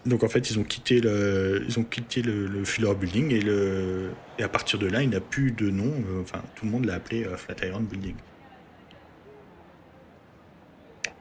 Donc 0.06 0.22
en 0.22 0.28
fait, 0.28 0.50
ils 0.50 0.58
ont 0.58 0.64
quitté 0.64 1.00
le, 1.00 1.64
ils 1.68 1.78
ont 1.78 1.84
quitté 1.84 2.22
le, 2.22 2.64
Fuller 2.64 2.94
Building 2.94 3.32
et, 3.32 3.40
le, 3.40 4.10
et 4.38 4.42
à 4.42 4.48
partir 4.48 4.78
de 4.78 4.86
là, 4.86 5.02
il 5.02 5.10
n'a 5.10 5.20
plus 5.20 5.52
de 5.52 5.70
nom. 5.70 5.92
Euh, 5.92 6.22
enfin, 6.22 6.42
tout 6.54 6.64
le 6.64 6.70
monde 6.70 6.84
l'a 6.86 6.94
appelé 6.94 7.24
euh, 7.24 7.36
Flatiron 7.36 7.80
Building. 7.80 8.14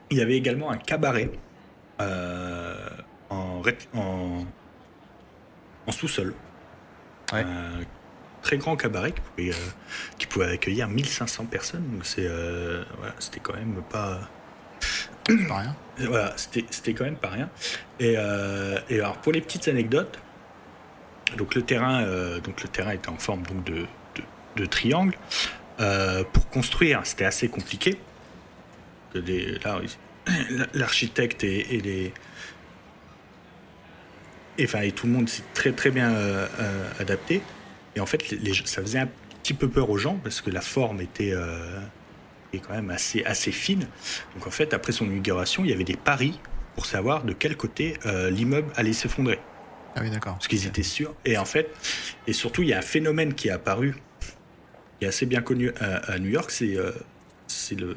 Il 0.10 0.18
y 0.18 0.22
avait 0.22 0.38
également 0.38 0.72
un 0.72 0.78
cabaret 0.78 1.32
en, 2.00 3.62
en, 3.94 4.46
en 5.88 5.92
sous-sol 5.92 6.34
ouais 7.34 7.44
très 8.48 8.58
grand 8.58 8.78
cabaret 8.78 9.12
qui 9.12 9.22
pouvait, 9.22 9.50
euh, 9.50 9.70
qui 10.18 10.26
pouvait 10.26 10.52
accueillir 10.52 10.88
1500 10.88 11.46
personnes. 11.46 11.84
Donc 11.92 12.06
c'est, 12.06 12.26
euh, 12.26 12.84
c'était 13.20 13.42
quand 13.42 13.54
même 13.54 13.82
pas. 13.90 14.22
Pas 15.26 15.58
rien. 15.58 15.76
Voilà, 15.98 16.34
c'était, 16.38 16.94
quand 16.94 17.04
même 17.04 17.18
pas 17.18 17.28
rien. 17.28 17.50
Et, 18.00 18.16
euh, 18.18 18.80
et, 18.90 19.00
alors 19.00 19.18
pour 19.18 19.34
les 19.34 19.42
petites 19.42 19.68
anecdotes, 19.68 20.18
donc 21.38 21.56
le 21.56 21.62
terrain, 21.62 22.04
donc 22.40 22.64
le 22.64 22.70
terrain 22.70 22.92
était 22.92 23.10
en 23.10 23.18
forme 23.18 23.42
donc 23.42 23.66
de, 23.66 23.86
de, 24.56 24.66
triangle. 24.66 25.18
pour 25.78 26.50
construire, 26.50 27.02
c'était 27.04 27.26
assez 27.26 27.50
compliqué. 27.50 28.00
Là, 29.14 29.82
l'architecte 30.74 31.44
et, 31.44 31.76
et 31.76 31.82
les 31.82 32.14
et, 34.58 34.66
enfin, 34.66 34.82
et 34.82 34.92
tout 34.92 35.06
le 35.06 35.14
monde 35.14 35.30
s'est 35.30 35.44
très 35.54 35.72
très 35.72 35.92
bien 35.92 36.12
adapté. 37.00 37.42
Et 37.96 38.00
en 38.00 38.06
fait, 38.06 38.32
les, 38.32 38.54
ça 38.66 38.82
faisait 38.82 39.00
un 39.00 39.10
petit 39.48 39.54
peu 39.54 39.70
peur 39.70 39.90
aux 39.90 39.98
gens 39.98 40.20
parce 40.22 40.42
que 40.42 40.50
la 40.50 40.60
forme 40.60 41.00
était 41.00 41.32
euh, 41.32 41.80
quand 42.54 42.74
même 42.74 42.90
assez, 42.90 43.24
assez 43.24 43.54
fine. 43.54 43.88
Donc 44.36 44.46
en 44.46 44.52
fait, 44.52 44.74
après 44.74 44.92
son 44.92 45.06
inauguration, 45.06 45.64
il 45.64 45.70
y 45.70 45.74
avait 45.74 45.86
des 45.86 45.96
paris 45.96 46.38
pour 46.76 46.86
savoir 46.86 47.24
de 47.24 47.32
quel 47.32 47.56
côté 47.56 47.98
euh, 48.06 48.30
l'immeuble 48.30 48.70
allait 48.76 48.92
s'effondrer. 48.92 49.40
Ah 49.96 50.02
oui, 50.02 50.10
d'accord. 50.10 50.34
Parce 50.34 50.50
qu'ils 50.50 50.68
étaient 50.68 50.84
sûrs. 50.84 51.16
Et 51.24 51.38
en 51.38 51.46
fait, 51.46 51.72
et 52.28 52.34
surtout, 52.34 52.62
il 52.62 52.68
y 52.68 52.74
a 52.74 52.80
un 52.80 52.84
phénomène 52.84 53.34
qui 53.34 53.48
est 53.48 53.52
apparu, 53.52 53.96
qui 55.00 55.06
est 55.06 55.08
assez 55.08 55.26
bien 55.26 55.42
connu 55.42 55.72
à, 55.80 56.20
New 56.20 56.30
York, 56.30 56.52
c'est 56.52 56.76
euh, 56.76 56.92
c'est 57.48 57.80
le 57.80 57.96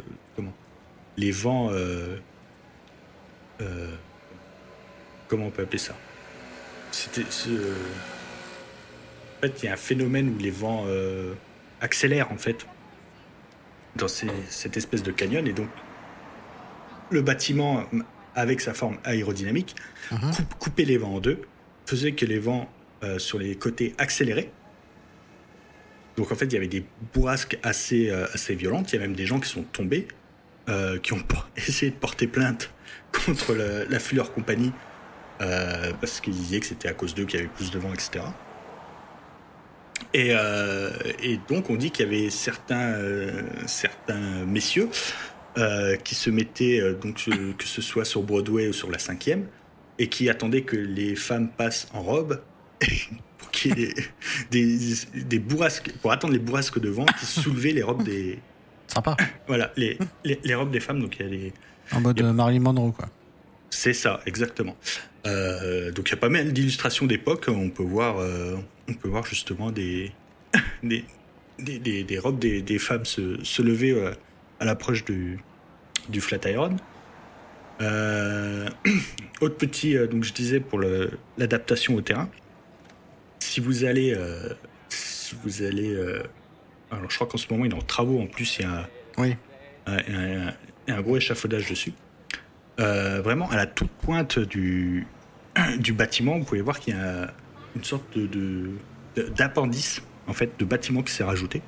les 1.21 1.31
vents. 1.31 1.71
comment 5.29 5.47
on 5.47 5.51
peut 5.51 5.63
appeler 5.63 5.79
ça? 5.79 5.95
C'était 6.91 7.25
en 9.41 9.47
fait, 9.47 9.63
il 9.63 9.67
y 9.67 9.69
a 9.69 9.73
un 9.73 9.77
phénomène 9.77 10.35
où 10.35 10.39
les 10.39 10.51
vents 10.51 10.85
euh, 10.87 11.33
accélèrent 11.81 12.31
en 12.31 12.37
fait 12.37 12.67
dans 13.97 14.07
cette 14.07 14.77
espèce 14.77 15.03
de 15.03 15.11
canyon 15.11 15.47
et 15.47 15.55
donc 15.55 15.69
le 17.11 17.23
bâtiment 17.23 17.85
avec 18.35 18.61
sa 18.61 18.75
forme 18.75 18.99
aérodynamique 19.03 19.77
mhm. 20.13 20.31
coupait 20.59 20.85
les 20.85 20.99
vents 20.99 21.15
en 21.15 21.21
deux, 21.21 21.41
faisait 21.87 22.13
que 22.13 22.27
les 22.27 22.39
vents 22.39 22.71
euh, 23.03 23.19
sur 23.19 23.39
les 23.39 23.57
côtés 23.57 23.95
accéléraient. 23.97 24.53
Donc 26.19 26.31
en 26.31 26.35
fait, 26.35 26.45
il 26.45 26.53
y 26.53 26.57
avait 26.59 26.69
des 26.69 26.85
bourrasques 27.15 27.59
assez, 27.63 28.11
euh, 28.11 28.27
assez 28.35 28.55
violentes. 28.55 28.93
Il 28.93 28.97
y 28.97 28.99
a 28.99 29.01
même 29.03 29.17
des 29.17 29.25
gens 29.25 29.41
qui 29.41 29.49
sont 29.49 29.63
tombés, 29.63 30.07
qui 31.03 31.13
ont 31.13 31.23
essayé 31.57 31.91
de 31.91 31.97
porter 31.97 32.27
plainte 32.27 32.71
contre 33.13 33.55
la 33.55 33.99
Fuller 33.99 34.25
Company 34.35 34.73
parce 35.39 36.21
qu'ils 36.21 36.35
disaient 36.35 36.61
que 36.61 36.67
c'était 36.67 36.89
à 36.89 36.93
cause 36.93 37.15
d'eux 37.15 37.25
qu'il 37.25 37.41
y 37.41 37.43
avait 37.43 37.53
plus 37.53 37.71
de 37.71 37.79
vent, 37.79 37.93
etc. 37.93 38.21
Euh, 40.17 40.91
et, 41.23 41.39
donc 41.49 41.71
on 41.71 41.77
dit 41.77 41.91
qu'il 41.91 42.07
y 42.07 42.09
avait 42.09 42.31
certains, 42.31 42.95
euh, 42.95 43.43
certains 43.67 44.45
messieurs 44.45 44.89
euh, 45.59 45.97
qui 45.97 46.15
se 46.15 46.31
mettaient, 46.31 46.81
donc, 47.01 47.29
que 47.59 47.65
ce 47.65 47.83
soit 47.83 48.05
sur 48.05 48.23
Broadway 48.23 48.69
ou 48.69 48.73
sur 48.73 48.91
la 48.91 48.99
cinquième, 48.99 49.47
et 49.99 50.09
qui 50.09 50.29
attendaient 50.29 50.63
que 50.63 50.77
les 50.77 51.15
femmes 51.15 51.49
passent 51.49 51.89
en 51.93 52.03
robe 52.03 52.43
pour 53.39 53.51
qu'il 53.51 53.79
y 53.79 53.85
ait 53.85 53.95
des, 54.51 54.79
des, 55.15 55.39
bourrasques, 55.39 55.93
pour 56.03 56.13
attendre 56.13 56.33
les 56.33 56.39
bourrasques 56.39 56.81
de 56.81 56.89
vent 56.89 57.07
qui 57.19 57.27
soulevaient 57.41 57.73
les 57.73 57.83
robes 57.83 58.03
des. 58.03 58.39
Sympa. 58.93 59.17
Voilà, 59.47 59.73
les, 59.77 59.99
les, 60.25 60.55
robes 60.55 60.71
des 60.71 60.81
femmes. 60.81 61.01
Donc 61.01 61.17
il 61.19 61.27
y 61.27 61.29
a 61.29 61.33
les. 61.33 61.53
En 61.93 62.01
mode 62.01 62.23
Marilyn 62.23 62.61
Monroe, 62.61 62.93
quoi. 62.93 63.09
C'est 63.71 63.95
ça, 63.95 64.21
exactement. 64.27 64.77
donc 65.25 66.09
il 66.09 66.11
y 66.11 66.15
a 66.15 66.17
pas 66.17 66.29
mal 66.29 66.53
d'illustrations 66.53 67.07
d'époque. 67.07 67.47
On 67.49 67.71
peut 67.71 67.83
voir, 67.83 68.17
on 68.89 68.95
peut 68.95 69.09
voir 69.09 69.25
justement 69.25 69.71
des, 69.71 70.13
des, 70.83 71.05
des, 71.63 72.19
robes 72.19 72.39
des, 72.39 72.79
femmes 72.79 73.05
se, 73.05 73.43
se 73.45 73.63
lever 73.63 73.93
euh, 73.93 74.13
à 74.59 74.65
l'approche 74.65 75.05
du, 75.05 75.39
du 76.09 76.21
Flatiron. 76.21 76.77
Euh, 77.81 78.69
autre 79.41 79.57
petit, 79.57 79.97
euh, 79.97 80.07
donc 80.07 80.25
je 80.25 80.33
disais 80.33 80.61
pour 80.61 80.81
l'adaptation 81.39 81.95
au 81.95 82.01
terrain. 82.01 82.29
Si 83.39 83.61
vous 83.61 83.85
allez, 83.85 84.17
si 84.91 85.35
vous 85.43 85.63
allez, 85.63 85.97
alors 86.91 87.11
je 87.11 87.15
crois 87.17 87.27
qu'en 87.27 87.39
ce 87.39 87.47
moment 87.51 87.65
il 87.65 87.73
est 87.73 87.75
en 87.75 87.83
travaux 87.83 88.21
en 88.21 88.27
plus, 88.27 88.59
il 88.59 88.63
y 88.63 88.65
a, 88.65 88.89
oui. 89.19 89.37
un, 89.87 90.53
un, 90.89 91.01
gros 91.01 91.17
échafaudage 91.17 91.69
dessus. 91.69 91.93
vraiment 92.79 93.51
à 93.51 93.57
la 93.57 93.67
toute 93.67 93.91
pointe 93.91 94.39
du, 94.39 95.07
du 95.79 95.93
bâtiment, 95.93 96.39
vous 96.39 96.45
pouvez 96.45 96.63
voir 96.63 96.81
qu'il 96.81 96.95
y 96.95 96.99
a 96.99 97.33
une 97.77 97.85
sorte 97.85 98.17
de 98.17 98.71
d'appendice 99.37 100.03
en 100.29 100.33
fait 100.33 100.59
de 100.59 100.65
bâtiment 100.65 101.03
qui 101.03 101.13
s'est 101.13 101.25
rajouté. 101.25 101.63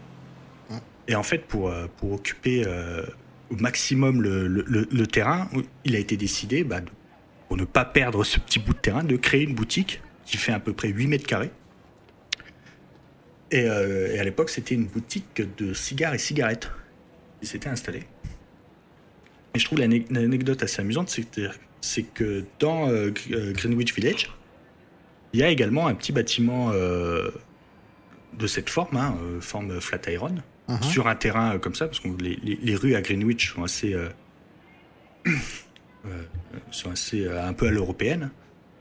Et 1.08 1.14
en 1.14 1.22
fait, 1.22 1.46
pour, 1.46 1.68
euh, 1.68 1.86
pour 1.96 2.12
occuper 2.12 2.64
euh, 2.66 3.02
au 3.50 3.56
maximum 3.56 4.22
le, 4.22 4.46
le, 4.46 5.06
terrain, 5.06 5.48
il 5.84 5.96
a 5.96 5.98
été 5.98 6.16
décidé, 6.16 6.64
bah, 6.64 6.80
pour 7.48 7.56
ne 7.56 7.64
pas 7.64 7.84
perdre 7.84 8.24
ce 8.24 8.38
petit 8.38 8.58
bout 8.58 8.72
de 8.72 8.78
terrain, 8.78 9.04
de 9.04 9.16
créer 9.16 9.42
une 9.42 9.54
boutique 9.54 10.00
qui 10.24 10.36
fait 10.36 10.52
à 10.52 10.60
peu 10.60 10.72
près 10.72 10.88
8 10.88 11.08
mètres 11.08 11.26
carrés. 11.26 11.50
Et, 13.52 13.68
euh, 13.68 14.14
et 14.14 14.18
à 14.18 14.24
l'époque, 14.24 14.50
c'était 14.50 14.74
une 14.74 14.86
boutique 14.86 15.42
de 15.56 15.72
cigares 15.72 16.14
et 16.14 16.18
cigarettes 16.18 16.70
qui 17.40 17.46
s'était 17.46 17.68
installée. 17.68 18.02
Et 19.54 19.58
je 19.58 19.64
trouve 19.64 19.78
l'anecdote 19.78 20.62
assez 20.62 20.80
amusante, 20.80 21.16
c'est 21.80 22.02
que 22.02 22.44
dans 22.58 22.88
Greenwich 23.52 23.94
Village, 23.94 24.30
il 25.32 25.40
y 25.40 25.42
a 25.42 25.48
également 25.48 25.86
un 25.86 25.94
petit 25.94 26.12
bâtiment 26.12 26.70
euh, 26.72 27.30
de 28.38 28.46
cette 28.46 28.70
forme, 28.70 28.96
hein, 28.96 29.16
euh, 29.22 29.40
forme 29.40 29.80
flat 29.80 30.00
iron, 30.08 30.36
uh-huh. 30.68 30.82
sur 30.82 31.08
un 31.08 31.14
terrain 31.14 31.54
euh, 31.54 31.58
comme 31.58 31.74
ça, 31.74 31.86
parce 31.86 32.00
que 32.00 32.08
les, 32.18 32.76
rues 32.76 32.94
à 32.94 33.00
Greenwich 33.00 33.54
sont 33.54 33.64
assez, 33.64 33.96
sont 36.70 36.90
assez 36.90 37.26
un 37.28 37.52
peu 37.52 37.68
à 37.68 37.70
l'européenne. 37.70 38.30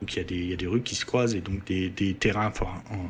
Donc 0.01 0.13
il 0.15 0.17
y, 0.17 0.19
a 0.19 0.23
des, 0.23 0.35
il 0.35 0.49
y, 0.49 0.53
a 0.53 0.57
des 0.57 0.67
rues 0.67 0.81
qui 0.81 0.95
se 0.95 1.05
croisent 1.05 1.35
et 1.35 1.41
donc 1.41 1.63
des, 1.65 1.89
des 1.89 2.15
terrains 2.15 2.51
en, 2.59 2.95
en, 2.95 3.09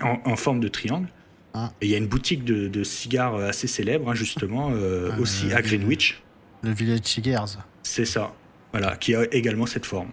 en, 0.00 0.36
forme 0.36 0.60
de 0.60 0.68
triangle. 0.68 1.08
Ah. 1.54 1.72
Et 1.80 1.86
il 1.86 1.90
y 1.90 1.94
a 1.94 1.98
une 1.98 2.06
boutique 2.06 2.44
de, 2.44 2.68
de 2.68 2.84
cigares 2.84 3.36
assez 3.36 3.66
célèbre, 3.66 4.10
hein, 4.10 4.14
justement, 4.14 4.70
ah, 4.70 5.20
aussi 5.20 5.52
à 5.52 5.62
Greenwich. 5.62 6.22
Le 6.62 6.72
Village 6.72 7.00
Cigars. 7.04 7.48
C'est 7.82 8.04
ça. 8.04 8.32
Voilà, 8.72 8.96
qui 8.96 9.14
a 9.14 9.24
également 9.32 9.66
cette 9.66 9.86
forme. 9.86 10.10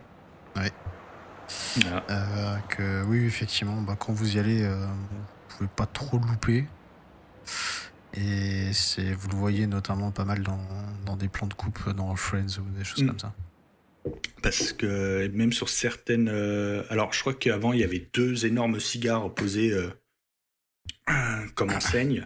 Ouais. 0.56 0.72
Euh, 2.10 2.58
que, 2.70 3.04
oui, 3.04 3.26
effectivement, 3.26 3.82
bah, 3.82 3.96
quand 3.98 4.14
vous 4.14 4.36
y 4.36 4.40
allez, 4.40 4.64
euh, 4.64 4.86
vous 4.86 5.58
pouvez 5.58 5.70
pas 5.76 5.86
trop 5.86 6.18
louper. 6.18 6.66
Et 8.14 8.72
c'est, 8.72 9.14
vous 9.14 9.28
le 9.30 9.36
voyez 9.36 9.68
notamment 9.68 10.12
pas 10.12 10.26
mal 10.26 10.42
dans, 10.42 10.60
dans 11.06 11.18
des 11.18 11.28
plans 11.28 11.48
de 11.48 11.54
coupe 11.54 11.90
dans 11.90 12.16
Friends 12.16 12.60
ou 12.60 12.78
des 12.78 12.84
choses 12.84 13.04
mm. 13.04 13.08
comme 13.08 13.20
ça. 13.20 13.34
Parce 14.42 14.74
que 14.74 15.28
même 15.30 15.54
sur 15.54 15.70
certaines. 15.70 16.30
Euh, 16.30 16.84
alors, 16.90 17.14
je 17.14 17.20
crois 17.20 17.34
qu'avant, 17.34 17.74
il 17.74 17.80
y 17.80 17.84
avait 17.84 18.08
deux 18.14 18.46
énormes 18.46 18.80
cigares 18.80 19.34
posés 19.34 19.74
comme 21.56 21.72
enseigne. 21.72 22.26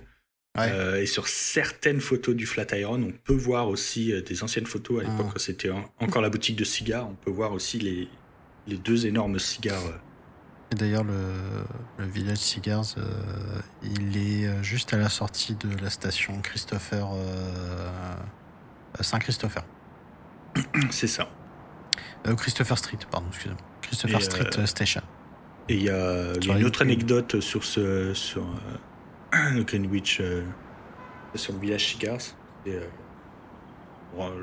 Euh, 0.58 1.02
et 1.02 1.06
sur 1.06 1.28
certaines 1.28 2.02
photos 2.02 2.36
du 2.36 2.46
Flatiron, 2.46 3.02
on 3.02 3.12
peut 3.12 3.36
voir 3.36 3.68
aussi 3.68 4.12
euh, 4.12 4.22
des 4.22 4.44
anciennes 4.44 4.66
photos 4.66 5.02
à 5.02 5.04
l'époque 5.04 5.32
ah. 5.36 5.40
c'était 5.40 5.70
encore 6.00 6.22
la 6.22 6.30
boutique 6.30 6.56
de 6.56 6.64
cigares. 6.64 7.08
On 7.08 7.16
peut 7.16 7.32
voir 7.32 7.54
aussi 7.54 7.80
les, 7.80 8.08
les 8.68 8.78
deux 8.78 9.06
énormes 9.06 9.40
cigares. 9.40 10.02
Et 10.72 10.76
d'ailleurs, 10.76 11.04
le, 11.04 11.14
le, 11.98 12.06
Village 12.06 12.38
Cigars, 12.38 12.86
euh, 12.98 13.62
il 13.84 14.18
est 14.18 14.64
juste 14.64 14.94
à 14.94 14.98
la 14.98 15.10
sortie 15.10 15.56
de 15.56 15.70
la 15.82 15.90
station 15.90 16.40
Christopher. 16.42 17.08
Saint-Christopher. 19.00 19.64
C'est 20.92 21.08
ça. 21.08 21.30
Christopher 22.38 22.78
Street, 22.78 23.00
pardon, 23.10 23.28
excusez-moi. 23.30 23.60
Christopher 23.82 24.22
Street 24.22 24.66
Station. 24.66 25.02
Et 25.68 25.76
il 25.76 25.84
y 25.84 25.90
a, 25.90 26.34
une 26.42 26.66
autre 26.66 26.82
anecdote 26.82 27.40
sur 27.40 27.64
ce. 27.64 28.14
Sur, 28.14 28.44
le 29.54 29.64
Greenwich 29.64 30.20
euh, 30.22 30.44
sur 31.36 31.54
le 31.54 31.60
village 31.60 31.86
Cigars. 31.86 32.20
Euh, 32.68 32.82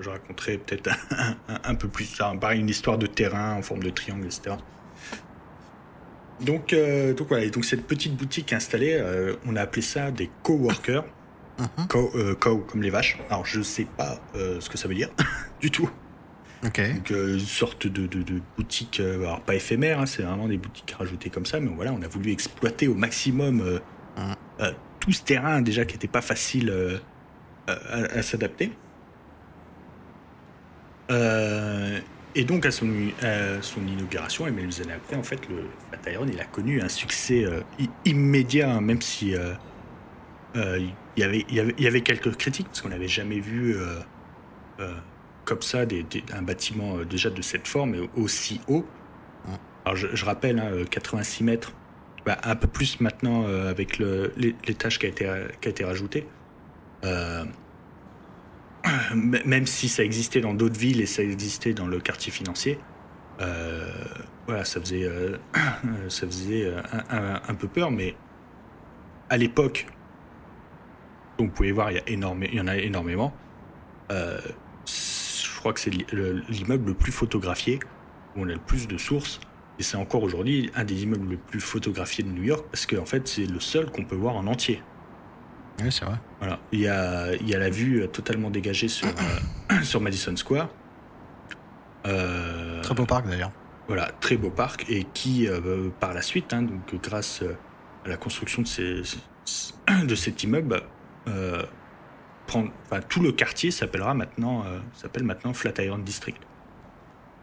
je 0.00 0.08
raconterai 0.08 0.58
peut-être 0.58 0.90
un, 1.64 1.74
peu 1.74 1.88
plus 1.88 2.04
ça, 2.04 2.32
pareil 2.40 2.60
une 2.60 2.68
histoire 2.68 2.98
de 2.98 3.06
terrain 3.06 3.54
en 3.54 3.62
forme 3.62 3.82
de 3.82 3.90
triangle, 3.90 4.24
etc. 4.24 4.56
Donc, 6.40 6.72
euh, 6.72 7.14
donc 7.14 7.28
voilà, 7.28 7.48
donc 7.48 7.64
cette 7.64 7.86
petite 7.86 8.14
boutique 8.14 8.52
installée, 8.52 9.02
on 9.44 9.56
a 9.56 9.62
appelé 9.62 9.82
ça 9.82 10.10
des 10.10 10.30
coworkers. 10.42 11.04
Uh 11.58 12.34
co, 12.38 12.58
comme 12.58 12.82
les 12.82 12.90
vaches. 12.90 13.18
Alors 13.30 13.46
je 13.46 13.62
sais 13.62 13.86
pas 13.96 14.20
ce 14.34 14.68
que 14.68 14.76
ça 14.76 14.88
veut 14.88 14.94
dire 14.94 15.08
du 15.60 15.70
tout. 15.70 15.88
Donc 16.66 17.10
une 17.10 17.38
sorte 17.38 17.86
de, 17.86 18.06
de, 18.06 18.40
boutique, 18.56 19.00
alors 19.00 19.40
pas 19.40 19.54
éphémère, 19.54 20.00
hein, 20.00 20.06
c'est 20.06 20.22
vraiment 20.22 20.48
des 20.48 20.58
boutiques 20.58 20.94
rajoutées 20.98 21.30
comme 21.30 21.46
ça, 21.46 21.60
mais 21.60 21.70
voilà, 21.74 21.92
on 21.92 22.02
a 22.02 22.08
voulu 22.08 22.32
exploiter 22.32 22.88
au 22.88 22.94
maximum 22.94 23.80
euh, 24.60 24.72
tout 25.00 25.12
ce 25.12 25.22
terrain 25.22 25.60
déjà 25.60 25.84
qui 25.84 25.94
n'était 25.94 26.08
pas 26.08 26.22
facile 26.22 26.70
euh, 26.70 26.98
à, 27.68 28.22
s'adapter. 28.22 28.72
Euh, 31.10 32.00
et 32.34 32.44
donc 32.44 32.66
à 32.66 32.70
son, 32.70 32.88
son 33.60 33.86
inauguration, 33.86 34.46
et 34.46 34.50
même 34.50 34.70
années 34.82 34.92
après, 34.94 35.16
en 35.16 35.22
fait, 35.22 35.48
le 35.48 35.64
Flatiron, 35.88 36.26
il 36.30 36.40
a 36.40 36.44
connu 36.44 36.80
un 36.80 36.88
succès 36.88 37.46
immédiat, 38.04 38.70
hein, 38.70 38.80
même 38.80 39.00
si 39.00 39.34
il, 40.54 40.92
y 41.16 41.22
avait, 41.22 41.46
il, 41.48 41.80
y 41.80 41.86
avait, 41.86 42.00
quelques 42.00 42.36
critiques, 42.36 42.66
parce 42.66 42.82
qu'on 42.82 42.88
n'avait 42.88 43.08
jamais 43.08 43.40
vu 43.40 43.76
comme 45.46 45.62
ça 45.62 45.84
un 46.34 46.42
bâtiment 46.42 46.98
déjà 46.98 47.30
de 47.30 47.40
cette 47.40 47.66
forme 47.66 47.94
et 47.94 48.10
aussi 48.16 48.60
haut. 48.68 48.84
Alors 49.86 49.96
je, 49.96 50.24
rappelle, 50.24 50.84
86 50.90 51.42
hein, 51.42 51.46
mètres 51.46 51.72
bah, 52.26 52.38
un 52.42 52.56
peu 52.56 52.66
plus 52.66 53.00
maintenant 53.00 53.44
euh, 53.46 53.70
avec 53.70 53.98
l'étage 53.98 54.98
qui 54.98 55.08
qui 55.12 55.24
a 55.24 55.68
été 55.68 55.84
rajouté. 55.84 56.26
Euh, 57.04 57.44
même 59.14 59.66
si 59.66 59.88
ça 59.88 60.02
existait 60.02 60.40
dans 60.40 60.52
d'autres 60.52 60.78
villes 60.78 61.00
et 61.00 61.06
ça 61.06 61.22
existait 61.22 61.72
dans 61.72 61.86
le 61.86 62.00
quartier 62.00 62.32
financier, 62.32 62.80
euh, 63.40 63.92
voilà, 64.46 64.64
ça 64.64 64.80
faisait, 64.80 65.08
ça 66.08 66.26
faisait 66.26 66.74
un, 67.10 67.54
peu 67.54 67.68
peur, 67.68 67.92
mais 67.92 68.16
à 69.30 69.36
l'époque, 69.36 69.86
vous 71.38 71.48
pouvez 71.48 71.70
voir, 71.70 71.92
il 71.92 72.18
y 72.18 72.60
en 72.60 72.66
a 72.66 72.76
énormément. 72.76 73.32
Crois 75.66 75.74
que 75.74 75.80
c'est 75.80 75.90
l'immeuble 76.48 76.90
le 76.90 76.94
plus 76.94 77.10
photographié, 77.10 77.80
où 78.36 78.42
on 78.42 78.48
a 78.48 78.52
le 78.52 78.58
plus 78.58 78.86
de 78.86 78.96
sources. 78.98 79.40
Et 79.80 79.82
c'est 79.82 79.96
encore 79.96 80.22
aujourd'hui 80.22 80.70
un 80.76 80.84
des 80.84 81.02
immeubles 81.02 81.30
les 81.30 81.36
plus 81.36 81.60
photographiés 81.60 82.22
de 82.22 82.30
New 82.30 82.44
York 82.44 82.64
parce 82.70 82.86
qu'en 82.86 83.02
en 83.02 83.04
fait, 83.04 83.26
c'est 83.26 83.46
le 83.46 83.58
seul 83.58 83.90
qu'on 83.90 84.04
peut 84.04 84.14
voir 84.14 84.36
en 84.36 84.46
entier. 84.46 84.80
Oui, 85.82 85.90
c'est 85.90 86.04
vrai. 86.04 86.18
Voilà. 86.38 86.60
Il 86.70 86.80
y 86.80 86.88
a, 86.88 87.34
il 87.34 87.48
y 87.48 87.54
a 87.54 87.58
la 87.58 87.68
vue 87.68 88.02
euh, 88.02 88.06
totalement 88.06 88.48
dégagée 88.48 88.86
sur, 88.86 89.08
euh, 89.08 89.80
sur 89.82 90.00
Madison 90.00 90.34
Square. 90.36 90.68
Euh, 92.06 92.80
très 92.82 92.94
beau 92.94 93.04
parc 93.04 93.26
d'ailleurs. 93.26 93.50
Voilà, 93.88 94.12
très 94.20 94.36
beau 94.36 94.50
parc 94.50 94.88
et 94.88 95.04
qui, 95.14 95.48
par 96.00 96.14
la 96.14 96.22
suite, 96.22 96.52
hein, 96.52 96.62
donc 96.62 97.00
grâce 97.02 97.42
à 98.04 98.08
la 98.08 98.16
construction 98.16 98.62
de, 98.62 98.66
ces, 98.66 99.02
de 100.04 100.14
cet 100.14 100.42
immeuble, 100.42 100.82
enfin, 102.48 103.00
tout 103.08 103.20
le 103.20 103.32
quartier 103.32 103.70
s'appellera 103.70 104.14
maintenant, 104.14 104.64
s'appelle 104.94 105.24
maintenant 105.24 105.52
Flatiron 105.52 105.98
District. 105.98 106.40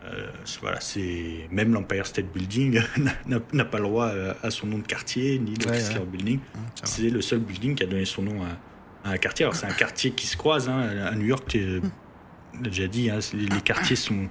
Euh, 0.05 0.27
voilà, 0.61 0.81
c'est 0.81 1.47
même 1.49 1.73
l'Empire 1.73 2.05
State 2.05 2.25
Building 2.33 2.81
n'a 3.53 3.65
pas 3.65 3.77
le 3.77 3.83
droit 3.83 4.11
à, 4.41 4.51
son 4.51 4.67
nom 4.67 4.79
de 4.79 4.85
quartier 4.85 5.39
ni 5.39 5.55
le 5.55 5.65
Chrysler 5.65 6.01
Building. 6.05 6.39
Mmh, 6.39 6.59
c'est 6.83 7.09
le 7.09 7.21
seul 7.21 7.39
building 7.39 7.75
qui 7.75 7.83
a 7.83 7.85
donné 7.85 8.03
son 8.03 8.23
nom 8.23 8.41
à, 8.43 9.09
un 9.09 9.17
quartier. 9.17 9.45
Alors 9.45 9.55
c'est 9.55 9.65
un 9.65 9.73
quartier 9.73 10.11
qui 10.11 10.27
se 10.27 10.35
croise 10.35 10.67
hein, 10.67 10.81
à 11.05 11.15
New 11.15 11.25
York. 11.25 11.55
Mmh. 11.55 12.61
déjà 12.61 12.87
dit, 12.87 13.09
hein, 13.09 13.19
les, 13.33 13.61
quartiers 13.61 13.95
sont 13.95 14.27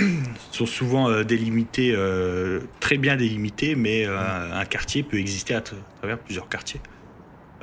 sont 0.50 0.66
souvent 0.66 1.08
euh, 1.08 1.22
délimités, 1.22 1.92
euh, 1.94 2.60
très 2.80 2.98
bien 2.98 3.16
délimités, 3.16 3.76
mais 3.76 4.06
un 4.06 4.64
quartier 4.64 5.04
peut 5.04 5.18
exister 5.18 5.54
à, 5.54 5.60
travers 5.60 6.18
plusieurs 6.18 6.48
quartiers. 6.48 6.80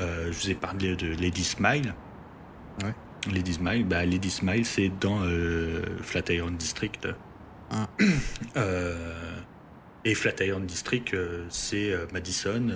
Je 0.02 0.32
vous 0.32 0.50
ai 0.50 0.56
parlé 0.56 0.96
de 0.96 1.08
Lady 1.22 1.44
Smile. 1.44 1.94
Ouais. 2.84 2.94
Lady 3.30 3.54
Smile, 3.54 3.86
bah 3.86 4.06
Lady 4.06 4.32
Smile, 4.32 4.66
c'est 4.66 4.90
dans 5.00 5.22
euh, 5.24 5.82
Flatiron 6.02 6.52
District. 6.52 7.08
Ah. 7.72 7.88
Euh, 8.58 9.40
et 10.04 10.14
Flatiron 10.14 10.60
District, 10.60 11.14
euh, 11.14 11.46
c'est 11.50 11.94
Madison. 12.12 12.68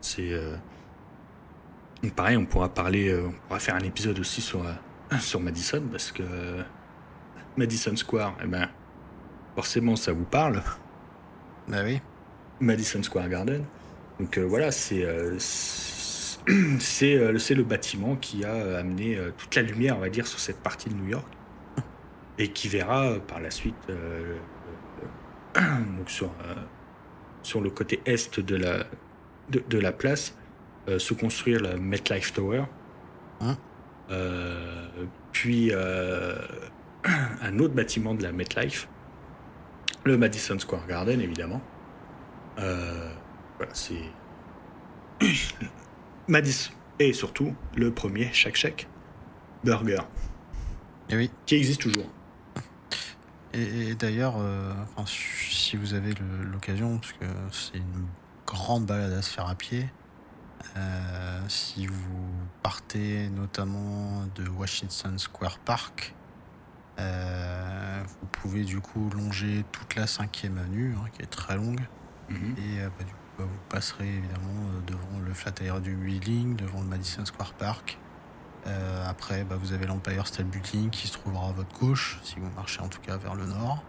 c'est 0.00 0.32
pareil, 2.14 2.36
on 2.36 2.44
pourra 2.44 2.68
parler, 2.68 3.14
on 3.16 3.32
pourra 3.46 3.58
faire 3.58 3.76
un 3.76 3.84
épisode 3.84 4.18
aussi 4.18 4.42
sur 4.42 4.64
sur 5.20 5.40
Madison 5.40 5.82
parce 5.90 6.12
que 6.12 6.22
Madison 7.56 7.96
Square, 7.96 8.36
eh 8.42 8.46
ben 8.46 8.68
forcément 9.54 9.96
ça 9.96 10.12
vous 10.12 10.24
parle. 10.24 10.62
Bah 11.68 11.78
oui. 11.84 12.00
Madison 12.60 13.02
Square 13.02 13.28
Garden. 13.28 13.64
Donc 14.18 14.36
voilà, 14.38 14.72
c'est 14.72 15.06
c'est 16.78 17.16
euh, 17.16 17.32
le 17.32 17.62
bâtiment 17.62 18.16
qui 18.16 18.44
a 18.44 18.52
euh, 18.52 18.80
amené 18.80 19.16
euh, 19.16 19.32
toute 19.36 19.54
la 19.54 19.62
lumière, 19.62 19.96
on 19.96 20.00
va 20.00 20.08
dire, 20.08 20.26
sur 20.26 20.38
cette 20.38 20.62
partie 20.62 20.88
de 20.88 20.94
New 20.94 21.08
York 21.08 21.26
et 22.38 22.52
qui 22.52 22.68
verra 22.68 23.14
par 23.26 23.40
la 23.40 23.50
suite 23.50 23.74
donc 25.56 26.08
sur, 26.08 26.30
sur 27.42 27.60
le 27.60 27.70
côté 27.70 28.00
est 28.04 28.38
de 28.38 28.56
la, 28.56 28.84
de, 29.48 29.78
la 29.78 29.92
place 29.92 30.36
se 30.98 31.14
construire 31.14 31.60
la 31.60 31.76
MetLife 31.76 32.32
Tower. 32.34 32.64
Hein? 33.40 33.56
Puis 35.32 35.72
un 35.72 37.58
autre 37.58 37.74
bâtiment 37.74 38.14
de 38.14 38.22
la 38.22 38.32
MetLife, 38.32 38.86
le 40.04 40.18
Madison 40.18 40.58
Square 40.58 40.86
Garden 40.86 41.20
évidemment. 41.20 41.62
voilà, 42.56 43.72
c'est 43.72 44.02
Madison. 46.28 46.72
Et 46.98 47.12
surtout, 47.12 47.54
le 47.74 47.92
premier 47.92 48.32
Shake 48.32 48.56
Shack 48.56 48.88
Burger. 49.64 50.00
Et 51.08 51.12
eh 51.12 51.16
oui. 51.16 51.30
Qui 51.44 51.56
existe 51.56 51.80
toujours. 51.82 52.06
Et, 53.52 53.94
d'ailleurs, 53.94 54.34
euh, 54.38 54.72
si 55.06 55.76
vous 55.76 55.94
avez 55.94 56.12
l'occasion, 56.52 56.98
parce 56.98 57.12
que 57.12 57.26
c'est 57.52 57.78
une 57.78 58.06
grande 58.46 58.86
balade 58.86 59.12
à 59.12 59.22
se 59.22 59.30
faire 59.30 59.48
à 59.48 59.54
pied, 59.54 59.86
euh, 60.76 61.40
si 61.48 61.86
vous 61.86 62.28
partez 62.62 63.28
notamment 63.28 64.24
de 64.34 64.48
Washington 64.48 65.18
Square 65.18 65.58
Park, 65.60 66.14
euh, 66.98 68.02
vous 68.20 68.26
pouvez 68.26 68.64
du 68.64 68.80
coup 68.80 69.08
longer 69.10 69.64
toute 69.72 69.94
la 69.94 70.06
cinquième 70.06 70.58
avenue, 70.58 70.94
hein, 70.98 71.06
qui 71.12 71.22
est 71.22 71.30
très 71.30 71.56
longue, 71.56 71.80
mhm. 72.28 72.56
et 72.58 72.80
bah, 72.80 73.04
du 73.04 73.12
bah, 73.12 73.25
vous 73.44 73.48
passerez 73.68 74.08
évidemment 74.08 74.68
euh, 74.74 74.80
devant 74.86 75.18
le 75.24 75.32
Flatiron 75.34 75.80
du 75.80 75.94
Wheeling, 75.96 76.56
devant 76.56 76.80
le 76.80 76.86
Madison 76.86 77.24
Square 77.24 77.54
Park. 77.54 77.98
Euh, 78.66 79.08
après, 79.08 79.44
bah, 79.44 79.56
vous 79.60 79.72
avez 79.72 79.86
l'Empire 79.86 80.26
State 80.26 80.46
Building 80.46 80.90
qui 80.90 81.06
se 81.06 81.12
trouvera 81.12 81.48
à 81.48 81.52
votre 81.52 81.78
gauche, 81.78 82.18
si 82.24 82.36
vous 82.40 82.50
marchez 82.56 82.80
en 82.80 82.88
tout 82.88 83.00
cas 83.00 83.16
vers 83.16 83.34
le 83.34 83.46
nord. 83.46 83.82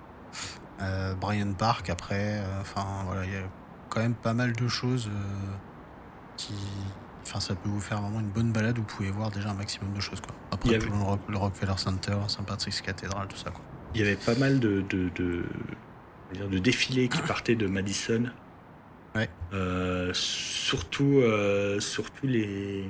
Euh, 0.81 1.15
Brian 1.15 1.53
Park, 1.53 1.89
après, 1.89 2.39
euh, 2.41 2.61
enfin 2.61 2.85
voilà, 3.05 3.25
il 3.25 3.31
y 3.33 3.35
a 3.37 3.41
quand 3.89 4.01
même 4.01 4.13
pas 4.13 4.33
mal 4.33 4.53
de 4.53 4.67
choses 4.67 5.09
qui. 6.35 6.53
Enfin, 7.23 7.39
ça 7.39 7.55
peut 7.55 7.67
vous 7.69 7.81
faire 7.81 8.01
vraiment 8.01 8.19
une 8.21 8.29
bonne 8.29 8.51
balade. 8.53 8.77
Vous 8.77 8.83
pouvez 8.83 9.09
voir 9.11 9.31
déjà 9.31 9.49
un 9.49 9.53
maximum 9.53 9.91
de 9.93 9.99
choses. 9.99 10.21
Quoi. 10.21 10.33
Après, 10.51 10.75
avait- 10.75 10.85
le, 10.85 10.91
le 11.27 11.37
Rockefeller 11.37 11.73
Center, 11.77 12.15
St. 12.27 12.45
Patrick's 12.45 12.81
Cathedral, 12.81 13.27
tout 13.27 13.35
ça. 13.37 13.49
Quoi. 13.51 13.61
Il 13.95 13.99
y 14.01 14.03
avait 14.03 14.15
pas 14.15 14.35
mal 14.35 14.59
de, 14.59 14.81
de, 14.81 15.09
de, 15.15 15.45
de 16.47 16.57
défilés 16.59 17.09
qui 17.09 17.21
partaient 17.23 17.55
de 17.55 17.67
Madison. 17.67 18.31
Euh, 19.53 20.11
surtout, 20.13 21.20
euh, 21.20 21.80
surtout 21.80 22.28
les, 22.28 22.84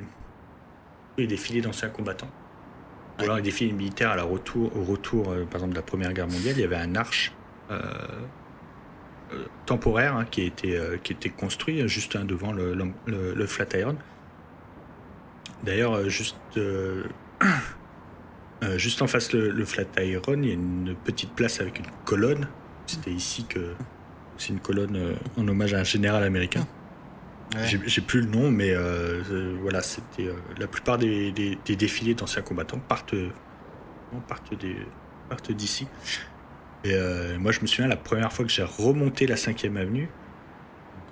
les 1.18 1.28
défilés 1.28 1.62
d'anciens 1.62 1.90
combattants. 1.90 2.32
Ou 3.20 3.24
alors 3.24 3.38
les 3.38 3.42
défilés 3.42 3.74
militaires 3.74 4.16
retour, 4.28 4.76
au 4.76 4.84
retour, 4.84 5.32
euh, 5.32 5.46
par 5.46 5.56
exemple, 5.56 5.72
de 5.72 5.78
la 5.78 5.84
Première 5.84 6.14
Guerre 6.14 6.28
mondiale, 6.28 6.56
il 6.58 6.62
y 6.62 6.64
avait 6.64 6.76
un 6.76 6.96
arche 6.96 7.34
temporaire 9.66 10.16
hein, 10.16 10.24
qui, 10.24 10.54
euh, 10.66 10.96
qui 11.04 11.12
était 11.12 11.30
construit 11.30 11.86
juste 11.90 12.16
hein, 12.16 12.24
devant 12.24 12.54
le, 12.54 12.74
le, 13.06 13.46
Flatiron. 13.46 13.98
D'ailleurs, 15.64 16.10
juste, 16.10 16.38
juste 18.78 19.02
en 19.02 19.08
face 19.08 19.34
le, 19.34 19.50
le 19.50 19.66
Flatiron, 19.66 20.42
il 20.42 20.48
y 20.48 20.52
a 20.52 20.54
une 20.54 20.96
petite 21.04 21.34
place 21.34 21.60
avec 21.60 21.80
une 21.80 21.88
colonne. 22.06 22.48
C'était 22.86 23.12
ici 23.12 23.46
que 23.46 23.74
c'est 24.38 24.50
une 24.50 24.60
colonne 24.60 24.96
euh, 24.96 25.14
en 25.38 25.48
hommage 25.48 25.74
à 25.74 25.80
un 25.80 25.84
général 25.84 26.24
américain. 26.24 26.66
Ouais. 27.56 27.66
J'ai 27.86 28.02
plus 28.02 28.22
le 28.22 28.28
nom, 28.28 28.52
mais 28.52 28.72
euh, 28.72 29.24
euh, 29.32 29.58
voilà, 29.62 29.82
c'était 29.82 30.30
la 30.60 30.68
plupart 30.68 30.98
des, 30.98 31.32
des- 31.32 31.58
des 31.66 31.76
défilés 31.78 32.14
d'anciens 32.14 32.42
combattants 32.42 32.80
partent, 32.80 33.16
partent 34.28 34.54
des- 34.60 34.76
partent 35.30 35.52
d'ici. 35.52 35.88
Et 36.84 36.92
euh, 36.94 37.38
moi, 37.40 37.52
je 37.52 37.62
me 37.62 37.68
souviens 37.68 37.88
la 37.88 37.96
première 37.96 38.32
fois 38.34 38.46
que 38.46 38.52
j'ai 38.52 38.64
remonté 38.64 39.28
la 39.28 39.36
5e 39.36 39.78
avenue, 39.78 40.10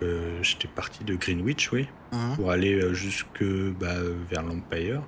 euh, 0.03 0.39
j'étais 0.41 0.67
parti 0.67 1.03
de 1.03 1.15
Greenwich, 1.15 1.71
oui, 1.71 1.87
Mhm. 2.11 2.35
pour 2.35 2.51
aller 2.51 2.93
jusque 2.93 3.43
bah, 3.79 3.95
vers 4.29 4.43
l'Empire. 4.43 5.01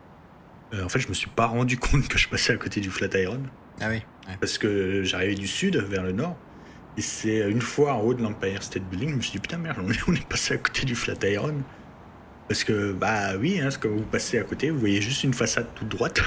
Euh, 0.73 0.83
en 0.83 0.89
fait, 0.89 0.99
je 0.99 1.09
me 1.09 1.13
suis 1.13 1.29
pas 1.29 1.45
rendu 1.45 1.77
compte 1.77 2.07
que 2.07 2.17
je 2.17 2.27
passais 2.29 2.53
à 2.53 2.57
côté 2.57 2.79
du 2.81 2.89
Flatiron 2.89 3.41
Ah 3.81 3.87
oui. 3.89 4.01
ouais. 4.27 4.37
parce 4.39 4.57
que 4.57 5.03
j'arrivais 5.03 5.35
du 5.35 5.47
sud 5.47 5.75
vers 5.77 6.03
le 6.03 6.13
nord. 6.13 6.37
Et 6.97 7.01
c'est 7.01 7.49
une 7.49 7.61
fois 7.61 7.93
en 7.93 8.01
haut 8.01 8.13
de 8.13 8.23
l'Empire 8.23 8.63
State 8.63 8.83
Building, 8.83 9.09
je 9.11 9.15
me 9.15 9.21
suis 9.21 9.31
dit 9.33 9.39
putain 9.39 9.57
merde, 9.57 9.77
on 9.83 9.89
est, 9.91 9.99
on 10.07 10.13
est 10.13 10.27
passé 10.27 10.55
à 10.55 10.57
côté 10.57 10.85
du 10.85 10.95
Flatiron. 10.95 11.61
Parce 12.47 12.63
que 12.63 12.93
bah 12.93 13.35
oui, 13.37 13.59
hein, 13.59 13.69
c'est 13.69 13.79
quand 13.81 13.89
vous 13.89 14.01
passez 14.03 14.39
à 14.39 14.43
côté, 14.43 14.69
vous 14.71 14.79
voyez 14.79 15.01
juste 15.01 15.23
une 15.23 15.33
façade 15.33 15.67
toute 15.75 15.89
droite. 15.89 16.21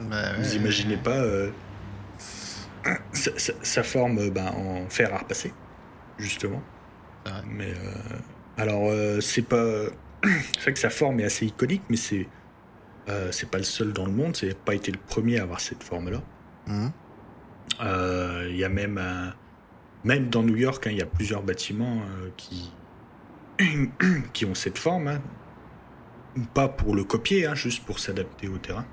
Bah, 0.00 0.32
vous 0.38 0.50
ouais, 0.50 0.56
imaginez 0.56 0.94
ouais. 0.96 1.02
pas 1.02 1.18
euh, 1.18 1.50
sa, 3.12 3.38
sa- 3.38 3.52
sa 3.62 3.82
forme 3.82 4.18
euh, 4.18 4.30
bah, 4.30 4.52
en 4.56 4.88
fer 4.88 5.12
à 5.14 5.18
repasser, 5.18 5.52
justement. 6.18 6.62
Mais 7.46 7.70
euh, 7.70 8.16
alors 8.56 8.88
euh, 8.90 9.20
c'est 9.20 9.42
pas, 9.42 9.64
c'est 10.24 10.60
vrai 10.62 10.72
que 10.72 10.78
sa 10.78 10.90
forme 10.90 11.20
est 11.20 11.24
assez 11.24 11.44
iconique, 11.46 11.82
mais 11.90 11.96
c'est 11.98 12.26
euh, 13.10 13.30
c'est 13.30 13.50
pas 13.50 13.58
le 13.58 13.64
seul 13.64 13.92
dans 13.92 14.06
le 14.06 14.12
monde. 14.12 14.34
C'est 14.34 14.58
pas 14.58 14.74
été 14.74 14.90
le 14.90 14.98
premier 14.98 15.38
à 15.38 15.42
avoir 15.42 15.60
cette 15.60 15.82
forme-là. 15.84 16.22
Euh, 17.82 18.46
Il 18.50 18.56
y 18.56 18.64
a 18.64 18.68
même 18.68 18.98
un- 18.98 19.34
même 20.04 20.28
dans 20.30 20.42
New 20.42 20.56
York, 20.56 20.86
hein, 20.86 20.90
il 20.90 20.98
y 20.98 21.02
a 21.02 21.06
plusieurs 21.06 21.42
bâtiments 21.42 22.00
euh, 22.22 22.30
qui 22.36 22.72
qui 24.32 24.44
ont 24.46 24.54
cette 24.54 24.78
forme, 24.78 25.08
hein. 25.08 25.20
pas 26.54 26.68
pour 26.68 26.94
le 26.94 27.04
copier, 27.04 27.46
hein, 27.46 27.54
juste 27.54 27.84
pour 27.84 27.98
s'adapter 27.98 28.48
au 28.48 28.58
terrain. 28.58 28.86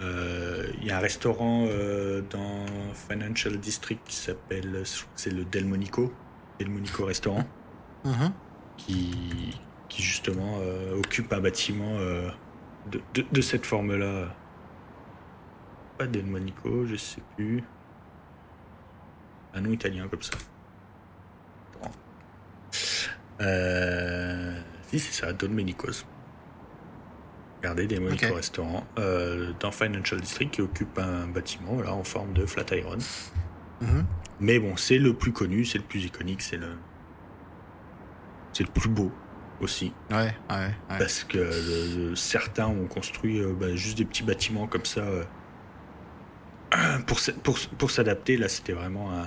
Euh, 0.00 0.70
Il 0.80 0.86
y 0.86 0.90
a 0.92 0.96
un 0.98 1.00
restaurant 1.00 1.66
euh, 1.68 2.22
dans 2.30 2.66
Financial 2.94 3.56
District 3.58 4.00
qui 4.06 4.14
s'appelle, 4.14 4.82
je 4.84 5.00
crois 5.00 5.14
que 5.14 5.20
c'est 5.20 5.30
le 5.34 5.44
Delmonico, 5.44 6.12
Delmonico 6.58 7.04
Restaurant, 7.04 7.44
Mhm. 8.04 8.32
qui 8.76 9.58
qui 9.88 10.02
justement 10.02 10.58
euh, 10.60 10.98
occupe 10.98 11.32
un 11.32 11.40
bâtiment 11.40 11.98
de, 11.98 13.00
de- 13.14 13.24
de 13.32 13.40
cette 13.40 13.64
forme-là. 13.66 14.34
Pas 15.96 16.06
Delmonico, 16.06 16.86
je 16.86 16.94
sais 16.96 17.22
plus. 17.36 17.64
Un 19.54 19.60
nom 19.60 19.72
italien 19.72 20.08
comme 20.08 20.22
ça. 20.22 20.36
Euh, 23.40 24.58
si, 24.88 24.98
c'est 24.98 25.12
ça, 25.12 25.32
Domenico's. 25.32 26.04
Regardez, 27.58 27.86
Delmonico 27.86 28.26
Ok. 28.26 28.34
Restaurant 28.34 28.86
euh, 28.98 29.52
dans 29.58 29.72
Financial 29.72 30.20
District 30.20 30.50
qui 30.50 30.62
occupe 30.62 30.96
un 30.98 31.26
bâtiment 31.26 31.74
voilà, 31.74 31.92
en 31.92 32.04
forme 32.04 32.32
de 32.32 32.46
Flatiron. 32.46 32.98
Mhm. 33.80 34.06
Mais 34.40 34.58
bon, 34.58 34.76
c'est 34.76 34.98
le 34.98 35.14
plus 35.14 35.32
connu, 35.32 35.64
c'est 35.64 35.78
le 35.78 35.84
plus 35.84 36.04
iconique, 36.04 36.42
c'est 36.42 36.56
le. 36.56 36.76
C'est 38.52 38.64
le 38.64 38.70
plus 38.70 38.88
beau 38.88 39.12
aussi. 39.60 39.92
Ouais, 40.10 40.16
ouais, 40.16 40.56
ouais. 40.56 40.72
Parce 40.88 41.24
que 41.24 42.14
certains 42.14 42.66
ont 42.66 42.86
construit 42.86 43.40
euh, 43.40 43.52
bah, 43.52 43.74
juste 43.74 43.98
des 43.98 44.04
petits 44.04 44.22
bâtiments 44.22 44.68
comme 44.68 44.84
ça 44.84 45.00
euh, 45.00 45.24
pour, 47.06 47.18
pour, 47.42 47.58
pour 47.76 47.90
s'adapter. 47.90 48.36
Là, 48.36 48.48
c'était 48.48 48.72
vraiment 48.72 49.12
un, 49.12 49.26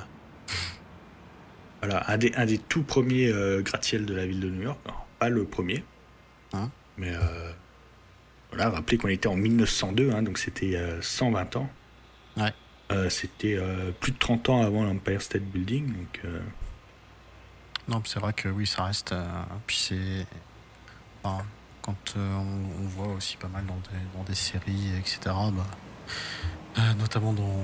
voilà, 1.82 2.04
un, 2.10 2.18
des, 2.18 2.32
un 2.36 2.46
des 2.46 2.58
tout 2.58 2.84
premiers 2.84 3.28
euh, 3.32 3.62
gratte-ciel 3.62 4.06
de 4.06 4.14
la 4.14 4.26
ville 4.26 4.40
de 4.40 4.50
New 4.50 4.62
York. 4.64 4.80
Pas 5.20 5.30
le 5.30 5.46
premier, 5.46 5.84
Hein 6.54 6.70
mais 6.98 7.14
euh, 7.14 7.52
voilà, 8.50 8.70
rappelez 8.70 8.98
qu'on 8.98 9.08
était 9.08 9.28
en 9.28 9.36
1902, 9.36 10.12
hein, 10.12 10.22
donc 10.24 10.38
c'était 10.38 10.76
euh, 10.76 11.02
120 11.02 11.56
ans. 11.56 11.70
Ouais. 12.38 12.52
Euh, 12.92 13.10
c'était 13.10 13.56
euh, 13.58 13.92
plus 14.00 14.12
de 14.12 14.18
30 14.18 14.50
ans 14.50 14.62
avant 14.62 14.84
l'Empire 14.84 15.22
State 15.22 15.44
Building. 15.44 15.88
Donc, 15.88 16.22
euh, 16.26 16.40
Non, 17.88 18.02
c'est 18.06 18.20
vrai 18.20 18.34
que 18.34 18.50
oui, 18.50 18.68
ça 18.68 18.84
reste. 18.84 19.14
euh, 19.14 19.24
puis 19.66 19.78
c'est. 19.78 20.26
enfin, 21.24 21.46
quand 21.82 21.96
euh, 22.18 22.36
on, 22.36 22.84
on 22.84 22.88
voit 22.88 23.14
aussi 23.16 23.38
pas 23.38 23.48
mal 23.48 23.66
dans 23.66 23.76
des, 23.76 24.18
dans 24.18 24.24
des 24.24 24.36
séries, 24.36 24.92
etc., 25.00 25.20
bah, 25.26 25.66
euh, 26.78 26.94
notamment 27.00 27.34
dans, 27.34 27.64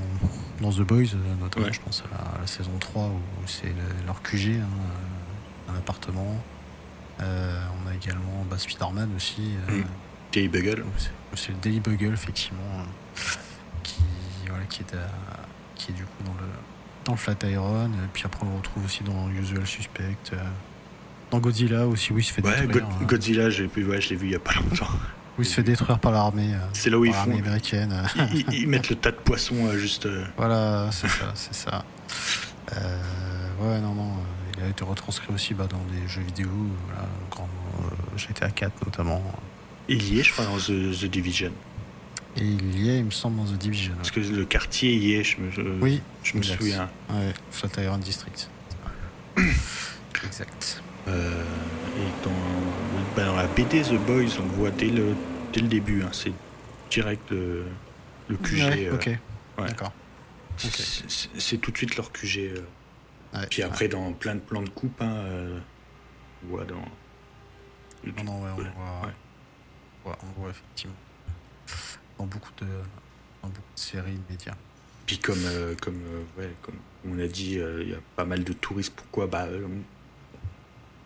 dans 0.62 0.72
The 0.72 0.82
Boys, 0.82 1.14
euh, 1.16 1.36
notamment, 1.40 1.66
Ouais. 1.68 1.74
je 1.74 1.80
pense 1.82 2.04
à 2.12 2.16
la, 2.16 2.38
à 2.38 2.42
la 2.42 2.48
saison 2.48 2.72
3 2.80 3.04
où 3.08 3.20
c'est 3.48 3.68
le- 3.68 4.06
leur 4.06 4.22
QG, 4.22 4.60
hein, 4.62 4.68
euh, 5.70 5.72
un 5.72 5.76
appartement. 5.78 6.36
Euh, 7.22 7.60
on 7.84 7.90
a 7.90 7.96
également 7.96 8.46
bah, 8.50 8.58
Spider-Man 8.58 9.10
aussi. 9.16 9.56
euh, 9.70 9.78
Mm. 9.80 9.86
Daily 10.34 10.48
Bugle. 10.50 10.86
c'est- 11.36 11.50
le 11.52 11.58
Daily 11.62 11.80
Bugle, 11.80 12.14
effectivement, 12.14 12.62
euh, 12.80 13.22
qui, 13.84 13.96
voilà, 14.50 14.66
qui, 14.66 14.82
est 14.82 14.94
à- 14.96 15.10
qui 15.76 15.92
est 15.92 15.96
du 15.96 16.04
coup 16.04 16.24
dans 16.26 16.34
le, 16.34 16.48
dans 17.06 17.14
le 17.14 17.18
Flatiron. 17.18 17.86
Et 17.88 18.08
puis 18.14 18.24
après, 18.26 18.46
on 18.46 18.50
le 18.52 18.58
retrouve 18.58 18.86
aussi 18.86 19.04
dans 19.04 19.30
Usual 19.30 19.66
Suspect. 19.66 20.18
dans 21.32 21.40
Godzilla 21.40 21.86
aussi, 21.88 22.14
où 22.14 22.20
il 22.20 22.24
se 22.24 22.32
fait 22.34 22.42
Ouais, 22.46 22.52
détruire. 22.62 22.86
God- 22.88 22.94
hein, 23.02 23.06
Godzilla, 23.06 23.50
j'ai 23.50 23.68
pu- 23.68 23.84
ouais, 23.86 24.00
je 24.00 24.10
l'ai 24.10 24.16
vu 24.16 24.28
il 24.28 24.32
y 24.32 24.36
a 24.36 24.40
pas 24.40 24.54
longtemps. 24.54 24.88
Où 25.38 25.42
il 25.42 25.46
se 25.46 25.54
fait 25.54 25.64
détruire 25.64 26.00
par 26.00 26.12
l'armée. 26.12 26.54
euh, 26.54 26.58
C'est 26.74 26.90
là 26.90 26.98
où 26.98 27.06
ils 27.06 27.14
font. 27.14 27.32
américaine. 27.32 27.94
Ils, 28.52 28.68
mettent 28.68 28.90
le 28.90 28.96
tas 28.96 29.12
de 29.12 29.18
poissons 29.18 29.68
euh, 29.68 29.78
juste. 29.78 30.06
euh, 30.06 30.26
Voilà, 30.38 30.90
c'est 30.92 31.08
ça, 31.08 31.32
c'est 31.36 31.54
ça. 31.54 31.86
Euh, 32.74 32.98
ouais, 33.62 33.80
non, 33.82 33.94
non, 33.94 34.12
il 34.58 34.64
a 34.64 34.68
été 34.68 34.84
retranscrit 34.84 35.34
aussi 35.34 35.54
bah, 35.54 35.68
dans 35.70 35.84
des 35.94 36.08
jeux 36.08 36.22
vidéo, 36.22 36.50
voilà, 36.88 37.08
grand, 37.32 37.48
euh, 37.84 38.18
GTA 38.18 38.50
4 38.50 38.86
notamment. 38.86 39.22
Il 39.88 40.04
y 40.14 40.20
est, 40.20 40.24
je 40.24 40.34
crois, 40.34 40.46
dans 40.46 40.58
The, 40.58 41.00
The 41.00 41.06
Division. 41.06 41.52
Et 42.36 42.44
il 42.44 42.80
y 42.84 42.90
est, 42.90 43.00
il 43.00 43.06
me 43.06 43.12
semble, 43.12 43.38
dans 43.38 43.46
The 43.46 43.58
Division. 43.58 43.94
Parce 43.96 44.12
que 44.12 44.20
le 44.20 44.46
quartier 44.46 44.94
y 44.96 45.14
est, 45.14 45.24
je 45.24 45.40
me, 45.40 45.50
je, 45.50 45.62
Oui, 45.82 46.02
je 46.24 46.38
me 46.38 46.44
souviens. 46.44 46.90
Ouais, 47.10 47.34
Flatiron 47.52 47.98
District. 47.98 48.50
exact. 50.26 50.82
Euh, 51.08 51.42
et 51.98 52.24
dans, 52.26 52.32
dans 53.26 53.36
la 53.36 53.48
BD 53.48 53.82
The 53.82 53.94
Boys, 54.06 54.38
on 54.40 54.44
le 54.44 54.50
voit 54.56 54.72
dès 54.72 54.90
le, 54.90 55.16
dès 55.54 55.62
le 55.62 55.68
début. 55.68 56.04
hein, 56.04 56.10
c'est 56.12 56.34
direct 56.90 57.30
le, 57.32 57.66
le 58.30 58.38
QG. 58.38 58.54
Ouais, 58.62 58.88
euh, 58.88 58.96
ok, 58.96 59.06
ouais. 59.08 59.68
d'accord. 59.68 59.92
c'est- 60.58 61.58
tout 61.58 61.72
de 61.72 61.78
suite 61.78 61.96
leur 61.98 62.12
QG. 62.12 62.38
euh. 62.56 62.62
Ouais, 63.34 63.48
Puis 63.50 63.62
après, 63.64 63.88
dans 63.88 64.14
plein 64.14 64.36
de 64.36 64.40
plans 64.40 64.62
de 64.62 64.70
coupe, 64.70 65.02
hein, 65.02 65.10
euh, 65.12 65.60
on 66.46 66.48
voit 66.50 66.66
dans. 66.66 66.76
Non, 68.18 68.24
non, 68.24 68.42
ouais, 68.44 68.50
on 68.52 68.56
voit, 68.56 68.66
on 70.04 70.10
voit, 70.10 70.18
on 70.24 70.42
voit 70.42 70.50
effectivement 70.52 70.96
dans 72.18 72.26
beaucoup 72.26 72.52
de, 72.62 72.66
dans 73.44 73.50
beaucoup 73.50 73.74
de 73.76 73.80
séries 73.80 74.12
de 74.14 74.32
médias. 74.32 74.56
Puis 75.06 75.20
comme, 75.20 75.44
euh, 75.46 75.76
comme, 75.82 76.00
euh, 76.08 76.42
ouais, 76.42 76.52
comme 76.62 76.76
on 77.10 77.20
a 77.20 77.28
dit, 77.28 77.60
euh, 77.60 77.82
il 77.84 77.90
y 77.90 77.94
a 77.94 78.00
pas 78.16 78.26
mal 78.26 78.44
de 78.44 78.54
touristes. 78.54 78.94
Pourquoi? 78.96 79.28
Bah, 79.28 79.46
euh, 79.46 79.68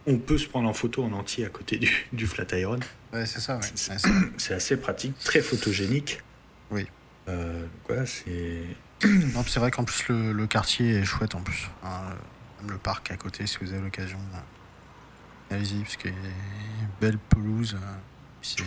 On 0.08 0.18
peut 0.18 0.38
se 0.38 0.48
prendre 0.48 0.68
en 0.68 0.74
photo 0.74 1.04
en 1.04 1.12
entier 1.12 1.46
à 1.46 1.50
côté 1.50 1.78
du, 1.78 2.08
du 2.12 2.26
Flatiron. 2.28 2.80
Ouais, 3.14 3.26
c'est 3.26 3.40
ça, 3.40 3.58
ouais. 3.58 3.62
C'est- 3.76 3.92
Ouais, 3.92 3.98
c'est- 4.00 4.10
C'est 4.38 4.54
assez 4.54 4.78
pratique, 4.78 5.18
très 5.20 5.42
photogénique. 5.42 6.22
Oui. 6.72 6.88
Euh, 7.28 7.66
quoi, 7.84 8.06
c'est... 8.06 8.64
Non, 9.06 9.44
c'est 9.48 9.60
vrai 9.60 9.70
qu'en 9.72 9.84
plus 9.84 10.08
le, 10.10 10.32
le 10.34 10.48
quartier 10.48 10.96
est 10.96 11.04
chouette 11.06 11.36
en 11.36 11.42
plus. 11.42 11.70
Hein, 11.84 12.02
le- 12.68 12.78
parc 12.78 13.12
à 13.12 13.18
côté, 13.18 13.46
si 13.48 13.58
vous 13.62 13.72
avez 13.74 13.82
l'occasion, 13.82 14.18
euh, 14.34 15.56
allez-y, 15.56 15.82
parce 15.82 15.98
qu'il 15.98 16.12
y 16.12 16.14
a 16.14 16.18
une 16.18 16.88
belle 17.00 17.18
pelouse. 17.18 17.76
euh, 17.76 17.86
c'est 18.42 18.60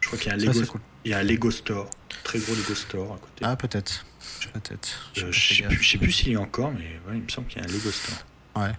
Je 0.00 0.06
crois 0.08 0.18
qu'il 0.18 0.28
y 0.28 0.30
a 0.30 0.34
un 0.34 0.38
Lego, 0.38 0.78
il 1.04 1.10
y 1.10 1.14
a 1.14 1.18
un 1.18 1.22
Lego 1.22 1.50
Store, 1.50 1.88
très 2.24 2.38
gros 2.40 2.54
Lego 2.54 2.74
Store 2.74 3.14
à 3.14 3.18
côté. 3.18 3.42
Ah 3.44 3.56
peut-être, 3.56 4.04
peut-être. 4.52 5.10
Je, 5.14 5.30
sais 5.32 5.62
plus, 5.64 5.84
sais 5.84 5.98
plus 5.98 6.12
s'il 6.12 6.32
y 6.32 6.36
a 6.36 6.40
encore, 6.40 6.72
mais 6.72 6.98
il 7.14 7.22
me 7.22 7.28
semble 7.28 7.46
qu'il 7.48 7.60
y 7.60 7.64
a 7.64 7.68
un 7.68 7.72
Lego 7.72 7.90
Store. 7.90 8.18
Ouais. 8.56 8.72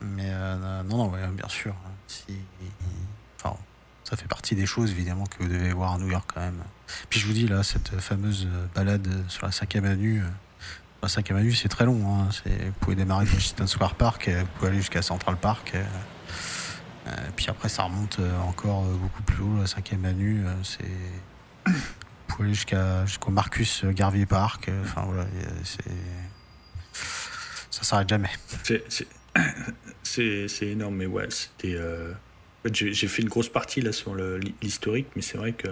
Mais 0.00 0.30
non, 0.30 0.84
non, 0.84 1.10
ouais, 1.10 1.26
bien 1.28 1.48
sûr. 1.48 1.74
Si, 2.06 2.24
enfin, 3.38 3.56
ça 4.04 4.16
fait 4.16 4.28
partie 4.28 4.54
des 4.54 4.66
choses 4.66 4.90
évidemment 4.90 5.26
que 5.26 5.42
vous 5.42 5.48
devez 5.48 5.72
voir 5.72 5.94
à 5.94 5.98
New 5.98 6.08
York 6.08 6.30
quand 6.34 6.40
même. 6.40 6.62
Puis 7.08 7.20
je 7.20 7.26
vous 7.26 7.32
dis 7.32 7.46
là, 7.46 7.62
cette 7.62 8.00
fameuse 8.00 8.48
balade 8.74 9.08
sur 9.28 9.46
la 9.46 9.52
5 9.52 9.76
avenue, 9.76 10.22
la 11.02 11.08
5 11.08 11.30
avenue 11.30 11.54
c'est 11.54 11.68
très 11.68 11.84
long. 11.84 12.00
Hein. 12.12 12.28
Vous 12.46 12.72
pouvez 12.80 12.96
démarrer 12.96 13.26
de 13.26 13.30
Washington 13.30 13.66
Square 13.66 13.94
Park, 13.94 14.28
vous 14.28 14.46
pouvez 14.56 14.68
aller 14.68 14.78
jusqu'à 14.78 15.02
Central 15.02 15.36
Park. 15.36 15.74
Euh, 17.06 17.12
puis 17.34 17.46
après 17.48 17.68
ça 17.68 17.84
remonte 17.84 18.18
euh, 18.20 18.38
encore 18.40 18.84
euh, 18.84 18.94
beaucoup 18.94 19.22
plus 19.22 19.42
haut, 19.42 19.58
la 19.58 19.66
5 19.66 19.92
avenue, 19.92 20.44
c'est. 20.62 20.84
Vous 21.66 22.36
pouvez 22.36 22.44
aller 22.44 22.54
jusqu'à, 22.54 23.06
jusqu'au 23.06 23.30
Marcus 23.30 23.84
Garvey 23.84 24.26
Park. 24.26 24.70
Enfin 24.84 25.02
voilà, 25.02 25.26
c'est. 25.64 25.84
Ça 27.70 27.82
s'arrête 27.82 28.08
jamais. 28.08 28.30
Énorme, 30.18 30.96
mais 30.96 31.06
ouais, 31.06 31.28
c'était. 31.30 31.76
j'ai 32.72 33.08
fait 33.08 33.22
une 33.22 33.28
grosse 33.28 33.48
partie 33.48 33.80
là 33.80 33.92
sur 33.92 34.14
l'historique, 34.62 35.08
mais 35.16 35.22
c'est 35.22 35.38
vrai 35.38 35.52
que 35.52 35.68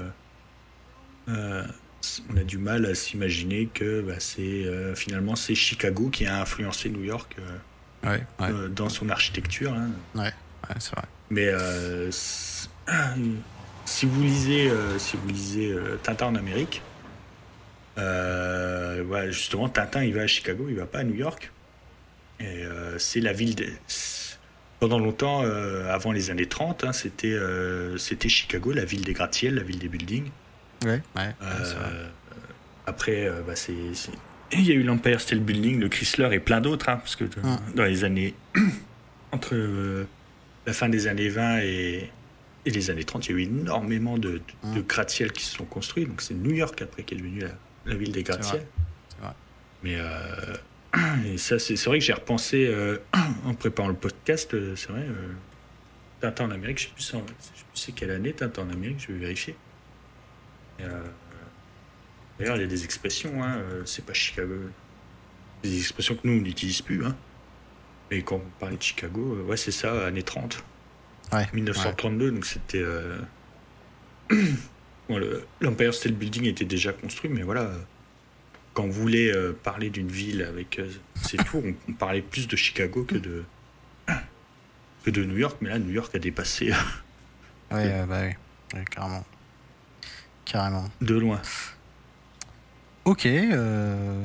on 1.27 2.37
a 2.37 2.45
du 2.45 2.59
mal 2.59 2.87
à 2.87 2.95
s'imaginer 2.95 3.69
que 3.73 4.01
bah, 4.01 4.15
c'est 4.19 4.65
finalement 4.95 5.37
c'est 5.37 5.55
Chicago 5.55 6.09
qui 6.09 6.27
a 6.27 6.41
influencé 6.41 6.89
New 6.91 7.05
York 7.05 7.37
dans 8.71 8.89
son 8.89 9.09
architecture. 9.09 9.73
Hein. 9.73 9.91
Ouais, 10.15 10.33
c'est 10.79 10.95
vrai. 10.95 11.05
Mais 11.31 11.53
si 13.85 14.07
vous 14.07 14.23
lisez, 14.23 14.71
si 14.99 15.17
vous 15.17 15.29
lisez 15.29 15.77
Tintin 16.03 16.27
en 16.27 16.35
Amérique, 16.37 16.83
justement 19.31 19.69
Tintin 19.69 20.05
il 20.05 20.15
va 20.15 20.23
à 20.23 20.27
Chicago, 20.27 20.67
il 20.69 20.77
va 20.77 20.87
pas 20.87 21.01
à 21.01 21.05
New 21.05 21.17
York. 21.17 21.51
Et 22.41 22.63
c'est 22.99 23.21
la 23.21 23.33
ville 23.33 23.57
de 23.57 23.67
pendant 24.81 24.99
longtemps, 24.99 25.43
avant 25.89 26.13
les 26.13 26.31
années 26.31 26.47
30, 26.47 26.85
hein, 26.85 26.93
c'était 26.93 27.39
c'était 27.97 28.29
Chicago, 28.29 28.73
la 28.73 28.85
ville 28.85 29.05
des 29.05 29.13
gratte-ciels, 29.13 29.55
la 29.55 29.63
ville 29.63 29.79
des 29.79 29.89
buildings. 29.89 30.31
Ouais, 30.85 31.03
ouais, 31.17 31.35
après, 32.87 33.31
bah, 33.47 33.55
c'est, 33.55 33.75
il 34.53 34.65
y 34.65 34.71
a 34.71 34.75
eu 34.75 34.83
l'Empire 34.83 35.21
State 35.21 35.41
Building, 35.41 35.79
le 35.79 35.89
Chrysler 35.89 36.31
et 36.33 36.41
plein 36.41 36.61
d'autres, 36.61 36.89
hein, 36.89 36.97
parce 36.97 37.17
que 37.17 37.25
hum. 37.25 37.59
dans 37.75 37.85
les 37.85 38.05
années 38.05 38.35
entre 39.33 40.07
la 40.67 40.73
fin 40.73 40.89
des 40.89 41.07
années 41.07 41.29
20 41.29 41.59
et, 41.61 42.11
et 42.67 42.71
les 42.71 42.91
années 42.91 43.05
30, 43.05 43.27
il 43.27 43.31
y 43.31 43.35
a 43.35 43.39
eu 43.39 43.43
énormément 43.43 44.19
de, 44.19 44.43
de, 44.75 44.81
gratte-ciel 44.83 45.33
qui 45.33 45.43
se 45.45 45.57
sont 45.57 45.65
construits. 45.65 46.05
Donc 46.05 46.21
c'est 46.21 46.35
New 46.35 46.53
York 46.53 46.81
après 46.83 47.03
qui 47.03 47.15
est 47.15 47.17
devenue 47.17 47.45
la, 47.87 47.95
ville 47.95 48.13
des 48.13 48.23
gratte-ciel. 48.23 48.67
Mais 49.83 49.95
euh, 49.97 50.57
et 51.27 51.39
ça, 51.39 51.59
c'est 51.59 51.83
vrai 51.85 51.99
que 51.99 52.05
j'ai 52.05 52.13
repensé 52.13 52.67
euh, 52.67 52.99
en 53.45 53.55
préparant 53.55 53.89
le 53.89 53.95
podcast. 53.95 54.55
Euh, 54.55 54.75
c'est 54.77 54.89
vrai, 54.89 55.07
Tintin 56.21 56.47
en 56.47 56.51
Amérique, 56.51 56.81
je 56.81 56.89
ne 56.89 57.01
sais, 57.01 57.19
plus 57.19 57.35
c'est 57.75 57.93
quelle 57.93 58.11
année 58.11 58.33
Tintin 58.33 58.63
en 58.63 58.71
Amérique, 58.71 59.05
je 59.07 59.13
vais 59.13 59.19
vérifier. 59.19 59.55
D'ailleurs, 60.79 62.57
il 62.57 62.61
y 62.61 62.65
a 62.65 62.69
des 62.69 62.85
expressions, 62.85 63.43
hein, 63.43 63.61
c'est 63.85 64.05
pas 64.05 64.13
Chicago. 64.13 64.55
Des 65.65 65.77
expressions 65.77 66.15
que 66.15 66.21
nous, 66.25 66.39
on 66.39 66.43
n'utilise 66.43 66.83
plus. 66.83 67.05
Hein. 67.05 67.17
Mais 68.11 68.23
quand 68.23 68.37
on 68.37 68.61
parlait 68.61 68.77
de 68.77 68.83
Chicago, 68.83 69.43
ouais, 69.49 69.57
c'est 69.57 69.73
ça, 69.73 70.07
années 70.07 70.23
30. 70.23 70.63
Ouais, 71.33 71.49
1932, 71.53 72.31
donc 72.31 72.47
c'était. 72.47 72.85
L'Empire 75.61 75.95
State 75.95 76.13
Building 76.13 76.45
était 76.47 76.65
déjà 76.65 76.93
construit, 76.93 77.29
mais 77.29 77.43
voilà. 77.43 77.73
Quand 78.75 78.85
on 78.85 78.91
voulait 78.91 79.33
parler 79.63 79.91
d'une 79.91 80.09
ville 80.09 80.43
avec 80.43 80.81
ses 81.21 81.37
tours, 81.51 81.63
on, 81.89 81.93
parlait 81.93 82.23
plus 82.23 82.47
de 82.47 82.57
Chicago 82.57 83.05
que 83.05 83.17
de, 83.17 83.45
que 85.05 85.11
de 85.11 85.25
New 85.25 85.37
York, 85.37 85.57
mais 85.61 85.71
là, 85.71 85.79
New 85.79 85.93
York 85.93 86.15
a 86.15 86.19
dépassé. 86.19 86.73
ouais, 87.73 88.07
bah 88.07 88.21
oui, 88.23 88.81
carrément. 88.91 89.25
Carrément. 90.45 90.85
De 91.01 91.15
loin. 91.17 91.43
Ok, 93.05 93.29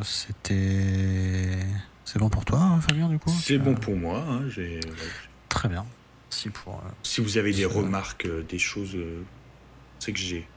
c'était. 0.03 1.57
C'est 2.05 2.19
bon 2.19 2.29
pour 2.29 2.45
toi, 2.45 2.59
hein, 2.59 2.81
Fabien, 2.81 3.09
du 3.09 3.17
coup? 3.17 3.31
C'est 3.41 3.57
bon 3.57 3.75
pour 3.75 3.95
moi. 3.95 4.23
Hein, 4.29 4.41
Très 5.49 5.69
bien. 5.69 5.85
Si, 6.29 6.49
pour, 6.49 6.75
euh, 6.75 6.89
si 7.01 7.21
vous 7.21 7.37
avez 7.37 7.53
des 7.53 7.65
remarques, 7.65 8.25
euh, 8.25 8.43
des 8.43 8.59
choses 8.59 8.95
euh, 8.95 9.23
c'est 9.99 10.11
que 10.13 10.19
j'ai, 10.19 10.47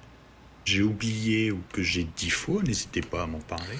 j'ai 0.66 0.82
oublié 0.82 1.52
ou 1.52 1.62
que 1.72 1.82
j'ai 1.82 2.06
dit 2.16 2.30
faux, 2.30 2.60
n'hésitez 2.62 3.00
pas 3.00 3.22
à 3.22 3.26
m'en 3.26 3.38
parler. 3.38 3.78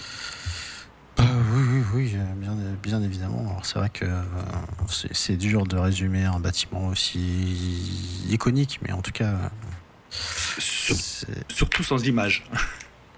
oui, 1.19 1.25
oui, 1.27 1.83
oui, 1.95 2.17
bien, 2.37 2.57
bien 2.83 3.03
évidemment. 3.03 3.45
Alors 3.51 3.67
c'est 3.67 3.79
vrai 3.79 3.91
que 3.91 4.07
c'est, 5.13 5.37
dur 5.37 5.67
de 5.67 5.77
résumer 5.77 6.25
un 6.25 6.39
bâtiment 6.39 6.87
aussi 6.89 8.23
iconique, 8.29 8.79
mais 8.83 8.93
en 8.93 9.03
tout 9.03 9.13
cas. 9.13 9.51
surtout 11.49 11.83
sans 11.83 12.05
image. 12.07 12.45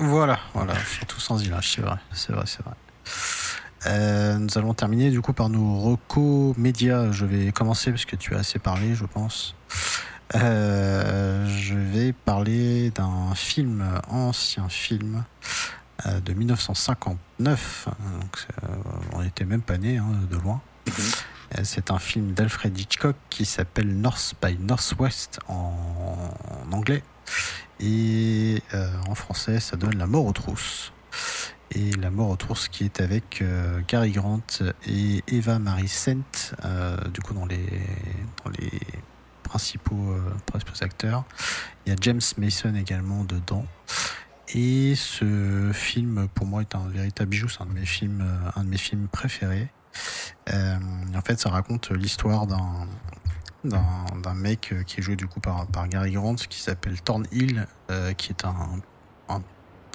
Voilà, 0.01 0.39
voilà, 0.55 0.75
surtout 0.85 1.19
sans 1.19 1.43
image, 1.45 1.75
c'est 1.75 1.83
vrai, 1.83 1.97
c'est 2.13 2.33
vrai, 2.33 2.45
c'est 2.47 2.63
vrai. 2.63 2.75
Euh, 3.87 4.39
nous 4.39 4.57
allons 4.57 4.75
terminer 4.75 5.11
du 5.11 5.21
coup 5.21 5.33
par 5.33 5.49
nos 5.49 5.79
recos 5.79 6.57
médias. 6.57 7.11
Je 7.13 7.25
vais 7.25 7.53
commencer 7.53 7.91
parce 7.91 8.05
que 8.05 8.17
tu 8.17 8.35
as 8.35 8.39
assez 8.39 8.59
parlé, 8.59 8.95
je 8.95 9.05
pense. 9.05 9.55
Euh, 10.35 11.47
je 11.49 11.75
vais 11.75 12.13
parler 12.13 12.91
d'un 12.91 13.35
film, 13.35 13.85
ancien 14.09 14.69
film 14.69 15.25
euh, 16.07 16.21
de 16.21 16.33
1959. 16.33 17.89
Donc, 18.21 18.47
on 19.13 19.23
n'était 19.23 19.45
même 19.45 19.63
pas 19.63 19.79
né 19.79 19.99
hein, 19.99 20.11
de 20.31 20.37
loin. 20.37 20.61
C'est 21.63 21.91
un 21.91 21.99
film 21.99 22.33
d'Alfred 22.33 22.79
Hitchcock 22.79 23.17
qui 23.31 23.45
s'appelle 23.45 23.89
North 23.89 24.35
by 24.43 24.59
Northwest 24.59 25.41
en, 25.49 26.31
anglais. 26.73 27.03
Et 27.81 28.63
en 29.09 29.15
français, 29.15 29.61
ça 29.61 29.77
donne 29.77 29.97
La 29.97 30.07
mort 30.07 30.27
aux 30.27 30.33
trousses 30.33 30.93
et 31.75 31.91
La 31.93 32.11
mort 32.11 32.31
aux 32.31 32.37
trousses 32.37 32.69
qui 32.69 32.85
est 32.85 33.01
avec 33.01 33.43
euh, 33.43 33.81
Gary 33.87 34.13
Grant 34.13 34.41
et 34.87 35.23
Eva 35.29 35.59
Marie 35.59 35.89
Sent, 35.89 36.55
euh, 36.65 36.97
du 37.13 37.21
coup 37.21 37.35
dans 37.35 37.47
les, 37.47 37.67
dans 38.45 38.51
les 38.59 38.81
principaux, 39.49 40.13
euh, 40.13 40.21
principaux 40.47 40.83
acteurs. 40.83 41.25
Il 41.85 41.91
y 41.91 41.93
a 41.93 41.97
James 42.01 42.21
Mason 42.37 42.75
également 42.75 43.25
dedans. 43.25 43.65
Et 44.55 44.95
ce 44.95 45.71
film, 45.75 46.29
pour 46.35 46.47
moi, 46.47 46.63
est 46.63 46.75
un 46.75 46.89
véritable 46.89 47.31
bijou. 47.31 47.49
C'est 47.49 47.63
un 47.63 47.67
de 47.67 47.73
mes 47.73 47.85
films, 47.85 48.25
un 48.57 48.65
de 48.65 48.69
mes 48.69 48.79
films 48.79 49.09
préférés. 49.09 49.69
en 50.49 51.21
fait, 51.25 51.39
ça 51.39 51.51
raconte 51.51 51.91
l'histoire 51.91 52.47
d'un 52.47 52.87
d'un 53.65 54.35
mec 54.35 54.73
qui 54.87 55.01
est 55.01 55.03
joué 55.03 55.17
du 55.17 55.27
coup 55.27 55.41
par, 55.41 55.67
par 55.67 55.89
Gary 55.89 56.13
Grant 56.13 56.37
qui 56.37 56.61
s'appelle 56.61 56.99
Thornhill, 57.03 57.67
qui 58.17 58.31
est 58.31 58.45
un, 58.45 58.81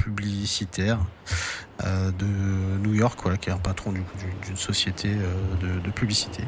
publicitaire 0.04 1.00
euh, 1.84 2.12
de 2.12 2.26
New 2.86 2.94
York, 2.94 3.18
voilà, 3.22 3.38
qui 3.38 3.50
est 3.50 3.54
un 3.54 3.58
patron 3.58 3.94
d'une 3.94 4.58
société 4.58 5.16
euh, 5.16 5.80
de, 5.80 5.92
publicité. 5.92 6.44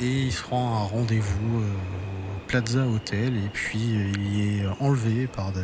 Et 0.00 0.22
il 0.22 0.32
se 0.32 0.44
rend 0.44 0.76
à 0.76 0.80
un 0.80 0.84
rendez-vous 0.84 1.60
euh, 1.60 2.36
au 2.36 2.46
Plaza 2.46 2.86
Hotel 2.86 3.36
et 3.36 3.48
puis 3.52 3.78
il 3.78 4.60
est 4.60 4.66
enlevé 4.80 5.26
par, 5.26 5.52
des, 5.52 5.60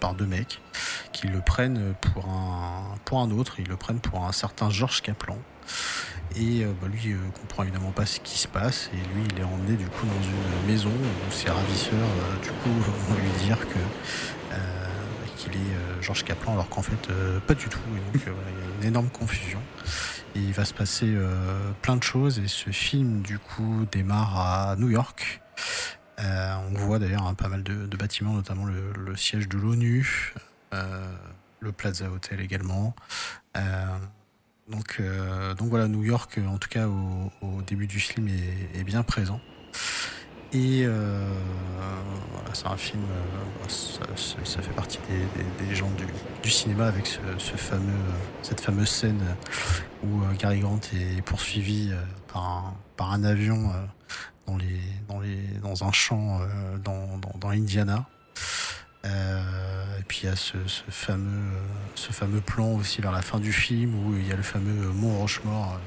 par, 0.00 0.14
deux 0.14 0.26
mecs 0.26 0.60
qui 1.12 1.28
le 1.28 1.40
prennent 1.40 1.94
pour 2.00 2.28
un, 2.28 2.94
pour 3.04 3.20
un 3.20 3.30
autre, 3.30 3.60
ils 3.60 3.68
le 3.68 3.76
prennent 3.76 4.00
pour 4.00 4.24
un 4.24 4.32
certain 4.32 4.70
Georges 4.70 5.02
Kaplan. 5.02 5.38
Et 6.34 6.64
bah, 6.64 6.88
lui 6.90 7.14
comprend 7.40 7.62
évidemment 7.62 7.92
pas 7.92 8.06
ce 8.06 8.18
qui 8.18 8.38
se 8.38 8.48
passe 8.48 8.90
et 8.92 8.96
lui 8.96 9.24
il 9.30 9.38
est 9.38 9.44
emmené 9.44 9.76
du 9.76 9.86
coup 9.86 10.06
dans 10.06 10.22
une 10.22 10.66
maison 10.66 10.90
où 10.90 11.32
ses 11.32 11.50
ravisseurs 11.50 12.08
du 12.42 12.48
coup 12.48 12.70
vont 13.08 13.14
lui 13.14 13.46
dire 13.46 13.58
que 13.60 13.78
qu'il 15.42 15.52
est 15.52 15.74
euh, 15.74 16.02
Georges 16.02 16.24
Kaplan, 16.24 16.52
alors 16.52 16.68
qu'en 16.68 16.82
fait, 16.82 17.10
euh, 17.10 17.40
pas 17.40 17.54
du 17.54 17.68
tout. 17.68 17.78
donc, 18.12 18.26
euh, 18.26 18.32
il 18.48 18.70
y 18.70 18.72
a 18.72 18.80
une 18.80 18.88
énorme 18.88 19.08
confusion. 19.08 19.58
Il 20.34 20.52
va 20.52 20.64
se 20.64 20.74
passer 20.74 21.14
plein 21.82 21.96
de 21.96 22.02
choses. 22.02 22.38
Et 22.38 22.48
ce 22.48 22.70
film, 22.70 23.22
du 23.22 23.38
coup, 23.38 23.86
démarre 23.90 24.38
à 24.38 24.76
New 24.76 24.90
York. 24.90 25.40
on 26.18 26.74
voit 26.74 26.98
d'ailleurs 26.98 27.26
hein, 27.26 27.34
pas 27.34 27.48
mal 27.48 27.62
de, 27.62 27.96
bâtiments, 27.96 28.32
notamment 28.32 28.64
le, 28.64 29.16
siège 29.16 29.48
de 29.48 29.58
l'ONU, 29.58 30.34
le 30.72 31.72
Plaza 31.72 32.10
Hotel 32.10 32.40
également. 32.40 32.94
donc 34.68 35.00
voilà, 35.60 35.88
New 35.88 36.04
York, 36.04 36.38
en 36.46 36.58
tout 36.58 36.68
cas 36.68 36.86
au, 36.86 37.62
début 37.66 37.86
du 37.86 38.00
film, 38.00 38.28
est 38.28 38.84
bien 38.84 39.02
présent. 39.02 39.40
Et 40.54 40.84
euh, 40.84 41.34
c'est 42.52 42.66
un 42.66 42.76
film, 42.76 43.02
euh, 43.04 43.68
ça, 44.44 44.60
fait 44.60 44.74
partie 44.74 44.98
des, 45.58 45.74
gens 45.74 45.90
du, 46.42 46.50
cinéma 46.50 46.88
avec 46.88 47.06
ce, 47.06 47.56
fameux, 47.56 47.92
cette 48.42 48.60
fameuse 48.60 48.90
scène 48.90 49.22
où 50.04 50.22
euh, 50.22 50.34
Gary 50.38 50.60
Grant 50.60 50.80
est 50.94 51.22
poursuivi 51.22 51.90
par 52.28 52.74
un, 52.98 53.24
avion 53.24 53.72
dans 54.46 55.84
un 55.84 55.92
champ 55.92 56.40
dans, 56.84 57.16
dans, 57.16 57.38
dans 57.38 57.48
Indiana. 57.48 58.04
et 59.04 60.02
puis 60.06 60.20
il 60.24 60.26
y 60.26 60.28
a 60.28 60.36
ce, 60.36 60.58
fameux 60.90 62.40
plan 62.42 62.72
aussi 62.72 63.00
vers 63.00 63.12
la 63.12 63.22
fin 63.22 63.40
du 63.40 63.54
film 63.54 63.94
où 63.94 64.16
il 64.18 64.28
y 64.28 64.32
a 64.32 64.36
le 64.36 64.42
fameux 64.42 64.88
Mont 64.92 65.18
Rochemort 65.18 65.80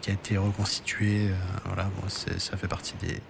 qui 0.00 0.10
a 0.10 0.14
été 0.14 0.38
reconstitué. 0.38 1.28
voilà, 1.66 1.90
ça 2.38 2.56
fait 2.56 2.68
partie 2.68 2.94
des 3.02 3.20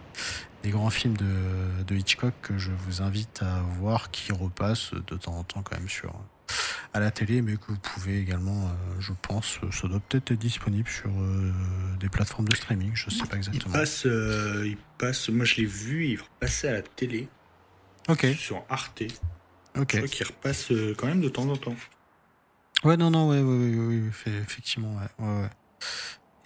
des 0.62 0.70
grands 0.70 0.90
films 0.90 1.16
de, 1.16 1.84
de, 1.86 1.94
Hitchcock 1.96 2.34
que 2.42 2.58
je 2.58 2.70
vous 2.86 3.02
invite 3.02 3.42
à 3.42 3.60
voir 3.78 4.10
qui 4.10 4.32
repassent 4.32 4.92
de 4.92 5.16
temps 5.16 5.36
en 5.36 5.44
temps 5.44 5.62
quand 5.62 5.76
même 5.76 5.88
sur 5.88 6.12
à 6.94 7.00
la 7.00 7.10
télé, 7.10 7.42
mais 7.42 7.56
que 7.56 7.66
vous 7.68 7.78
pouvez 7.78 8.18
également, 8.18 8.64
euh, 8.64 9.00
je 9.00 9.12
pense, 9.20 9.58
ça 9.70 9.88
doit 9.88 10.00
peut-être 10.00 10.30
être 10.32 10.38
disponible 10.38 10.88
sur 10.88 11.10
euh, 11.10 11.52
des 12.00 12.08
plateformes 12.08 12.48
de 12.48 12.56
streaming, 12.56 12.92
je 12.94 13.10
sais 13.10 13.26
pas 13.26 13.36
exactement. 13.36 13.74
Il 13.74 13.78
passe, 13.78 14.06
euh, 14.06 14.64
il 14.66 14.78
passe 14.96 15.28
moi 15.28 15.44
je 15.44 15.56
l'ai 15.56 15.66
vu, 15.66 16.06
il 16.06 16.20
repassait 16.20 16.68
à 16.68 16.72
la 16.72 16.82
télé. 16.82 17.28
Ok. 18.08 18.26
Sur 18.38 18.64
Arte. 18.70 19.02
Ok. 19.76 19.92
Je 19.92 19.96
crois 19.98 20.08
qu'il 20.08 20.26
repasse 20.26 20.72
quand 20.96 21.06
même 21.06 21.20
de 21.20 21.28
temps 21.28 21.48
en 21.48 21.56
temps. 21.56 21.76
Ouais, 22.84 22.96
non, 22.96 23.10
non, 23.10 23.28
ouais, 23.28 23.40
ouais, 23.40 23.76
ouais, 23.76 24.00
ouais 24.00 24.32
effectivement, 24.42 24.94
ouais, 24.94 25.24
ouais, 25.26 25.42
ouais. 25.42 25.50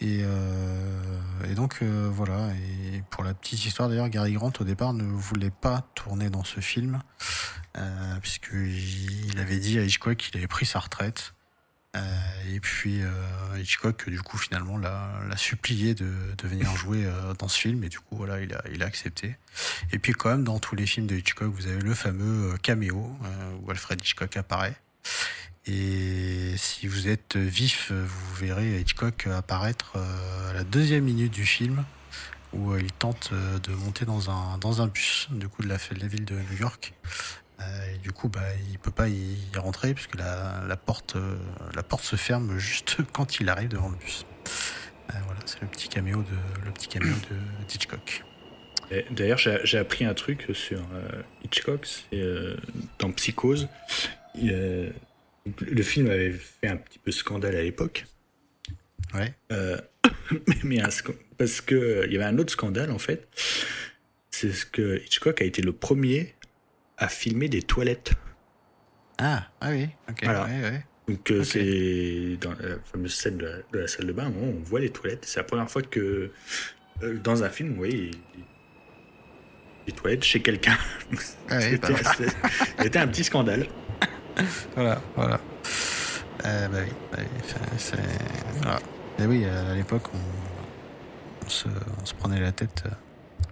Et, 0.03 0.23
euh, 0.25 1.45
et 1.49 1.55
donc 1.55 1.79
euh, 1.81 2.11
voilà. 2.13 2.49
Et 2.95 3.03
pour 3.11 3.23
la 3.23 3.35
petite 3.35 3.65
histoire 3.65 3.89
d'ailleurs, 3.89 4.09
Gary 4.09 4.33
Grant 4.33 4.53
au 4.59 4.65
départ 4.65 4.93
ne 4.93 5.05
voulait 5.05 5.53
pas 5.53 5.87
tourner 5.95 6.29
dans 6.29 6.43
ce 6.43 6.59
film 6.59 7.01
euh, 7.79 8.17
puisqu'il 8.21 9.39
avait 9.39 9.59
dit 9.59 9.79
à 9.79 9.85
Hitchcock 9.85 10.17
qu'il 10.17 10.37
avait 10.37 10.49
pris 10.49 10.67
sa 10.67 10.81
retraite. 10.81 11.35
Et 12.49 12.59
puis 12.59 13.03
Hitchcock 13.59 14.09
du 14.09 14.21
coup 14.23 14.39
finalement 14.39 14.79
l'a, 14.79 15.37
supplié 15.37 15.95
de, 15.95 16.11
de 16.39 16.49
venir 16.49 16.75
jouer 16.77 17.07
dans 17.39 17.49
ce 17.49 17.59
film 17.59 17.85
et 17.85 17.91
du 17.91 18.01
coup 18.01 18.17
voilà 18.17 18.41
il 18.41 18.55
a, 18.55 18.63
il 18.73 18.83
a 18.83 18.87
accepté. 18.87 19.37
Et 19.93 19.99
puis 19.99 20.15
quand 20.15 20.31
même 20.31 20.43
dans 20.43 20.59
tous 20.59 20.75
les 20.75 20.87
films 20.87 21.07
de 21.07 21.17
Hitchcock 21.17 21.53
vous 21.53 21.67
avez 21.67 21.83
le 21.83 21.93
fameux 21.93 22.57
caméo 22.63 23.15
où 23.61 23.71
Alfred 23.71 24.01
Hitchcock 24.01 24.39
apparaît. 24.39 24.75
Et 25.67 26.55
si 26.57 26.89
vous 26.89 27.09
êtes 27.09 27.37
vif, 27.37 27.93
vous 27.93 28.35
verrez 28.35 28.81
Hitchcock 28.81 29.29
apparaître 29.29 29.93
euh, 29.97 30.51
à 30.51 30.53
la 30.55 30.65
deuxième 30.65 31.05
minute 31.05 31.33
du 31.33 31.47
film 31.47 31.85
où 32.53 32.73
euh, 32.73 32.81
il 32.81 32.93
tente 32.93 33.31
euh, 33.33 33.59
de 33.61 33.73
monter 33.73 34.05
dans 34.05 34.29
un, 34.29 34.59
dans 34.59 34.83
un 34.83 34.89
bus 34.89 35.29
du 35.31 35.49
coup 35.49 35.63
de 35.63 35.69
la, 35.69 35.77
la 36.01 36.07
ville 36.09 36.25
de 36.25 36.35
New 36.35 36.59
York. 36.59 36.95
Et 37.95 37.99
du 37.99 38.11
coup, 38.11 38.29
bah, 38.29 38.41
il 38.73 38.79
peut 38.81 38.91
pas 38.91 39.09
y 39.09 39.39
rentrer 39.57 39.95
puisque 39.95 40.17
la, 40.17 40.65
la, 40.67 40.77
porte, 40.77 41.17
la 41.77 41.85
porte 41.85 42.03
se 42.03 42.17
ferme 42.17 42.59
juste 42.59 42.97
quand 43.13 43.39
il 43.39 43.49
arrive 43.49 43.69
devant 43.69 43.89
le 43.89 43.95
bus. 43.95 44.27
voilà, 45.09 45.39
c'est 45.45 45.63
le 45.63 45.69
petit 45.69 45.89
caméo 45.89 46.23
de 46.23 46.65
le 46.65 46.73
petit 46.73 46.89
caméo 46.89 47.15
de 47.31 47.73
Hitchcock. 47.73 48.25
D'ailleurs, 49.13 49.39
j'ai 49.39 49.79
appris 49.79 50.05
un 50.05 50.13
truc 50.13 50.49
sur 50.55 50.81
Hitchcock, 51.45 51.87
dans 52.99 53.13
Psychose. 53.13 53.69
Il, 54.35 54.93
le 55.61 55.83
film 55.83 56.09
avait 56.09 56.33
fait 56.33 56.69
un 56.69 56.77
petit 56.77 56.99
peu 56.99 57.11
scandale 57.11 57.57
à 57.57 57.63
l'époque. 57.63 58.07
Ouais. 59.15 59.35
Euh, 59.51 59.79
mais 60.65 60.81
parce 61.39 61.61
que 61.61 62.05
il 62.07 62.13
y 62.13 62.17
avait 62.17 62.25
un 62.25 62.39
autre 62.39 62.53
scandale 62.53 62.91
en 62.91 62.99
fait. 62.99 63.29
C'est 64.31 64.53
ce 64.53 64.65
que 64.67 65.03
Hitchcock 65.05 65.43
a 65.43 65.45
été 65.45 65.63
le 65.63 65.73
premier 65.73 66.35
à 66.97 67.09
filmer 67.09 67.49
des 67.49 67.63
toilettes. 67.63 68.13
Ah, 69.19 69.51
ah 69.61 69.71
oui, 69.71 69.89
ok. 70.09 70.25
Voilà. 70.25 70.49
Donc 71.09 71.31
euh, 71.31 71.43
c'est 71.43 72.37
dans 72.41 72.53
la 72.53 72.79
fameuse 72.85 73.15
scène 73.15 73.37
de 73.37 73.65
la, 73.73 73.89
salle 73.89 74.07
de 74.07 74.13
bain, 74.13 74.33
on 74.41 74.63
voit 74.63 74.81
les 74.81 74.91
toilettes. 74.91 75.25
C'est 75.27 75.41
la 75.41 75.45
première 75.45 75.71
fois 75.71 75.83
que 75.83 76.31
euh, 77.03 77.19
dans 77.19 77.43
un 77.43 77.51
film, 77.51 77.75
voyez 77.75 78.13
les 79.87 79.93
toilettes 79.93 80.23
chez 80.23 80.41
quelqu'un. 80.41 80.79
Ah 81.49 81.59
bah 81.81 81.89
c'était 82.79 82.99
un 82.99 83.09
petit 83.09 83.25
scandale. 83.25 83.67
voilà, 84.75 85.01
voilà. 85.17 85.41
Euh, 86.45 86.69
bah 86.69 86.79
oui, 86.85 86.93
bah 87.13 87.19
c'est, 87.77 87.97
voilà. 88.57 88.81
Et 89.19 89.27
oui, 89.27 89.45
à 89.45 89.75
l'époque, 89.75 90.09
on, 91.45 91.49
se, 91.49 91.69
on, 91.69 92.07
se, 92.07 92.15
prenait 92.15 92.41
la 92.41 92.53
tête 92.53 92.85
euh, 92.87 92.91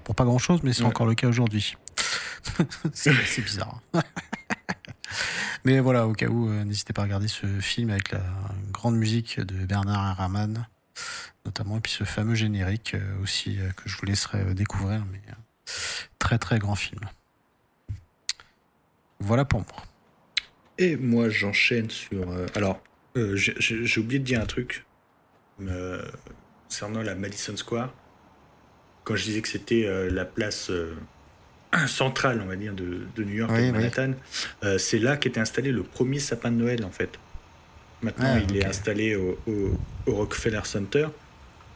pour 0.04 0.14
pas 0.14 0.24
grand 0.24 0.38
chose, 0.38 0.60
mais 0.62 0.72
c'est 0.72 0.84
encore 0.84 1.06
le 1.06 1.14
cas 1.14 1.28
aujourd'hui. 1.28 1.76
c'est, 2.92 3.12
bizarre. 3.42 3.80
mais 5.64 5.80
voilà, 5.80 6.06
au 6.06 6.12
cas 6.12 6.26
où, 6.26 6.48
euh, 6.48 6.64
n'hésitez 6.64 6.92
pas 6.92 7.02
à 7.02 7.04
regarder 7.04 7.28
ce 7.28 7.46
film 7.60 7.90
avec 7.90 8.10
la 8.12 8.22
grande 8.72 8.96
musique 8.96 9.38
de 9.38 9.66
Bernard 9.66 10.18
Herrmann, 10.18 10.66
notamment, 11.44 11.76
et 11.76 11.80
puis 11.80 11.92
ce 11.92 12.04
fameux 12.04 12.34
générique 12.34 12.94
euh, 12.94 13.22
aussi 13.22 13.58
que 13.76 13.88
je 13.88 13.96
vous 13.96 14.06
laisserai 14.06 14.54
découvrir, 14.54 15.04
mais 15.12 15.20
très 16.18 16.38
très 16.38 16.58
grand 16.58 16.74
film. 16.74 17.02
Voilà 19.20 19.44
pour 19.44 19.60
moi. 19.60 19.89
Et 20.80 20.96
moi, 20.96 21.28
j'enchaîne 21.28 21.90
sur. 21.90 22.30
Euh, 22.30 22.46
alors, 22.54 22.80
euh, 23.16 23.36
j'ai 23.36 24.00
oublié 24.00 24.18
de 24.18 24.24
dire 24.24 24.40
un 24.40 24.46
truc 24.46 24.86
euh, 25.60 26.02
concernant 26.68 27.02
la 27.02 27.14
Madison 27.14 27.54
Square. 27.54 27.92
Quand 29.04 29.14
je 29.14 29.24
disais 29.24 29.42
que 29.42 29.48
c'était 29.48 29.88
la 30.10 30.24
place 30.24 30.70
centrale, 31.86 32.40
on 32.42 32.46
va 32.46 32.56
dire, 32.56 32.72
de, 32.74 33.06
New 33.18 33.34
York 33.34 33.50
et 33.56 33.66
de 33.66 33.72
Manhattan, 33.72 34.12
c'est 34.78 34.98
là 34.98 35.16
qu'était 35.16 35.40
installé 35.40 35.72
le 35.72 35.82
premier 35.82 36.18
sapin 36.18 36.50
de 36.50 36.56
Noël, 36.56 36.84
en 36.84 36.90
fait. 36.90 37.18
Maintenant, 38.02 38.36
ah, 38.36 38.38
il 38.38 38.56
est 38.56 38.64
installé 38.64 39.16
au, 39.16 39.36
Rockefeller 40.06 40.60
Center. 40.64 41.08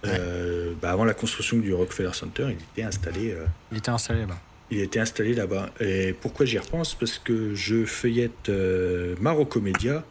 Bah, 0.02 0.92
avant 0.92 1.04
la 1.04 1.14
construction 1.14 1.56
du 1.56 1.74
Rockefeller 1.74 2.12
Center, 2.12 2.46
il 2.50 2.62
était 2.72 2.84
installé. 2.86 3.36
il 3.72 3.78
était 3.78 3.90
installé 3.90 4.26
là 4.26 4.38
il 4.70 4.80
était 4.80 5.00
installé 5.00 5.34
là-bas. 5.34 5.70
Et 5.80 6.12
pourquoi 6.12 6.46
j'y 6.46 6.58
repense? 6.58 6.94
Parce 6.94 7.18
que 7.18 7.54
je 7.54 7.84
feuillette 7.84 8.48
euh, 8.48 9.14
Marocco 9.20 9.60
Media. 9.60 10.04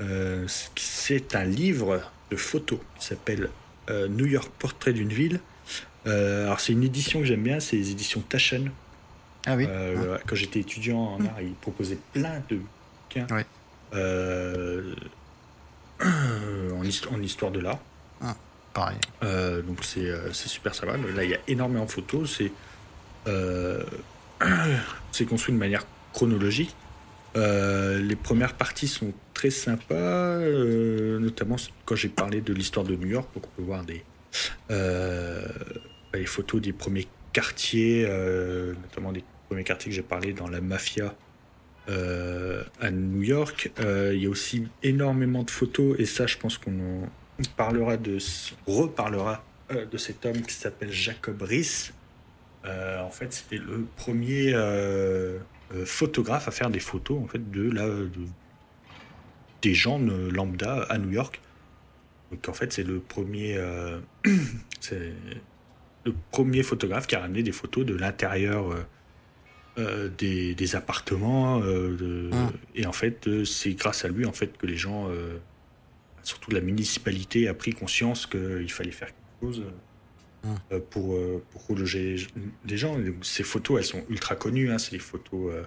Euh, 0.00 0.46
c'est 0.76 1.34
un 1.34 1.44
livre 1.44 2.00
de 2.30 2.36
photos 2.36 2.78
qui 2.98 3.06
s'appelle 3.06 3.50
euh, 3.90 4.06
New 4.08 4.26
York 4.26 4.50
Portrait 4.58 4.92
d'une 4.92 5.08
ville. 5.08 5.40
alors 6.06 6.60
c'est 6.60 6.72
une 6.72 6.84
édition 6.84 7.20
que 7.20 7.26
j'aime 7.26 7.42
bien, 7.42 7.60
c'est 7.60 7.76
les 7.76 7.90
éditions 7.90 8.20
Taschen. 8.20 8.70
Ah 9.46 9.56
oui. 9.56 9.66
Quand 10.26 10.34
j'étais 10.34 10.60
étudiant 10.60 10.98
en 10.98 11.24
art, 11.24 11.40
ils 11.40 11.54
proposaient 11.54 11.98
plein 12.12 12.42
de 12.48 12.56
bouquins 12.56 13.26
en, 16.72 16.84
histoire, 16.84 17.14
en, 17.14 17.22
histoire 17.22 17.50
de 17.50 17.60
l'art. 17.60 17.78
Ah, 18.22 18.36
pareil. 18.72 18.98
donc 19.66 19.84
c'est 19.84 20.32
super 20.32 20.74
sympa. 20.74 20.96
Là, 21.14 21.24
il 21.24 21.30
y 21.30 21.34
a 21.34 21.40
énormément 21.48 21.86
de 21.86 21.90
photos. 21.90 22.36
C'est 22.36 22.46
euh, 22.46 22.50
c'est 25.12 25.24
construit 25.24 25.54
de 25.54 25.58
manière 25.58 25.84
chronologique. 26.12 26.74
Euh, 27.36 28.00
les 28.00 28.16
premières 28.16 28.54
parties 28.54 28.88
sont 28.88 29.12
très 29.34 29.50
sympas, 29.50 29.94
euh, 29.94 31.18
notamment 31.18 31.56
quand 31.84 31.94
j'ai 31.94 32.08
parlé 32.08 32.40
de 32.40 32.52
l'histoire 32.52 32.84
de 32.84 32.96
New 32.96 33.08
York, 33.08 33.28
donc 33.34 33.44
on 33.46 33.56
peut 33.56 33.62
voir 33.62 33.84
des, 33.84 34.02
les 36.14 36.26
photos 36.26 36.60
des 36.60 36.72
premiers 36.72 37.06
quartiers, 37.32 38.08
notamment 38.82 39.12
des 39.12 39.22
premiers 39.48 39.64
quartiers 39.64 39.90
que 39.90 39.96
j'ai 39.96 40.02
parlé 40.02 40.32
dans 40.32 40.48
la 40.48 40.60
mafia 40.60 41.14
à 41.86 42.90
New 42.90 43.22
York. 43.22 43.70
Il 43.78 44.18
y 44.18 44.26
a 44.26 44.30
aussi 44.30 44.66
énormément 44.82 45.42
de 45.42 45.50
photos, 45.50 45.96
et 45.98 46.06
ça, 46.06 46.26
je 46.26 46.36
pense 46.38 46.58
qu'on 46.58 47.08
parlera 47.56 47.96
de, 47.96 48.18
reparlera 48.66 49.44
de 49.70 49.98
cet 49.98 50.26
homme 50.26 50.42
qui 50.42 50.54
s'appelle 50.54 50.90
Jacob 50.90 51.42
Riss, 51.42 51.92
euh, 52.68 53.02
en 53.02 53.10
fait, 53.10 53.32
c'était 53.32 53.56
le 53.56 53.86
premier 53.96 54.52
euh, 54.54 55.38
euh, 55.74 55.84
photographe 55.84 56.48
à 56.48 56.50
faire 56.50 56.70
des 56.70 56.80
photos 56.80 57.22
en 57.22 57.26
fait 57.26 57.50
de 57.50 57.70
la 57.70 57.88
des 59.62 59.74
gens 59.74 59.98
lambda 59.98 60.82
à 60.88 60.98
New 60.98 61.10
York. 61.10 61.40
Donc 62.30 62.48
en 62.48 62.52
fait, 62.52 62.72
c'est 62.72 62.84
le 62.84 63.00
premier 63.00 63.58
c'est 64.80 65.12
le 66.04 66.14
premier 66.30 66.62
photographe 66.62 67.06
qui 67.06 67.16
a 67.16 67.20
ramené 67.20 67.42
des 67.42 67.52
photos 67.52 67.84
de 67.84 67.94
l'intérieur 67.94 68.76
des, 69.76 70.76
appartements. 70.76 71.60
Ah. 71.60 72.50
Et 72.74 72.86
en 72.86 72.92
fait, 72.92 73.44
c'est 73.44 73.74
grâce 73.74 74.04
à 74.04 74.08
lui 74.08 74.26
en 74.26 74.32
fait 74.32 74.56
que 74.56 74.66
les 74.66 74.76
gens, 74.76 75.08
surtout 76.22 76.52
la 76.52 76.60
municipalité, 76.60 77.48
a 77.48 77.54
pris 77.54 77.72
conscience 77.72 78.26
qu'il 78.26 78.70
fallait 78.70 78.92
faire 78.92 79.08
quelque 79.08 79.52
chose. 79.52 79.64
Euh, 80.72 80.78
pour, 80.90 81.14
euh, 81.14 81.42
pour 81.50 81.76
loger 81.76 82.16
les 82.64 82.76
gens. 82.76 82.96
Ces 83.22 83.42
photos, 83.42 83.78
elles 83.78 83.86
sont 83.86 84.04
ultra 84.08 84.36
connues. 84.36 84.70
Hein. 84.70 84.78
C'est 84.78 84.92
les 84.92 84.98
photos 84.98 85.52
euh, 85.52 85.62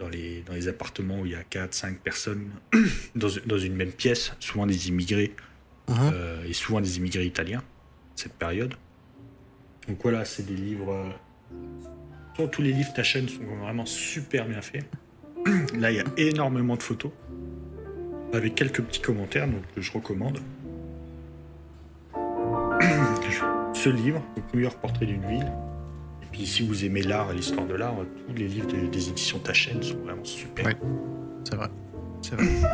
dans, 0.00 0.08
les, 0.08 0.42
dans 0.42 0.54
les 0.54 0.68
appartements 0.68 1.20
où 1.20 1.26
il 1.26 1.32
y 1.32 1.36
a 1.36 1.44
4, 1.44 1.72
5 1.72 1.98
personnes 2.00 2.50
dans, 3.14 3.28
dans 3.46 3.58
une 3.58 3.74
même 3.74 3.92
pièce, 3.92 4.32
souvent 4.40 4.66
des 4.66 4.88
immigrés, 4.88 5.34
uh-huh. 5.88 6.46
et 6.46 6.52
souvent 6.52 6.80
des 6.80 6.96
immigrés 6.98 7.24
italiens, 7.24 7.62
cette 8.16 8.34
période. 8.34 8.74
Donc 9.88 9.98
voilà, 10.02 10.24
c'est 10.24 10.44
des 10.44 10.56
livres. 10.56 11.06
tous 12.50 12.62
les 12.62 12.72
livres 12.72 12.92
Taschen 12.92 13.28
sont 13.28 13.44
vraiment 13.62 13.86
super 13.86 14.46
bien 14.46 14.62
faits. 14.62 14.84
Là, 15.78 15.90
il 15.92 15.96
y 15.96 16.00
a 16.00 16.04
énormément 16.16 16.76
de 16.76 16.82
photos, 16.82 17.12
avec 18.32 18.56
quelques 18.56 18.82
petits 18.82 19.00
commentaires, 19.00 19.46
donc 19.46 19.62
que 19.74 19.80
je 19.80 19.92
recommande. 19.92 20.40
Ce 23.82 23.88
livre, 23.88 24.22
New 24.54 24.60
York 24.60 24.78
Portrait 24.80 25.06
d'une 25.06 25.26
ville. 25.26 25.52
Et 26.22 26.26
puis 26.30 26.46
si 26.46 26.64
vous 26.64 26.84
aimez 26.84 27.02
l'art 27.02 27.32
et 27.32 27.34
l'histoire 27.34 27.66
de 27.66 27.74
l'art, 27.74 27.96
tous 28.28 28.34
les 28.34 28.46
livres 28.46 28.68
des 28.68 29.08
éditions 29.08 29.40
Tachen 29.40 29.82
sont 29.82 29.98
vraiment 30.04 30.24
super. 30.24 30.66
Oui, 30.66 30.72
c'est 31.44 31.56
vrai. 31.56 31.68
C'est 32.22 32.36
vrai. 32.36 32.46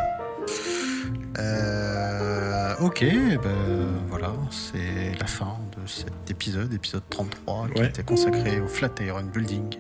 Euh, 1.39 2.75
ok, 2.81 3.05
ben 3.05 3.87
voilà, 4.09 4.33
c'est 4.51 5.17
la 5.21 5.27
fin 5.27 5.57
de 5.77 5.87
cet 5.87 6.31
épisode, 6.31 6.73
épisode 6.73 7.03
33, 7.09 7.69
qui 7.69 7.83
était 7.83 8.03
consacré 8.03 8.61
au 8.61 8.67
Flat 8.67 8.91
Iron 9.03 9.23
Building. 9.23 9.77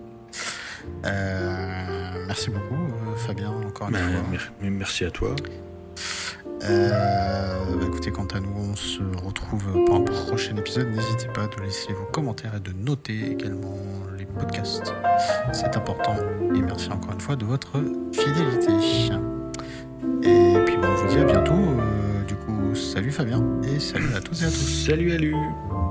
Euh, 1.04 2.24
merci 2.28 2.50
beaucoup, 2.50 2.74
euh, 2.74 3.16
Fabien, 3.16 3.50
encore 3.50 3.88
une 3.88 3.94
ben, 3.94 4.38
fois. 4.38 4.50
Merci 4.62 5.04
à 5.04 5.10
toi. 5.10 5.34
Bah, 6.60 7.86
écoutez, 7.86 8.10
quant 8.10 8.26
à 8.26 8.40
nous, 8.40 8.52
on 8.56 8.76
se 8.76 9.00
retrouve 9.24 9.84
pour 9.86 9.96
un 9.96 10.00
prochain 10.00 10.56
épisode. 10.56 10.88
N'hésitez 10.88 11.28
pas 11.28 11.46
de 11.46 11.62
laisser 11.62 11.92
vos 11.92 12.06
commentaires 12.06 12.54
et 12.56 12.60
de 12.60 12.72
noter 12.72 13.32
également 13.32 13.78
les 14.18 14.26
podcasts. 14.26 14.92
C'est 15.52 15.76
important. 15.76 16.16
Et 16.54 16.60
merci 16.60 16.90
encore 16.90 17.12
une 17.12 17.20
fois 17.20 17.36
de 17.36 17.44
votre 17.44 17.72
fidélité. 18.12 18.72
Et 20.22 20.58
puis 20.64 20.76
bon, 20.76 20.88
on 20.88 20.94
vous 20.94 21.08
dit 21.08 21.18
à 21.18 21.24
bientôt. 21.24 21.52
Euh, 21.52 22.24
du 22.26 22.34
coup, 22.34 22.74
salut 22.74 23.12
Fabien 23.12 23.42
et 23.62 23.78
salut 23.78 24.14
à 24.16 24.20
tous 24.20 24.42
et 24.42 24.46
à 24.46 24.48
tous. 24.48 24.86
Salut 24.86 25.12
à 25.12 25.16
lui. 25.16 25.34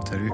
Salut. 0.10 0.32